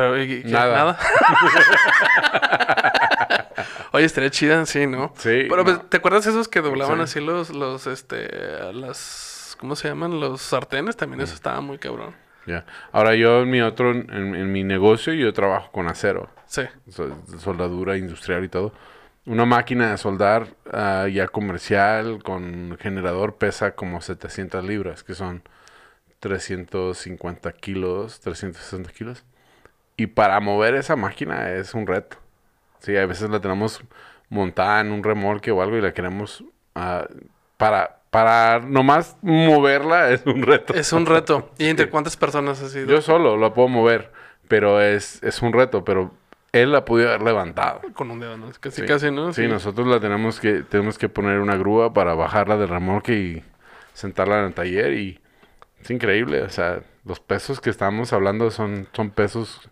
Pero, 0.00 0.22
¿y- 0.22 0.42
y- 0.46 0.50
Nada. 0.50 0.98
Oye, 3.92 4.04
estaría 4.04 4.30
chida, 4.30 4.64
sí, 4.66 4.86
¿no? 4.86 5.12
Sí, 5.16 5.46
Pero, 5.48 5.64
pues, 5.64 5.76
no. 5.78 5.82
¿te 5.82 5.96
acuerdas 5.98 6.26
esos 6.26 6.48
que 6.48 6.60
doblaban 6.60 6.98
Sí. 6.98 7.02
así 7.02 7.20
los, 7.20 7.50
los, 7.50 7.86
este, 7.86 8.72
las, 8.72 9.56
¿cómo 9.58 9.76
se 9.76 9.88
llaman? 9.88 10.20
Los 10.20 10.40
sartenes, 10.40 10.96
también 10.96 11.20
Mm. 11.20 11.24
eso 11.24 11.34
estaba 11.34 11.60
muy 11.60 11.78
cabrón. 11.78 12.14
Ya. 12.46 12.64
Ahora 12.92 13.14
yo 13.14 13.42
en 13.42 13.50
mi 13.50 13.60
otro, 13.60 13.90
en, 13.90 14.34
en 14.34 14.52
mi 14.52 14.64
negocio, 14.64 15.12
yo 15.12 15.32
trabajo 15.32 15.70
con 15.72 15.88
acero. 15.88 16.28
Sí. 16.46 16.62
so- 16.88 17.16
soldadura 17.38 17.96
industrial 17.96 18.44
y 18.44 18.48
todo. 18.48 18.72
Una 19.26 19.44
máquina 19.44 19.90
de 19.90 19.98
soldar 19.98 20.48
ah, 20.72 21.06
ya 21.12 21.28
comercial 21.28 22.22
con 22.22 22.76
generador 22.80 23.36
pesa 23.36 23.72
como 23.72 24.00
700 24.00 24.64
libras, 24.64 25.04
que 25.04 25.14
son 25.14 25.42
350 26.20 27.52
kilos, 27.52 28.20
360 28.20 28.90
kilos. 28.92 29.24
Y 30.00 30.06
para 30.06 30.40
mover 30.40 30.76
esa 30.76 30.96
máquina 30.96 31.50
es 31.50 31.74
un 31.74 31.86
reto. 31.86 32.16
Sí, 32.78 32.96
a 32.96 33.04
veces 33.04 33.28
la 33.28 33.38
tenemos 33.38 33.82
montada 34.30 34.80
en 34.80 34.92
un 34.92 35.04
remolque 35.04 35.50
o 35.50 35.60
algo 35.60 35.76
y 35.76 35.82
la 35.82 35.92
queremos 35.92 36.42
ah, 36.74 37.06
para 37.58 37.98
para 38.08 38.60
nomás 38.60 39.18
moverla 39.20 40.10
es 40.12 40.24
un 40.24 40.40
reto. 40.40 40.72
Es 40.72 40.94
un 40.94 41.04
reto. 41.04 41.50
¿Y 41.58 41.66
entre 41.66 41.90
cuántas 41.90 42.16
personas 42.16 42.62
has 42.62 42.72
sido? 42.72 42.86
Yo 42.86 43.02
solo 43.02 43.36
la 43.36 43.52
puedo 43.52 43.68
mover, 43.68 44.10
pero 44.48 44.80
es, 44.80 45.22
es 45.22 45.42
un 45.42 45.52
reto, 45.52 45.84
pero 45.84 46.12
él 46.52 46.72
la 46.72 46.86
pudo 46.86 47.06
haber 47.06 47.20
levantado. 47.20 47.82
Con 47.92 48.10
un 48.10 48.20
dedo, 48.20 48.38
¿no? 48.38 48.50
Casi, 48.58 48.80
Sí. 48.80 48.86
casi, 48.86 49.10
¿no? 49.10 49.34
Sí, 49.34 49.48
nosotros 49.48 49.86
la 49.86 50.00
tenemos 50.00 50.40
que, 50.40 50.62
tenemos 50.62 50.96
que 50.96 51.10
poner 51.10 51.40
una 51.40 51.56
grúa 51.58 51.92
para 51.92 52.14
bajarla 52.14 52.56
del 52.56 52.70
remolque 52.70 53.12
y 53.12 53.44
sentarla 53.92 54.38
en 54.38 54.44
el 54.46 54.54
taller 54.54 54.94
y 54.94 55.20
es 55.82 55.90
increíble, 55.90 56.40
o 56.40 56.48
sea, 56.48 56.80
los 57.04 57.20
pesos 57.20 57.60
que 57.60 57.68
estamos 57.68 58.14
hablando 58.14 58.50
son, 58.50 58.88
son 58.94 59.10
pesos 59.10 59.68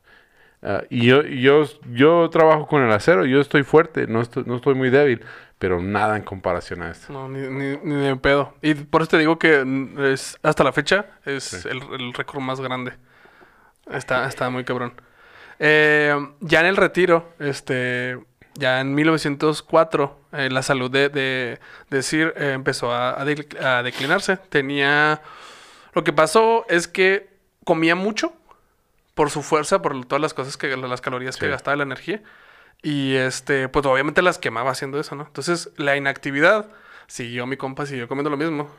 ah, 0.62 0.82
y 0.90 1.06
yo, 1.06 1.22
yo, 1.22 1.64
yo 1.92 2.28
trabajo 2.30 2.66
con 2.66 2.82
el 2.82 2.92
acero, 2.92 3.24
yo 3.26 3.40
estoy 3.40 3.62
fuerte, 3.62 4.06
no 4.06 4.20
estoy, 4.20 4.44
no 4.46 4.56
estoy 4.56 4.74
muy 4.74 4.90
débil, 4.90 5.24
pero 5.58 5.80
nada 5.80 6.16
en 6.16 6.22
comparación 6.22 6.82
a 6.82 6.90
esto. 6.90 7.12
No, 7.12 7.28
ni, 7.28 7.40
ni, 7.48 7.76
ni 7.82 8.06
de 8.06 8.16
pedo. 8.16 8.54
Y 8.62 8.74
por 8.74 9.02
eso 9.02 9.10
te 9.10 9.18
digo 9.18 9.38
que 9.38 9.64
mm, 9.64 10.04
es, 10.04 10.38
hasta 10.42 10.64
la 10.64 10.72
fecha 10.72 11.06
es 11.24 11.64
el, 11.64 11.82
el 11.92 12.14
récord 12.14 12.40
más 12.40 12.60
grande. 12.60 12.92
Está, 13.90 14.26
está 14.26 14.50
muy 14.50 14.64
cabrón. 14.64 14.92
Eh, 15.58 16.14
ya 16.40 16.60
en 16.60 16.66
el 16.66 16.76
retiro, 16.76 17.32
este, 17.38 18.18
ya 18.54 18.80
en 18.80 18.94
1904, 18.94 20.20
eh, 20.32 20.50
la 20.50 20.62
salud 20.62 20.90
de, 20.90 21.08
de, 21.08 21.58
de 21.90 22.02
Sir 22.02 22.34
eh, 22.36 22.52
empezó 22.52 22.92
a, 22.92 23.20
a 23.20 23.82
declinarse. 23.82 24.36
Tenía... 24.36 25.20
Lo 25.94 26.04
que 26.04 26.12
pasó 26.12 26.64
es 26.68 26.86
que 26.86 27.28
comía 27.64 27.94
mucho, 27.96 28.32
por 29.18 29.30
su 29.30 29.42
fuerza, 29.42 29.82
por 29.82 30.04
todas 30.04 30.22
las 30.22 30.32
cosas 30.32 30.56
que, 30.56 30.76
las 30.76 31.00
calorías 31.00 31.36
que 31.36 31.48
gastaba 31.48 31.76
la 31.76 31.82
energía. 31.82 32.22
Y 32.84 33.16
este, 33.16 33.68
pues 33.68 33.84
obviamente 33.84 34.22
las 34.22 34.38
quemaba 34.38 34.70
haciendo 34.70 35.00
eso, 35.00 35.16
¿no? 35.16 35.24
Entonces, 35.26 35.72
la 35.76 35.96
inactividad, 35.96 36.70
siguió 37.08 37.44
mi 37.44 37.56
compa, 37.56 37.84
siguió 37.84 38.06
comiendo 38.06 38.30
lo 38.30 38.36
mismo. 38.36 38.70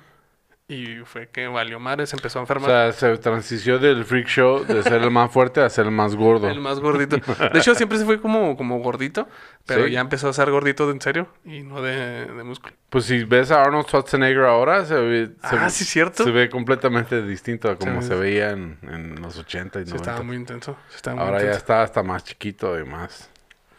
Y 0.71 0.97
fue 1.03 1.27
que 1.29 1.47
valió 1.47 1.79
madre, 1.79 2.05
se 2.05 2.15
empezó 2.15 2.37
a 2.37 2.41
O 2.41 2.43
enfermar. 2.43 2.69
sea, 2.69 2.91
se 2.91 3.17
transició 3.17 3.79
del 3.79 4.05
freak 4.05 4.27
show 4.27 4.63
de 4.63 4.83
ser 4.83 5.01
el 5.01 5.09
más 5.09 5.31
fuerte 5.31 5.61
a 5.61 5.69
ser 5.69 5.85
el 5.87 5.91
más 5.91 6.15
gordo. 6.15 6.47
El 6.47 6.59
más 6.61 6.79
gordito. 6.79 7.15
De 7.17 7.57
hecho, 7.57 7.73
siempre 7.73 7.97
se 7.97 8.05
fue 8.05 8.21
como, 8.21 8.55
como 8.55 8.77
gordito, 8.79 9.27
pero 9.65 9.85
Sí. 9.85 9.91
ya 9.93 9.99
empezó 10.01 10.29
a 10.29 10.33
ser 10.33 10.51
gordito 10.51 10.85
de 10.85 10.93
en 10.93 11.01
serio 11.01 11.27
y 11.43 11.63
no 11.63 11.81
de, 11.81 12.25
de 12.27 12.43
músculo. 12.43 12.75
Pues 12.91 13.05
si 13.05 13.23
ves 13.23 13.49
a 13.49 13.63
Arnold 13.63 13.87
Schwarzenegger 13.87 14.43
ahora, 14.45 14.85
se 14.85 14.93
ve, 14.93 15.31
se, 15.49 15.55
Ah, 15.57 15.71
sí, 15.71 15.85
cierto. 15.85 16.23
se 16.23 16.29
ve 16.29 16.49
completamente 16.51 17.23
distinto 17.23 17.67
a 17.71 17.75
como 17.75 18.03
Se 18.03 18.09
se, 18.09 18.13
ve- 18.13 18.19
veía 18.21 18.51
en, 18.51 18.77
en 18.83 19.19
los 19.23 19.39
80 19.39 19.79
y 19.79 19.85
Sí, 19.85 19.89
90. 19.89 19.95
estaba 20.11 20.23
muy 20.23 20.35
intenso. 20.35 20.77
sí, 20.89 20.97
estaba 20.97 21.15
muy 21.15 21.25
ahora 21.25 21.43
ya 21.43 21.51
está 21.51 21.81
hasta 21.81 22.03
más 22.03 22.23
chiquito 22.23 22.79
y 22.79 22.85
más. 22.85 23.27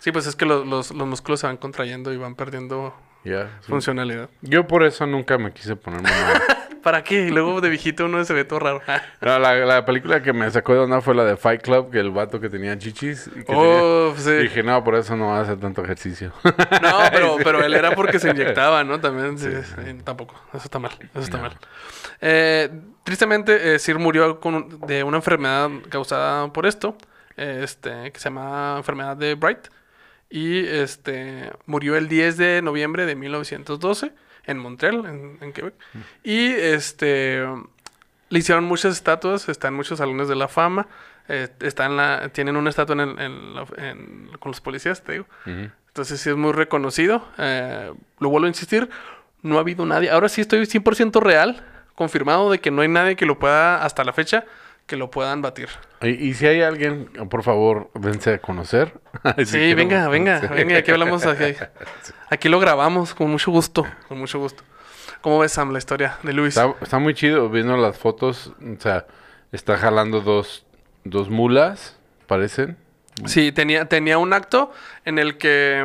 Sí, 0.00 0.10
pues 0.10 0.26
es 0.26 0.34
que 0.34 0.44
los, 0.44 0.66
los, 0.66 0.90
los 0.90 1.06
músculos 1.06 1.38
se 1.38 1.46
van 1.46 1.56
contrayendo 1.56 2.12
y 2.12 2.16
van 2.16 2.34
perdiendo 2.34 2.96
sí. 3.22 3.30
funcionalidad. 3.68 4.28
Yo 4.40 4.66
por 4.66 4.82
eso 4.82 5.06
nunca 5.06 5.38
me 5.38 5.52
quise 5.52 5.76
poner 5.76 6.02
mamado. 6.02 6.34
¿Para 6.82 7.04
qué? 7.04 7.26
Y 7.26 7.30
luego 7.30 7.60
de 7.60 7.68
viejito 7.68 8.06
uno 8.06 8.24
se 8.24 8.32
ve 8.32 8.44
todo 8.44 8.58
raro. 8.58 8.82
No, 9.20 9.38
la, 9.38 9.54
la 9.54 9.84
película 9.84 10.22
que 10.22 10.32
me 10.32 10.50
sacó 10.50 10.72
de 10.72 10.80
onda 10.80 11.00
fue 11.00 11.14
la 11.14 11.24
de 11.24 11.36
Fight 11.36 11.62
Club, 11.62 11.90
que 11.90 11.98
el 11.98 12.10
vato 12.10 12.40
que 12.40 12.48
tenía 12.48 12.78
chichis. 12.78 13.28
y 13.28 13.44
que 13.44 13.54
oh, 13.54 14.14
sí. 14.16 14.32
Dije, 14.32 14.62
no, 14.62 14.82
por 14.82 14.94
eso 14.94 15.16
no 15.16 15.28
va 15.28 15.38
a 15.38 15.42
hacer 15.42 15.58
tanto 15.58 15.82
ejercicio. 15.84 16.32
No, 16.44 16.98
pero, 17.12 17.36
pero 17.44 17.64
él 17.64 17.74
era 17.74 17.94
porque 17.94 18.18
se 18.18 18.30
inyectaba, 18.30 18.82
¿no? 18.84 19.00
También, 19.00 19.38
sí, 19.38 19.50
sí, 19.62 19.94
tampoco. 20.04 20.34
Eso 20.54 20.64
está 20.64 20.78
mal. 20.78 20.92
Eso 21.12 21.20
está 21.20 21.38
mal. 21.38 21.56
Eh, 22.20 22.70
tristemente, 23.04 23.74
eh, 23.74 23.78
Sir 23.78 23.98
murió 23.98 24.40
con 24.40 24.80
de 24.86 25.04
una 25.04 25.18
enfermedad 25.18 25.70
causada 25.88 26.52
por 26.52 26.66
esto, 26.66 26.96
este, 27.36 28.10
que 28.12 28.18
se 28.18 28.24
llama 28.24 28.74
enfermedad 28.78 29.16
de 29.16 29.34
Bright. 29.34 29.68
Y 30.30 30.64
este 30.66 31.50
murió 31.66 31.96
el 31.96 32.08
10 32.08 32.36
de 32.36 32.62
noviembre 32.62 33.04
de 33.04 33.16
1912 33.16 34.12
en 34.50 34.58
Montreal, 34.58 35.06
en, 35.06 35.38
en 35.40 35.52
Quebec. 35.52 35.74
Y 36.24 36.48
este 36.48 37.44
le 38.28 38.38
hicieron 38.38 38.64
muchas 38.64 38.94
estatuas, 38.94 39.48
está 39.48 39.68
en 39.68 39.74
muchos 39.74 39.98
salones 39.98 40.28
de 40.28 40.36
la 40.36 40.48
fama. 40.48 40.86
eh, 41.32 41.48
está 41.60 41.86
en 41.86 41.96
la, 41.96 42.28
tienen 42.30 42.56
una 42.56 42.70
estatua 42.70 42.94
en 42.94 43.00
el- 43.00 43.18
en 43.20 43.54
la- 43.54 43.66
en- 43.76 44.30
con 44.40 44.50
los 44.50 44.60
policías, 44.60 45.02
te 45.04 45.12
digo. 45.12 45.26
Entonces 45.86 46.20
sí 46.20 46.28
es 46.30 46.34
muy 46.36 46.50
reconocido. 46.52 47.24
Eh, 47.38 47.92
lo 48.18 48.28
vuelvo 48.30 48.46
a 48.46 48.48
insistir, 48.48 48.88
no 49.42 49.56
ha 49.56 49.60
habido 49.60 49.86
nadie. 49.86 50.10
Ahora 50.10 50.28
sí 50.28 50.40
estoy 50.40 50.66
100% 50.66 51.20
real, 51.20 51.64
confirmado 51.94 52.50
de 52.50 52.58
que 52.60 52.70
no 52.72 52.82
hay 52.82 52.88
nadie 52.88 53.14
que 53.14 53.26
lo 53.26 53.38
pueda, 53.38 53.84
hasta 53.84 54.02
la 54.02 54.12
fecha, 54.12 54.44
que 54.90 54.96
lo 54.96 55.08
puedan 55.08 55.40
batir. 55.40 55.68
Y, 56.02 56.08
y 56.08 56.34
si 56.34 56.48
hay 56.48 56.62
alguien, 56.62 57.06
por 57.30 57.44
favor, 57.44 57.92
dense 57.94 58.34
a 58.34 58.38
conocer. 58.40 58.92
Sí, 59.46 59.52
quiero- 59.56 59.76
venga, 59.76 60.08
venga, 60.08 60.40
Sí. 60.40 60.46
venga, 60.48 60.78
aquí 60.78 60.90
hablamos, 60.90 61.24
aquí, 61.26 61.54
aquí 62.30 62.48
lo 62.48 62.58
grabamos 62.58 63.14
con 63.14 63.30
mucho 63.30 63.52
gusto, 63.52 63.86
con 64.08 64.18
mucho 64.18 64.40
gusto. 64.40 64.64
¿Cómo 65.20 65.38
ves, 65.38 65.52
Sam, 65.52 65.70
la 65.70 65.78
historia 65.78 66.18
de 66.24 66.32
Luis? 66.32 66.56
Está, 66.56 66.74
está 66.82 66.98
muy 66.98 67.14
chido 67.14 67.48
viendo 67.50 67.76
las 67.76 67.96
fotos. 67.98 68.52
O 68.60 68.80
sea, 68.80 69.06
está 69.52 69.76
jalando 69.76 70.22
dos, 70.22 70.66
dos 71.04 71.30
mulas, 71.30 71.96
parecen. 72.26 72.76
Sí, 73.26 73.52
tenía, 73.52 73.84
tenía 73.84 74.18
un 74.18 74.32
acto 74.32 74.72
en 75.04 75.18
el 75.20 75.38
que 75.38 75.84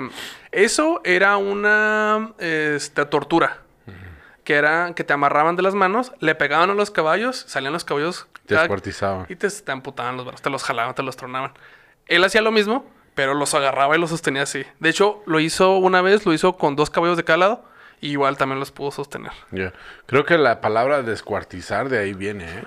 eso 0.51 1.01
era 1.03 1.37
una 1.37 2.31
este, 2.39 3.05
tortura. 3.05 3.59
Que 4.43 4.53
era 4.55 4.93
que 4.95 5.03
te 5.03 5.11
amarraban 5.13 5.55
de 5.55 5.63
las 5.63 5.73
manos, 5.75 6.11
le 6.19 6.33
pegaban 6.35 6.69
a 6.69 6.73
los 6.75 6.89
caballos, 6.91 7.43
salían 7.47 7.73
los 7.73 7.83
caballos 7.83 8.27
Te 8.45 8.53
cada- 8.55 8.61
descuartizaban. 8.61 9.25
y 9.29 9.35
te, 9.35 9.49
te 9.49 9.71
amputaban 9.71 10.17
los 10.17 10.25
brazos, 10.25 10.41
te 10.41 10.49
los 10.49 10.63
jalaban, 10.63 10.93
te 10.95 11.03
los 11.03 11.15
tronaban. 11.17 11.53
Él 12.07 12.23
hacía 12.23 12.41
lo 12.41 12.51
mismo, 12.51 12.85
pero 13.15 13.33
los 13.33 13.53
agarraba 13.53 13.95
y 13.95 13.99
los 13.99 14.09
sostenía 14.11 14.43
así. 14.43 14.63
De 14.79 14.89
hecho, 14.89 15.23
lo 15.25 15.39
hizo 15.39 15.77
una 15.77 16.01
vez, 16.01 16.25
lo 16.25 16.33
hizo 16.33 16.57
con 16.57 16.75
dos 16.75 16.89
caballos 16.89 17.17
de 17.17 17.23
cada 17.23 17.37
lado, 17.37 17.65
y 18.01 18.09
igual 18.11 18.37
también 18.37 18.59
los 18.59 18.71
pudo 18.71 18.91
sostener. 18.91 19.31
Ya. 19.51 19.73
Creo 20.05 20.25
que 20.25 20.37
la 20.37 20.61
palabra 20.61 21.01
descuartizar 21.01 21.89
de 21.89 21.99
ahí 21.99 22.13
viene, 22.13 22.59
¿eh? 22.59 22.63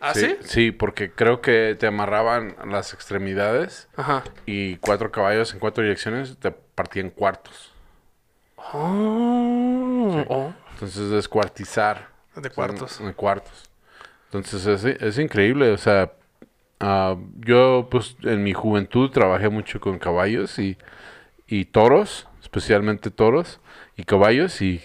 ¿Ah, 0.00 0.12
sí? 0.12 0.36
Sí, 0.42 0.70
porque 0.70 1.10
creo 1.12 1.40
que 1.40 1.76
te 1.78 1.86
amarraban 1.86 2.56
las 2.70 2.92
extremidades 2.92 3.88
Ajá. 3.96 4.22
y 4.44 4.76
cuatro 4.76 5.10
caballos 5.10 5.52
en 5.54 5.60
cuatro 5.60 5.82
direcciones 5.82 6.36
te 6.38 6.50
partían 6.50 7.08
cuartos. 7.10 7.72
Oh, 8.72 10.24
oh. 10.28 10.52
Entonces, 10.72 11.10
descuartizar. 11.10 12.08
De 12.34 12.40
O 12.40 12.42
sea, 12.42 12.50
cuartos. 12.50 13.00
En 13.00 13.12
cuartos. 13.12 13.70
Entonces, 14.34 14.66
es, 14.66 14.84
es 14.84 15.18
increíble. 15.18 15.70
O 15.70 15.76
sea, 15.76 16.12
ah, 16.80 17.16
yo, 17.38 17.86
pues, 17.88 18.16
en 18.22 18.42
mi 18.42 18.52
juventud 18.52 19.10
trabajé 19.10 19.48
mucho 19.48 19.80
con 19.80 20.00
caballos 20.00 20.58
y, 20.58 20.76
y 21.46 21.66
toros, 21.66 22.26
especialmente 22.42 23.12
toros 23.12 23.60
y 23.96 24.02
caballos, 24.02 24.60
y 24.60 24.82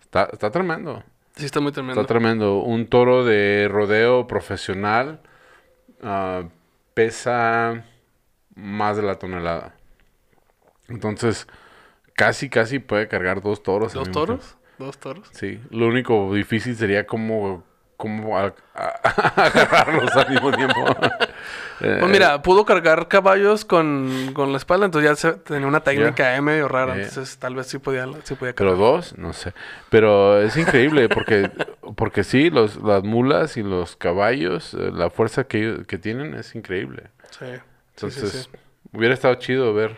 está, 0.00 0.28
está 0.32 0.52
tremendo. 0.52 1.02
Sí, 1.34 1.44
está 1.44 1.60
muy 1.60 1.72
tremendo. 1.72 2.00
Está 2.00 2.12
tremendo. 2.12 2.60
Un 2.60 2.86
toro 2.86 3.24
de 3.24 3.68
rodeo 3.68 4.28
profesional 4.28 5.20
ah, 6.00 6.44
pesa 6.94 7.84
más 8.54 8.96
de 8.96 9.02
la 9.02 9.16
tonelada. 9.16 9.74
Entonces, 10.88 11.48
casi, 12.14 12.48
casi 12.48 12.78
puede 12.78 13.08
cargar 13.08 13.42
dos 13.42 13.60
toros. 13.62 13.92
¿Dos 13.92 14.04
tiempo. 14.04 14.20
toros? 14.20 14.56
¿Dos 14.78 14.98
toros? 14.98 15.28
Sí. 15.32 15.60
Lo 15.70 15.88
único 15.88 16.32
difícil 16.32 16.76
sería 16.76 17.06
cómo, 17.06 17.64
cómo 17.98 18.38
a- 18.38 18.54
a- 18.74 18.86
agarrarlos 19.44 20.16
al 20.16 20.30
mismo 20.30 20.50
tiempo. 20.52 20.86
Pues 21.80 22.08
mira, 22.08 22.40
pudo 22.42 22.64
cargar 22.64 23.06
caballos 23.08 23.64
con, 23.64 24.30
con 24.34 24.50
la 24.52 24.56
espalda, 24.56 24.86
entonces 24.86 25.10
ya 25.10 25.14
se- 25.16 25.36
tenía 25.38 25.66
una 25.68 25.80
técnica 25.80 26.32
ahí 26.32 26.40
medio 26.40 26.66
rara, 26.68 26.94
entonces 26.96 27.36
tal 27.38 27.54
vez 27.56 27.66
sí 27.66 27.78
podía, 27.78 28.06
sí 28.24 28.34
podía 28.34 28.54
Pero 28.54 28.70
cargar. 28.70 28.76
dos, 28.78 29.18
no 29.18 29.32
sé. 29.32 29.52
Pero 29.90 30.40
es 30.40 30.56
increíble 30.56 31.08
porque, 31.10 31.50
porque 31.96 32.24
sí, 32.24 32.48
los, 32.50 32.76
las 32.82 33.02
mulas 33.04 33.56
y 33.58 33.62
los 33.62 33.94
caballos, 33.96 34.72
eh, 34.74 34.90
la 34.92 35.10
fuerza 35.10 35.44
que, 35.44 35.82
que 35.86 35.98
tienen 35.98 36.34
es 36.34 36.54
increíble. 36.54 37.04
Sí. 37.38 37.44
Entonces, 37.96 38.48
sí. 38.52 38.58
hubiera 38.92 39.12
estado 39.14 39.34
chido 39.34 39.74
ver. 39.74 39.96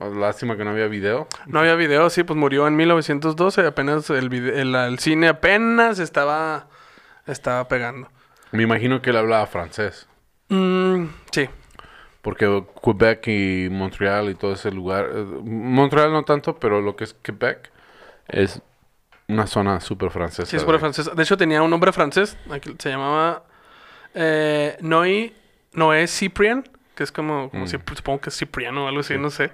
Lástima 0.00 0.56
que 0.56 0.64
no 0.64 0.70
había 0.70 0.86
video. 0.86 1.26
No 1.46 1.58
había 1.58 1.74
video, 1.74 2.08
sí, 2.08 2.22
pues 2.22 2.38
murió 2.38 2.68
en 2.68 2.76
1912, 2.76 3.66
apenas 3.66 4.08
el, 4.10 4.32
el 4.32 4.98
cine 5.00 5.26
apenas 5.26 5.98
estaba, 5.98 6.68
estaba 7.28 7.66
pegando. 7.68 8.08
Me 8.52 8.62
imagino 8.62 9.00
que 9.02 9.10
él 9.10 9.16
hablaba 9.16 9.46
francés. 9.46 10.08
Mm, 10.48 11.06
sí, 11.32 11.48
Porque 12.22 12.64
Quebec 12.82 13.26
y 13.28 13.68
Montreal 13.70 14.28
y 14.30 14.34
todo 14.34 14.52
ese 14.54 14.70
lugar. 14.70 15.08
eh, 15.14 15.24
Montreal 15.44 16.12
no 16.12 16.22
tanto, 16.24 16.58
pero 16.58 16.80
lo 16.80 16.96
que 16.96 17.04
es 17.04 17.14
Quebec 17.14 17.70
es 18.28 18.60
una 19.28 19.46
zona 19.46 19.80
súper 19.80 20.10
francesa. 20.10 20.46
sí, 20.46 20.56
de- 20.56 20.78
francesa. 20.78 21.10
De 21.14 21.22
hecho, 21.22 21.36
tenía 21.36 21.62
un 21.62 21.70
nombre 21.70 21.92
francés, 21.92 22.36
se 22.78 22.88
llamaba 22.90 23.44
eh, 24.14 24.78
Noé, 24.80 25.34
Noé 25.72 26.06
Cyprien, 26.08 26.64
que 26.94 27.02
es 27.04 27.12
como, 27.12 27.50
como 27.50 27.64
Mm. 27.64 27.68
Supongo 27.68 28.20
que 28.22 28.30
es 28.30 28.36
Cipriano 28.38 28.86
o 28.86 28.88
algo 28.88 29.00
así, 29.00 29.16
no 29.18 29.30
sé. 29.30 29.50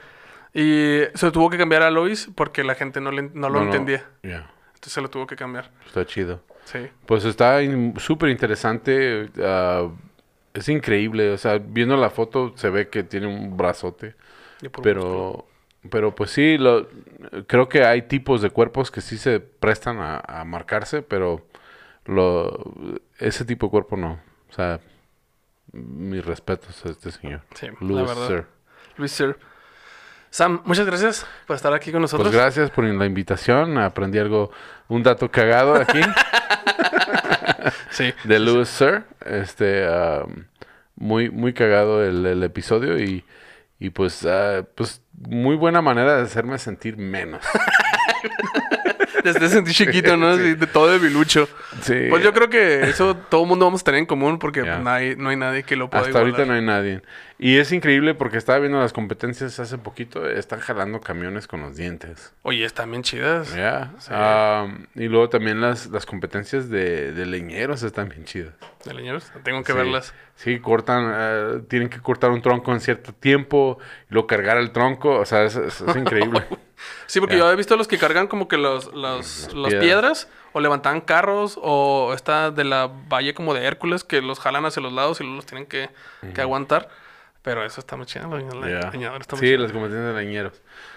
Y 0.54 1.00
se 1.14 1.30
tuvo 1.32 1.50
que 1.50 1.58
cambiar 1.58 1.82
a 1.82 1.90
Lois 1.90 2.30
porque 2.36 2.62
la 2.62 2.76
gente 2.76 3.00
no, 3.00 3.10
le- 3.10 3.22
no 3.34 3.48
lo 3.50 3.58
No, 3.58 3.60
no, 3.60 3.64
entendía. 3.66 4.04
ya, 4.22 4.48
Entonces 4.68 4.92
se 4.92 5.00
lo 5.00 5.10
tuvo 5.10 5.26
que 5.26 5.34
cambiar. 5.36 5.70
está 5.86 6.06
chido. 6.06 6.40
Sí. 6.64 6.88
Pues 7.06 7.24
está 7.24 7.62
in- 7.62 7.94
súper 7.98 8.30
interesante. 8.30 9.28
ah, 9.42 9.88
es 10.54 10.68
increíble. 10.68 11.30
O 11.32 11.38
sea, 11.38 11.58
viendo 11.58 11.96
la 11.96 12.10
foto 12.10 12.52
se 12.56 12.70
ve 12.70 12.88
que 12.88 13.02
tiene 13.02 13.26
un 13.26 13.56
brazote. 13.56 14.14
Pero, 14.82 15.46
pero 15.90 16.14
pues 16.14 16.30
sí, 16.30 16.56
lo, 16.58 16.88
creo 17.46 17.68
que 17.68 17.84
hay 17.84 18.02
tipos 18.02 18.40
de 18.40 18.50
cuerpos 18.50 18.90
que 18.90 19.00
sí 19.00 19.18
se 19.18 19.40
prestan 19.40 19.98
a, 19.98 20.18
a 20.26 20.44
marcarse, 20.44 21.02
pero 21.02 21.46
lo, 22.06 22.74
ese 23.18 23.44
tipo 23.44 23.66
de 23.66 23.70
cuerpo 23.70 23.96
no. 23.96 24.20
O 24.50 24.52
sea, 24.52 24.80
mis 25.72 26.24
respetos 26.24 26.84
a 26.86 26.90
este 26.90 27.10
señor. 27.10 27.42
Sí, 27.54 27.68
verdad. 28.06 28.28
Sir. 28.28 28.46
Luis 28.96 29.12
Sir. 29.12 29.36
Sam, 30.34 30.62
muchas 30.64 30.84
gracias 30.84 31.24
por 31.46 31.54
estar 31.54 31.72
aquí 31.74 31.92
con 31.92 32.02
nosotros. 32.02 32.26
Pues 32.26 32.36
gracias 32.36 32.68
por 32.72 32.82
la 32.82 33.06
invitación. 33.06 33.78
Aprendí 33.78 34.18
algo, 34.18 34.50
un 34.88 35.00
dato 35.04 35.30
cagado 35.30 35.76
aquí 35.76 36.00
Sí. 37.90 38.12
de 38.24 38.40
Louis 38.40 38.68
Sir. 38.68 39.04
Este, 39.24 39.88
um, 39.88 40.42
muy, 40.96 41.30
muy 41.30 41.54
cagado 41.54 42.04
el, 42.04 42.26
el 42.26 42.42
episodio 42.42 42.98
y, 42.98 43.24
y 43.78 43.90
pues, 43.90 44.26
ah, 44.26 44.64
pues 44.74 45.02
muy 45.12 45.54
buena 45.54 45.80
manera 45.80 46.16
de 46.16 46.22
hacerme 46.22 46.58
sentir 46.58 46.96
menos. 46.96 47.44
Te 49.32 49.48
sentí 49.48 49.72
chiquito, 49.72 50.16
¿no? 50.16 50.36
Sí. 50.36 50.54
De 50.54 50.66
todo 50.66 50.90
debilucho. 50.92 51.48
Sí. 51.82 52.06
Pues 52.10 52.22
yo 52.22 52.32
creo 52.32 52.48
que 52.50 52.82
eso 52.84 53.16
todo 53.16 53.42
el 53.42 53.48
mundo 53.48 53.64
vamos 53.64 53.80
a 53.80 53.84
tener 53.84 53.98
en 54.00 54.06
común 54.06 54.38
porque 54.38 54.64
Ya. 54.64 54.78
no, 54.78 54.90
hay, 54.90 55.16
no 55.16 55.30
hay 55.30 55.36
nadie 55.36 55.62
que 55.64 55.76
lo 55.76 55.90
pueda 55.90 56.04
Hasta 56.04 56.18
ahorita 56.18 56.44
no 56.44 56.52
hay 56.54 56.62
nadie. 56.62 57.02
Y 57.38 57.56
es 57.58 57.72
increíble 57.72 58.14
porque 58.14 58.38
estaba 58.38 58.58
viendo 58.60 58.78
las 58.78 58.92
competencias 58.92 59.58
hace 59.58 59.76
poquito. 59.76 60.28
Están 60.28 60.60
jalando 60.60 61.00
camiones 61.00 61.46
con 61.48 61.62
los 61.62 61.76
dientes. 61.76 62.32
Oye, 62.42 62.64
están 62.64 62.90
bien 62.90 63.02
chidas. 63.02 63.54
Ya. 63.56 63.92
Sí. 63.98 64.10
Am, 64.14 64.86
y 64.94 65.08
luego 65.08 65.28
también 65.28 65.60
las, 65.60 65.86
las 65.88 66.06
competencias 66.06 66.70
de, 66.70 67.12
de 67.12 67.26
leñeros 67.26 67.82
están 67.82 68.08
bien 68.08 68.24
chidas. 68.24 68.54
De 68.84 68.94
leñeros, 68.94 69.30
tengo 69.42 69.62
que 69.64 69.72
Sí. 69.72 69.78
verlas. 69.78 70.14
Sí, 70.36 70.58
cortan, 70.58 71.12
eh, 71.16 71.60
tienen 71.68 71.88
que 71.88 72.00
cortar 72.00 72.30
un 72.30 72.42
tronco 72.42 72.72
en 72.72 72.80
cierto 72.80 73.12
tiempo, 73.12 73.78
y 74.10 74.14
luego 74.14 74.26
cargar 74.26 74.56
el 74.58 74.72
tronco, 74.72 75.20
o 75.20 75.24
sea, 75.24 75.44
es, 75.44 75.54
es- 75.56 75.80
es 75.80 75.96
increíble. 75.96 76.42
Sí, 77.06 77.20
porque 77.20 77.36
Ya. 77.36 77.40
yo 77.44 77.52
he 77.52 77.56
visto 77.56 77.76
los 77.76 77.88
que 77.88 77.98
cargan 77.98 78.26
como 78.26 78.48
que 78.48 78.56
los, 78.56 78.86
los, 78.94 79.52
Las 79.54 79.70
piedras. 79.70 79.80
piedras. 79.84 80.28
o 80.52 80.60
levantaban 80.60 81.00
carros 81.00 81.58
o 81.62 82.12
está 82.14 82.50
de 82.50 82.64
la 82.64 82.88
valle 83.08 83.34
como 83.34 83.54
de 83.54 83.64
Hércules 83.64 84.04
que 84.04 84.22
los 84.22 84.38
jalan 84.40 84.64
hacia 84.66 84.82
los 84.82 84.92
lados 84.92 85.20
y 85.20 85.24
los 85.24 85.44
tienen 85.46 85.66
que, 85.66 85.90
que 86.34 86.40
aguantar. 86.40 86.88
Pero 87.42 87.64
eso 87.64 87.80
está 87.80 87.96
muy 87.96 88.06
chido. 88.06 88.24
Está 88.38 88.90
muy 88.92 89.08
Sí, 89.38 89.56
las 89.56 89.70
competencias 89.72 90.14
de 90.14 90.22
leñeros. 90.24 90.52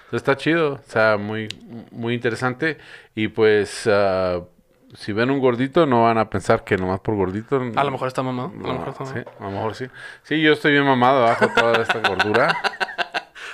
Entonces, 0.05 0.13
está 0.21 0.37
chido, 0.37 0.73
o 0.75 0.79
sea, 0.91 1.17
muy, 1.17 1.49
muy 1.91 2.13
interesante. 2.13 2.77
Y 3.15 3.27
pues, 3.27 3.83
ah, 3.91 4.39
si 4.95 5.11
ven 5.11 5.29
un 5.29 5.39
gordito, 5.39 5.85
no 5.85 6.03
van 6.03 6.17
a 6.17 6.29
pensar 6.29 6.63
que 6.63 6.77
nomás 6.77 7.01
por 7.01 7.15
gordito. 7.15 7.61
A 7.75 7.83
lo 7.83 7.91
mejor 7.91 8.07
está 8.07 8.23
mamado. 8.23 8.47
A 8.47 8.51
lo 8.53 8.67
no, 8.67 8.73
mejor 8.75 8.89
está 8.89 9.05
sí, 9.05 9.13
mamado. 9.15 9.31
a 9.39 9.43
lo 9.43 9.51
mejor 9.51 9.75
sí. 9.75 9.87
Sí, 10.23 10.41
yo 10.41 10.53
estoy 10.53 10.71
bien 10.71 10.85
mamado 10.85 11.25
abajo 11.25 11.49
toda 11.53 11.81
esta 11.81 11.99
gordura. 12.07 12.55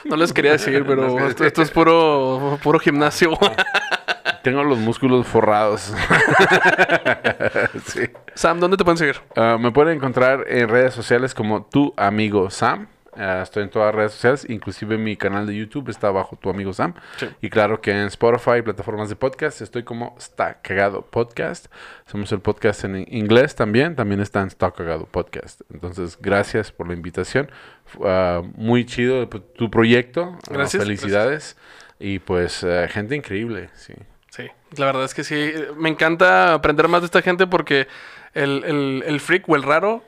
No 0.06 0.16
les 0.16 0.34
quería 0.34 0.52
decir, 0.52 0.84
pero 0.88 1.28
esto, 1.28 1.46
esto 1.46 1.62
es 1.62 1.72
puro, 1.72 2.60
puro 2.62 2.80
gimnasio. 2.80 3.38
Tengo 4.44 4.64
los 4.64 4.78
músculos 4.78 5.26
forrados. 5.26 5.82
sí. 7.86 8.02
Sam, 8.36 8.60
¿dónde 8.60 8.76
te 8.76 8.84
pueden 8.84 8.98
seguir? 8.98 9.22
Ah, 9.38 9.58
me 9.58 9.72
pueden 9.72 9.96
encontrar 9.96 10.44
en 10.50 10.68
redes 10.68 10.94
sociales 10.94 11.34
como 11.34 11.64
tu 11.66 11.94
amigo 11.96 12.50
Sam. 12.50 12.88
Ah, 13.18 13.42
estoy 13.44 13.64
en 13.64 13.70
todas 13.70 13.88
las 13.88 13.96
redes 13.96 14.12
sociales, 14.14 14.46
inclusive 14.50 14.98
mi 14.98 15.16
canal 15.16 15.46
de 15.46 15.56
YouTube 15.56 15.90
está 15.90 16.12
bajo 16.12 16.36
tu 16.36 16.50
amigo 16.50 16.74
Sam. 16.74 16.94
Sí. 17.18 17.28
Y 17.42 17.50
claro 17.50 17.82
que 17.82 17.92
en 17.92 18.08
Spotify, 18.08 18.62
plataformas 18.62 19.10
de 19.10 19.16
podcast, 19.16 19.62
estoy 19.62 19.84
como 19.84 20.16
Está 20.18 20.62
Cagado 20.62 21.06
Podcast. 21.06 21.68
Somos 22.06 22.32
el 22.32 22.40
podcast 22.40 22.84
en 22.84 23.06
inglés 23.10 23.56
también, 23.56 23.96
también 23.96 24.20
está 24.20 24.42
en 24.42 24.48
Está 24.48 24.72
Cagado 24.72 25.06
Podcast. 25.06 25.62
Entonces, 25.72 26.18
gracias 26.20 26.72
por 26.72 26.88
la 26.88 26.94
invitación. 26.94 27.50
Ah, 28.04 28.42
muy 28.56 28.86
chido 28.86 29.28
tu 29.30 29.40
tu 29.40 29.70
proyecto. 29.72 30.38
Ah, 30.48 30.52
Gracias, 30.52 30.84
felicidades. 30.84 31.58
Y 32.00 32.20
pues, 32.20 32.64
eh, 32.64 32.88
gente 32.90 33.16
increíble, 33.16 33.70
sí. 33.76 33.94
Sí, 34.30 34.48
la 34.78 34.88
verdad 34.88 35.06
es 35.06 35.14
que 35.14 35.24
sí. 35.24 35.54
Me 35.78 35.90
encanta 35.90 36.54
aprender 36.54 36.88
más 36.88 37.02
de 37.02 37.06
esta 37.06 37.22
gente 37.22 37.48
porque 37.48 37.88
el, 38.34 38.64
el, 38.66 39.04
el 39.06 39.20
freak 39.20 39.48
o 39.48 39.56
el 39.56 39.64
raro 39.64 40.04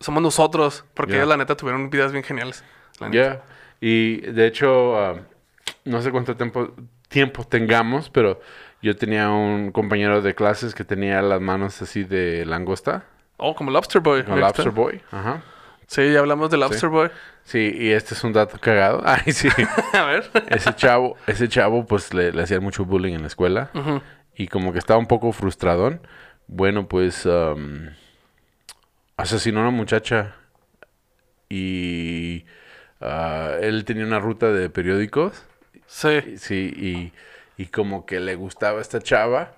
somos 0.00 0.22
nosotros. 0.22 0.84
Porque 0.94 1.12
Ya. 1.12 1.18
ellos, 1.18 1.28
la 1.28 1.36
neta, 1.36 1.56
tuvieron 1.56 1.90
vidas 1.90 2.12
bien 2.12 2.24
geniales. 2.24 2.64
Ya. 3.00 3.08
neta. 3.08 3.42
Y 3.80 4.20
de 4.22 4.46
hecho, 4.46 4.98
ah, 4.98 5.16
no 5.84 6.02
sé 6.02 6.10
cuánto 6.10 6.36
tiempo, 6.36 6.72
tiempo 7.08 7.44
tengamos, 7.44 8.10
pero 8.10 8.40
yo 8.82 8.96
tenía 8.96 9.30
un 9.30 9.72
compañero 9.72 10.20
de 10.22 10.34
clases 10.34 10.74
que 10.74 10.84
tenía 10.84 11.22
las 11.22 11.40
manos 11.40 11.80
así 11.82 12.04
de 12.04 12.44
langosta. 12.46 13.04
Oh, 13.38 13.54
como 13.54 13.70
Lobster 13.70 14.00
Boy. 14.02 14.22
Lobster 14.22 14.68
está. 14.68 14.70
Boy. 14.80 15.00
Ajá. 15.10 15.42
Sí, 15.86 16.12
ya 16.12 16.20
hablamos 16.20 16.50
de 16.50 16.56
Lobster 16.58 16.88
Boy. 16.90 17.10
Sí, 17.42 17.72
y 17.74 17.90
este 17.90 18.14
es 18.14 18.22
un 18.22 18.32
dato 18.32 18.58
cagado. 18.60 19.02
Ay, 19.06 19.32
sí. 19.32 19.48
A 19.94 20.04
ver. 20.04 20.30
ese 20.50 20.74
chavo, 20.76 21.16
ese 21.26 21.48
chavo, 21.48 21.84
pues 21.86 22.12
le, 22.14 22.32
le 22.32 22.42
hacían 22.42 22.62
mucho 22.62 22.84
bullying 22.84 23.14
en 23.14 23.22
la 23.22 23.26
escuela. 23.28 23.70
Y 24.36 24.48
como 24.48 24.72
que 24.72 24.78
estaba 24.78 24.98
un 25.00 25.06
poco 25.06 25.32
frustradón. 25.32 26.06
Bueno, 26.46 26.86
pues 26.86 27.24
am, 27.26 27.90
asesinó 29.22 29.60
a 29.60 29.62
una 29.64 29.70
muchacha. 29.72 30.36
Y 31.48 32.44
ah, 33.00 33.56
él 33.60 33.84
tenía 33.84 34.04
una 34.04 34.20
ruta 34.20 34.52
de 34.52 34.70
periódicos. 34.70 35.44
Sí. 35.86 36.36
Sí, 36.36 36.72
y, 37.56 37.62
y 37.62 37.66
como 37.66 38.06
que 38.06 38.20
le 38.20 38.34
gustaba 38.36 38.80
esta 38.80 39.00
chava. 39.00 39.56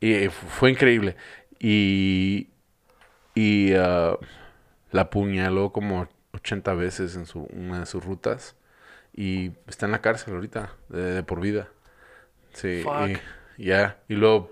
Y 0.00 0.28
fu- 0.28 0.46
fue 0.48 0.70
increíble. 0.70 1.16
Y, 1.58 2.48
y 3.34 3.74
ah, 3.74 4.16
la 4.92 5.02
apuñaló 5.02 5.72
como 5.72 6.08
80 6.32 6.74
veces 6.74 7.16
en 7.16 7.26
su, 7.26 7.40
una 7.52 7.80
de 7.80 7.86
sus 7.86 8.04
rutas. 8.04 8.56
Y 9.14 9.52
está 9.66 9.86
en 9.86 9.92
la 9.92 10.00
cárcel 10.02 10.34
ahorita, 10.34 10.74
de, 10.88 11.02
de 11.14 11.22
por 11.22 11.40
vida. 11.40 11.68
Sí, 12.54 12.82
Fuck. 12.82 13.18
y 13.58 13.66
ya. 13.66 13.98
Y 14.08 14.14
luego 14.14 14.50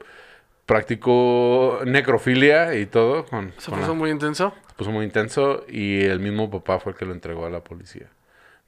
practicó 0.67 1.81
necrofilia 1.85 2.75
y 2.75 2.87
todo. 2.87 3.25
Con, 3.27 3.53
Se 3.59 3.71
con 3.71 3.81
puso 3.81 3.93
la- 3.93 3.99
muy 3.99 4.11
intenso. 4.11 4.53
se 4.69 4.75
puso 4.75 4.91
muy 4.91 5.05
intenso 5.05 5.65
y 5.69 6.03
el 6.05 6.21
mismo 6.21 6.51
papá 6.51 6.79
fue 6.81 6.93
el 6.93 6.99
que 6.99 7.05
lo 7.07 7.13
entregó 7.13 7.47
a 7.47 7.51
la 7.51 7.61
policía. 7.61 8.09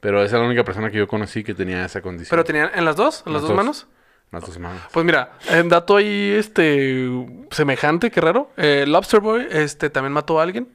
Pero 0.01 0.22
esa 0.22 0.36
es 0.36 0.40
la 0.42 0.46
única 0.46 0.64
persona 0.64 0.90
que 0.90 0.99
yo 0.99 1.09
conocí 1.09 1.42
que 1.42 1.55
tenía 1.55 1.84
esa 1.84 2.01
condición. 2.01 2.30
Pero 2.30 2.44
tenían 2.44 2.70
en 2.74 2.84
las 2.84 2.94
dos, 2.96 3.24
en 3.26 3.32
las, 3.32 3.42
dos, 3.42 3.53
manos. 3.53 3.86
Las 4.30 4.46
dos 4.46 4.59
manos. 4.59 4.80
Pues 4.92 5.05
mira, 5.05 5.32
en 5.51 5.68
dato 5.68 5.96
ahí 5.96 6.30
este 6.38 7.09
semejante, 7.51 8.11
qué 8.11 8.20
raro. 8.20 8.51
Eh, 8.57 8.84
Lobster 8.86 9.20
Boy 9.20 9.46
este 9.51 9.90
también 9.90 10.12
mató 10.12 10.38
a 10.38 10.44
alguien 10.44 10.68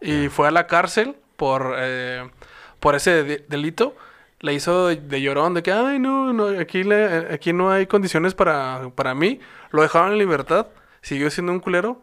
y 0.00 0.28
fue 0.28 0.48
a 0.48 0.50
la 0.50 0.66
cárcel 0.66 1.14
por 1.36 1.74
eh, 1.78 2.28
por 2.80 2.94
ese 2.96 3.22
de- 3.22 3.44
delito. 3.48 3.96
Le 4.44 4.52
hizo 4.52 4.88
de, 4.88 5.20
llorón 5.22 5.54
de 5.54 5.62
que 5.62 5.72
ay 5.72 5.98
no, 5.98 6.32
no 6.34 6.48
aquí 6.60 6.84
le, 6.84 7.32
aquí 7.32 7.54
no 7.54 7.70
hay 7.70 7.86
condiciones 7.86 8.34
para, 8.34 8.90
para 8.94 9.14
mí. 9.14 9.40
Lo 9.70 9.80
dejaron 9.80 10.12
en 10.12 10.18
libertad. 10.18 10.66
Siguió 11.00 11.30
siendo 11.30 11.50
un 11.52 11.60
culero. 11.60 12.02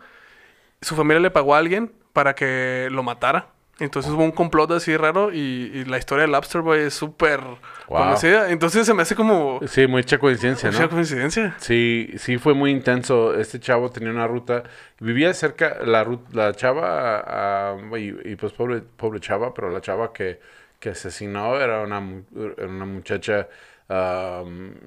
Su 0.82 0.96
familia 0.96 1.20
le 1.20 1.30
pagó 1.30 1.54
a 1.54 1.60
alguien 1.60 1.92
para 2.14 2.34
que 2.34 2.88
lo 2.92 3.04
matara. 3.04 3.50
Entonces 3.80 4.12
hubo 4.12 4.24
un 4.24 4.32
complot 4.32 4.72
así 4.72 4.96
raro 4.98 5.32
y, 5.32 5.38
y 5.74 5.86
la 5.86 5.98
historia 5.98 6.26
de 6.26 6.32
Lobster 6.32 6.62
Boy 6.62 6.80
es 6.80 6.94
súper 6.96 7.39
conocida. 7.88 8.50
Entonces 8.52 8.86
se 8.86 8.94
me 8.94 9.02
hace 9.04 9.16
como 9.16 9.60
Sí, 9.68 9.86
mucha 9.88 10.18
coincidencia, 10.20 10.70
mucha 10.72 10.84
¿no? 10.84 10.89
coincidencia. 10.89 11.56
Sí, 11.60 12.12
sí 12.18 12.38
fue 12.38 12.54
muy 12.56 12.72
intenso. 12.72 13.34
Este 13.36 13.60
chavo 13.60 13.89
tenía 13.92 14.12
una 14.12 14.28
ruta, 14.28 14.64
vivía 15.00 15.34
cerca, 15.34 15.78
la, 15.84 16.08
la 16.32 16.54
chava, 16.54 17.24
ah, 17.26 17.76
y, 17.98 18.32
y 18.32 18.36
pues 18.36 18.52
pobre, 18.54 18.82
pobre 18.82 19.20
chava, 19.20 19.54
pero 19.54 19.70
la 19.72 19.82
chava 19.82 20.12
que, 20.14 20.39
que 20.82 20.90
asesinó 20.90 21.56
era 21.62 21.82
una, 21.84 22.24
era 22.58 22.68
una 22.68 22.86
muchacha 22.86 23.48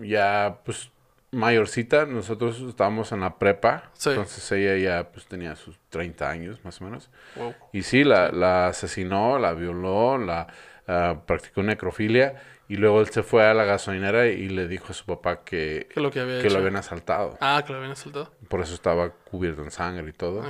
ya 0.03 0.59
pues 0.65 0.91
mayorcita. 1.31 2.07
Nosotros 2.07 2.61
estábamos 2.61 3.13
en 3.13 3.21
la 3.21 3.39
prepa, 3.39 3.91
Sí. 3.95 4.11
entonces 4.11 4.51
ella 4.53 4.77
ya 4.77 5.09
pues 5.11 5.27
tenía 5.27 5.57
sus 5.57 5.79
30 5.91 6.29
años 6.31 6.65
más 6.65 6.81
o 6.81 6.85
menos. 6.85 7.11
Wow. 7.37 7.55
Y 7.73 7.83
sí, 7.83 8.05
la, 8.05 8.31
la 8.31 8.69
asesinó, 8.69 9.39
la 9.39 9.53
violó, 9.55 10.19
la 10.19 10.47
ah, 10.87 11.23
practicó 11.27 11.63
necrofilia 11.63 12.41
y 12.69 12.77
luego 12.77 13.01
él 13.01 13.09
se 13.09 13.23
fue 13.23 13.45
a 13.45 13.53
la 13.53 13.65
gasolinera 13.65 14.27
y 14.27 14.49
le 14.49 14.67
dijo 14.69 14.87
a 14.91 14.95
su 14.95 15.05
papá 15.05 15.45
que, 15.45 15.87
Que 15.93 16.01
lo 16.01 16.11
que 16.11 16.21
había 16.21 16.35
que 16.41 16.47
hecho. 16.47 16.55
lo 16.55 16.61
habían 16.61 16.77
asaltado. 16.77 17.37
Ah, 17.41 17.63
que 17.67 17.73
lo 17.73 17.79
habían 17.79 17.95
soltado. 17.97 18.33
Por 18.49 18.61
eso 18.63 18.75
estaba 18.75 19.11
cubierto 19.11 19.63
en 19.63 19.71
sangre 19.71 20.09
y 20.09 20.13
todo. 20.13 20.43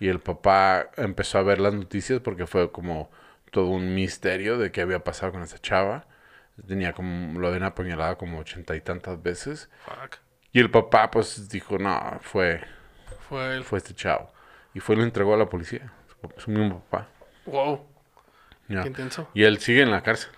Y 0.00 0.08
el 0.08 0.18
papá 0.20 0.90
empezó 0.96 1.38
a 1.38 1.42
ver 1.42 1.60
las 1.60 1.72
noticias 1.74 2.20
porque 2.20 2.46
fue 2.46 2.72
como 2.72 3.10
todo 3.50 3.66
un 3.66 3.94
misterio 3.94 4.58
de 4.58 4.70
qué 4.72 4.80
había 4.80 5.04
pasado 5.04 5.32
con 5.32 5.42
esa 5.42 5.58
chava. 5.58 6.06
Tenía 6.66 6.92
como, 6.92 7.38
lo 7.40 7.48
habían 7.48 7.62
apuñalado 7.62 8.18
como 8.18 8.38
ochenta 8.38 8.76
y 8.76 8.80
tantas 8.80 9.22
veces. 9.22 9.70
Fuck. 9.84 10.16
Y 10.52 10.60
el 10.60 10.70
papá 10.70 11.10
pues 11.10 11.48
dijo, 11.48 11.78
no, 11.78 12.18
fue, 12.20 12.60
Fue 13.28 13.56
el... 13.56 13.64
fue 13.64 13.78
este 13.78 13.94
chavo. 13.94 14.32
Y 14.74 14.80
fue 14.80 14.94
y 14.94 14.98
lo 14.98 15.04
entregó 15.04 15.34
a 15.34 15.36
la 15.38 15.48
policía. 15.48 15.92
Su, 16.06 16.40
su 16.40 16.50
mismo 16.50 16.80
papá. 16.90 17.08
Wow. 17.46 17.86
Ya. 18.68 18.82
Qué 18.82 18.88
intenso. 18.88 19.28
Y 19.34 19.44
él 19.44 19.58
sigue 19.58 19.82
en 19.82 19.90
la 19.90 20.02
cárcel. 20.02 20.30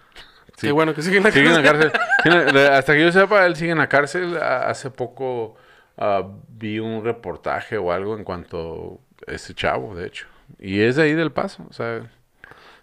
Sí. 0.56 0.68
Qué 0.68 0.72
bueno 0.72 0.94
que 0.94 1.02
siguen 1.02 1.22
la 1.22 1.30
Sigue 1.30 1.48
en 1.48 1.54
la 1.54 1.62
cárcel. 1.62 1.92
Hasta 2.70 2.94
que 2.94 3.02
yo 3.02 3.10
sepa, 3.10 3.44
él 3.46 3.56
sigue 3.56 3.72
en 3.72 3.78
la 3.78 3.88
cárcel. 3.88 4.36
Hace 4.36 4.90
poco 4.90 5.56
ah, 5.96 6.28
vi 6.48 6.78
un 6.78 7.04
reportaje 7.04 7.78
o 7.78 7.90
algo 7.90 8.16
en 8.16 8.24
cuanto 8.24 9.00
a 9.26 9.32
ese 9.32 9.54
chavo, 9.54 9.94
de 9.94 10.06
hecho. 10.06 10.26
Y 10.58 10.80
es 10.80 10.96
de 10.96 11.04
ahí 11.04 11.14
del 11.14 11.32
paso. 11.32 11.66
O 11.68 11.72
sea, 11.72 12.08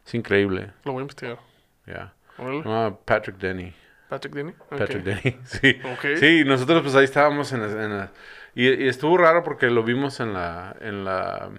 es 0.10 0.16
increíble. 0.16 0.72
Lo 0.84 0.93
voy 0.93 1.01
a 1.01 1.03
investigar. 1.03 1.38
Ya. 1.86 2.14
Llama 2.38 2.97
Patrick 3.05 3.38
Denny. 3.38 3.74
Patrick 4.10 4.34
Denny. 4.34 4.53
Patrick 4.70 5.03
Denny, 5.03 5.38
sí. 5.45 5.80
Sí, 6.20 6.43
nosotros 6.43 6.82
pues 6.82 6.95
ahí 6.95 7.03
estábamos 7.05 7.51
en 7.53 7.62
la... 7.62 7.84
en 7.86 7.97
la- 7.97 8.12
y, 8.55 8.68
y 8.68 8.88
estuvo 8.88 9.18
raro 9.18 9.43
porque 9.43 9.70
lo 9.70 9.84
vimos 9.84 10.20
en 10.20 10.34
la... 10.34 10.76
En 10.82 11.05
la 11.05 11.51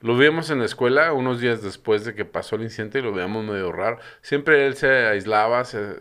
lo 0.00 0.16
vimos 0.16 0.50
en 0.50 0.58
la 0.58 0.64
escuela 0.64 1.12
unos 1.12 1.40
días 1.40 1.62
después 1.62 2.04
de 2.04 2.14
que 2.14 2.24
pasó 2.24 2.56
el 2.56 2.62
incidente 2.62 2.98
y 2.98 3.02
lo 3.02 3.12
veíamos 3.12 3.44
medio 3.44 3.70
raro. 3.70 3.98
Siempre 4.20 4.66
él 4.66 4.74
se 4.74 4.88
aislaba 5.06 5.64
se- 5.64 5.96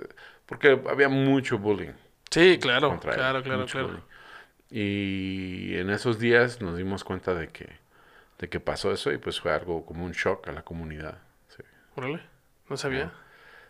porque 0.47 0.80
había 0.89 1.08
mucho 1.10 1.60
bullying 1.60 1.91
Sí, 2.32 2.58
claro. 2.60 2.93
él. 2.93 2.99
Claro, 2.99 3.43
claro, 3.43 3.66
claro. 3.66 3.88
bullying. 3.88 4.02
Y 4.70 5.76
en 5.78 5.89
esos 5.89 6.18
días 6.18 6.62
nos 6.62 6.78
dimos 6.78 7.04
cuenta 7.04 7.34
de 7.36 7.49
que, 7.49 7.68
de 8.39 8.47
que 8.49 8.60
pasó 8.60 8.91
eso 8.93 9.12
y 9.12 9.18
pues 9.18 9.39
fue 9.41 9.52
algo 9.54 9.86
como 9.86 10.06
un 10.06 10.14
shock 10.14 10.47
a 10.47 10.52
la 10.54 10.64
comunidad. 10.64 11.20
Órale. 11.96 12.22
No 12.70 12.78
sabía. 12.78 13.12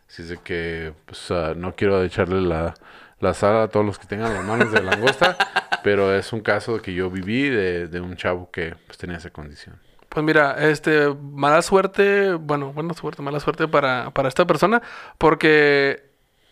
Así 0.08 0.22
es 0.24 0.30
de 0.30 0.38
que 0.38 0.94
pues, 1.06 1.32
ah, 1.32 1.54
no 1.56 1.74
quiero 1.76 2.04
echarle 2.04 2.42
la, 2.42 2.74
la 3.20 3.34
sal 3.34 3.62
a 3.62 3.68
todos 3.70 3.86
los 3.86 3.98
que 3.98 4.08
tengan 4.08 4.34
las 4.34 4.44
manos 4.44 4.72
de 4.72 4.82
langosta, 4.84 5.38
Pero 5.84 6.14
es 6.16 6.32
un 6.32 6.42
caso 6.42 6.80
que 6.80 6.94
yo 6.94 7.10
viví 7.10 7.50
de, 7.50 7.88
de 7.88 8.00
un 8.02 8.16
chavo 8.16 8.52
que 8.52 8.76
pues, 8.86 9.00
tenía 9.00 9.18
esa 9.18 9.32
condición. 9.32 9.80
Pues 10.10 10.24
mira, 10.24 10.56
este, 10.70 11.08
mala 11.20 11.62
suerte, 11.64 12.34
bueno, 12.34 12.72
buena 12.74 12.94
suerte, 12.94 13.22
mala 13.24 13.40
suerte 13.40 13.68
para, 13.68 14.12
para 14.12 14.28
esta 14.28 14.46
persona, 14.46 14.82
porque 15.18 16.04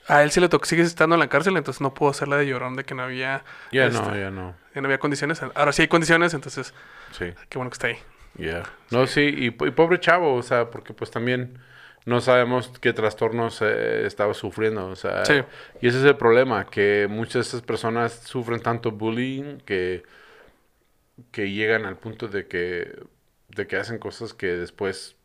a 0.08 0.24
él 0.24 0.32
sí 0.32 0.40
le 0.40 0.50
tocó, 0.50 0.66
sigue 0.66 0.82
estando 0.82 1.16
en 1.16 1.20
la 1.20 1.28
cárcel, 1.28 1.58
entonces 1.58 1.80
no 1.82 1.94
pudo 1.94 2.10
hacerla 2.10 2.38
de 2.38 2.48
llorón 2.48 2.76
de 2.76 2.86
que 2.86 2.96
no 2.96 3.04
había, 3.04 3.44
Ya 3.72 3.86
este, 3.86 4.02
no, 4.02 4.16
ya 4.18 4.32
no. 4.32 4.56
que 4.74 4.82
no 4.82 4.88
había 4.88 4.98
condiciones. 4.98 5.44
Ahora 5.54 5.74
sí 5.74 5.84
hay 5.84 5.88
condiciones, 5.90 6.34
entonces 6.34 6.74
Sí. 7.12 7.26
qué 7.50 7.58
bueno 7.60 7.70
que 7.70 7.76
está 7.76 7.88
ahí. 7.88 7.98
Ya. 8.40 8.64
No, 8.92 9.06
sí, 9.08 9.22
y, 9.38 9.52
po- 9.52 9.68
y 9.68 9.72
pobre 9.72 10.00
chavo, 10.00 10.36
o 10.36 10.42
sea, 10.44 10.70
porque 10.72 10.94
pues 10.94 11.12
también 11.12 11.60
no 12.06 12.22
sabemos 12.22 12.72
qué 12.82 12.94
trastornos 12.94 13.62
eh, 13.62 14.06
estaba 14.06 14.34
sufriendo, 14.34 14.88
o 14.88 14.96
sea, 14.96 15.26
Sí. 15.26 15.42
y 15.82 15.88
ese 15.88 16.00
es 16.00 16.06
el 16.06 16.16
problema, 16.18 16.66
que 16.70 17.08
muchas 17.10 17.34
de 17.34 17.42
estas 17.42 17.62
personas 17.62 18.14
sufren 18.14 18.62
tanto 18.62 18.92
bullying 18.92 19.58
que, 19.66 20.04
que 21.32 21.52
llegan 21.52 21.86
al 21.86 21.98
punto 21.98 22.28
de 22.28 22.48
que, 22.48 22.98
de 23.50 23.68
que 23.68 23.76
hacen 23.78 24.00
cosas 24.00 24.34
que 24.34 24.48
después 24.48 25.16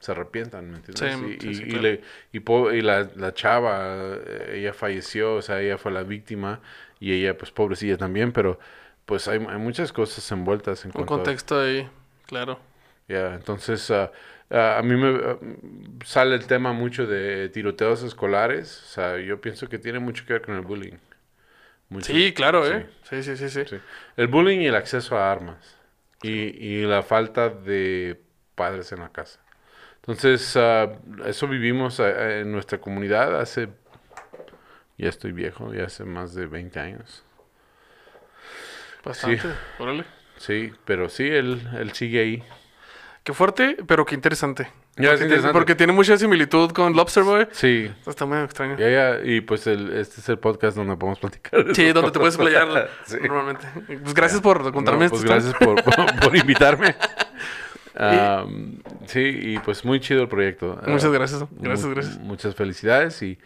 se 0.00 0.12
arrepientan, 0.12 0.70
¿me 0.70 0.76
entiendes? 0.78 1.16
Sí, 1.18 1.26
y, 1.26 1.40
sí, 1.40 1.48
y- 1.50 1.54
sí, 1.54 1.62
y 1.64 1.66
claro. 1.70 1.82
le- 1.82 2.00
y 2.32 2.40
po- 2.40 2.72
y 2.72 2.82
la, 2.82 3.08
la 3.16 3.34
chava, 3.34 4.14
eh, 4.26 4.52
ella 4.60 4.72
falleció, 4.72 5.34
o 5.34 5.42
sea, 5.42 5.60
ella 5.60 5.76
fue 5.76 5.90
la 5.92 6.04
víctima 6.04 6.60
y 7.00 7.12
ella, 7.12 7.36
pues, 7.36 7.50
pobrecilla 7.50 7.96
también, 7.96 8.32
pero 8.32 8.58
pues 9.06 9.26
hay, 9.26 9.38
hay 9.48 9.58
muchas 9.58 9.92
cosas 9.92 10.30
envueltas 10.32 10.84
en 10.84 10.90
Un 10.90 10.92
cuanto 10.92 11.14
a- 11.14 11.16
contexto 11.16 11.60
ahí, 11.60 11.88
claro. 12.28 12.60
ya, 13.08 13.34
entonces 13.34 13.90
ah, 13.90 14.12
ah, 14.50 14.78
a 14.78 14.82
mí 14.82 14.96
me 14.96 15.08
ah, 15.24 15.38
sale 16.04 16.34
el 16.36 16.46
tema 16.46 16.72
mucho 16.72 17.06
de 17.06 17.48
tiroteos 17.50 18.02
escolares. 18.02 18.82
O 18.84 18.86
sea, 18.88 19.18
yo 19.18 19.40
pienso 19.40 19.68
que 19.68 19.78
tiene 19.78 19.98
mucho 19.98 20.24
que 20.26 20.34
ver 20.34 20.42
con 20.42 20.56
el 20.56 20.62
bullying. 20.62 20.98
Mucho. 21.90 22.12
Sí, 22.12 22.32
claro, 22.34 22.64
Sí, 22.64 22.72
¿eh? 22.72 22.86
Sí, 23.02 23.22
sí, 23.22 23.36
sí, 23.36 23.48
sí. 23.50 23.64
sí. 23.64 23.76
El 24.16 24.28
bullying 24.28 24.60
y 24.60 24.66
el 24.66 24.74
acceso 24.76 25.16
a 25.18 25.30
armas. 25.32 25.76
Y, 26.22 26.30
y 26.30 26.82
la 26.86 27.02
falta 27.02 27.48
de 27.48 28.20
padres 28.54 28.92
en 28.92 29.00
la 29.00 29.10
casa. 29.10 29.40
Entonces, 29.96 30.56
eso 31.26 31.48
vivimos 31.48 32.00
ah, 32.00 32.40
en 32.40 32.52
nuestra 32.52 32.78
comunidad 32.80 33.40
hace... 33.40 33.68
Ya 34.98 35.08
estoy 35.08 35.32
viejo, 35.32 35.72
ya 35.72 35.84
hace 35.84 36.04
más 36.04 36.34
de 36.34 36.46
20 36.46 36.80
años. 36.80 37.24
Bastante, 39.04 39.58
órale. 39.78 40.04
Sí, 40.38 40.72
pero 40.84 41.08
sí, 41.08 41.24
él, 41.28 41.68
él 41.78 41.92
sigue 41.92 42.20
ahí. 42.20 42.42
Qué 43.24 43.32
fuerte, 43.34 43.76
pero 43.86 44.06
qué 44.06 44.14
interesante. 44.14 44.70
Ya, 44.96 45.10
es 45.10 45.10
porque, 45.10 45.16
tiene, 45.18 45.24
interesante. 45.26 45.52
porque 45.52 45.74
tiene 45.74 45.92
mucha 45.92 46.16
similitud 46.16 46.70
con 46.72 46.94
Lobster 46.96 47.22
Boy. 47.22 47.46
Sí, 47.52 47.90
Está 48.06 48.24
muy 48.24 48.38
extraño. 48.38 48.76
Ya, 48.78 48.88
ya, 48.88 49.18
y 49.22 49.40
pues 49.42 49.66
el, 49.66 49.92
este 49.92 50.20
es 50.20 50.28
el 50.28 50.38
podcast 50.38 50.76
donde 50.76 50.96
podemos 50.96 51.18
platicar. 51.20 51.66
Sí, 51.74 51.92
donde 51.92 52.10
te 52.10 52.18
puedes 52.18 52.36
playar 52.36 52.88
Sí. 53.04 53.16
normalmente. 53.22 53.66
Pues 54.02 54.14
gracias 54.14 54.40
por 54.40 54.72
contarme 54.72 55.04
No, 55.04 55.10
pues 55.10 55.22
esto. 55.22 55.32
gracias 55.32 55.54
por, 55.54 55.82
por- 55.84 56.20
por 56.20 56.36
invitarme. 56.36 56.96
Sí, 59.06 59.20
y 59.42 59.58
pues 59.58 59.84
muy 59.84 60.00
chido 60.00 60.22
el 60.22 60.28
proyecto. 60.28 60.78
Muchas 60.86 61.04
Ah, 61.06 61.08
gracias, 61.10 61.44
gracias, 61.60 61.86
gracias. 61.90 62.18
Muchas 62.18 62.54
felicidades 62.54 63.20
y, 63.22 63.38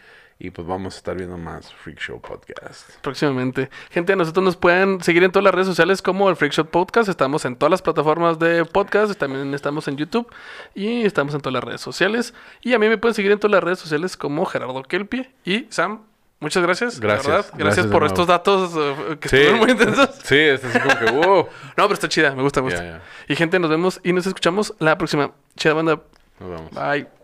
y 0.45 0.51
pues 0.51 0.67
vamos 0.67 0.95
a 0.95 0.97
estar 0.97 1.17
viendo 1.17 1.39
más 1.39 1.73
Freak 1.73 2.01
Show 2.01 2.21
Podcast. 2.21 2.91
Próximamente. 3.01 3.71
Gente, 3.91 4.17
nosotros 4.17 4.45
nos 4.45 4.57
pueden 4.57 5.01
seguir 5.01 5.23
en 5.23 5.31
todas 5.31 5.45
las 5.45 5.55
redes 5.55 5.69
sociales 5.69 6.03
como 6.03 6.29
el 6.29 6.35
Freak 6.35 6.53
Shot 6.53 6.69
Podcast. 6.69 7.09
Estamos 7.09 7.45
en 7.45 7.55
todas 7.55 7.71
las 7.71 7.81
plataformas 7.81 8.41
de 8.41 8.65
podcast. 8.65 9.15
También 9.17 9.55
estamos 9.55 9.87
en 9.87 9.97
YouTube. 9.97 10.27
Y 10.75 11.03
estamos 11.05 11.33
en 11.35 11.43
todas 11.43 11.55
las 11.55 11.63
redes 11.63 11.81
sociales. 11.81 12.35
Y 12.61 12.75
a 12.75 12.81
mí 12.81 12.89
me 12.89 12.99
pueden 12.99 13.15
seguir 13.15 13.31
en 13.31 13.39
todas 13.39 13.53
las 13.53 13.63
redes 13.63 13.79
sociales 13.79 14.17
como 14.17 14.45
Gerardo 14.45 14.83
Kelpie. 14.83 15.31
Y 15.45 15.69
Sam, 15.71 16.01
muchas 16.41 16.65
gracias. 16.65 16.99
Gracias, 16.99 17.53
gracias 17.57 17.87
por 17.87 18.05
estos 18.05 18.27
datos 18.27 18.73
eh, 18.77 19.19
que 19.21 19.29
Sí. 19.29 19.37
estuvieron 19.37 19.61
muy 19.61 19.71
intensos. 19.71 20.11
Sí, 20.25 20.39
es 20.39 20.65
así 20.65 20.77
como 20.81 20.99
que, 20.99 21.11
wow. 21.25 21.37
No, 21.77 21.85
pero 21.85 21.95
está 21.95 22.09
chida. 22.09 22.35
Me 22.35 22.43
gusta, 22.43 22.61
me 22.63 22.71
gusta. 22.71 23.01
Y 23.29 23.37
gente, 23.37 23.61
nos 23.61 23.71
vemos 23.71 24.01
y 24.03 24.13
nos 24.13 24.27
escuchamos 24.27 24.75
la 24.81 24.99
próxima. 24.99 25.31
Chida 25.57 25.75
banda. 25.75 26.01
Nos 26.41 26.51
vemos. 26.51 26.71
Bye. 26.73 27.22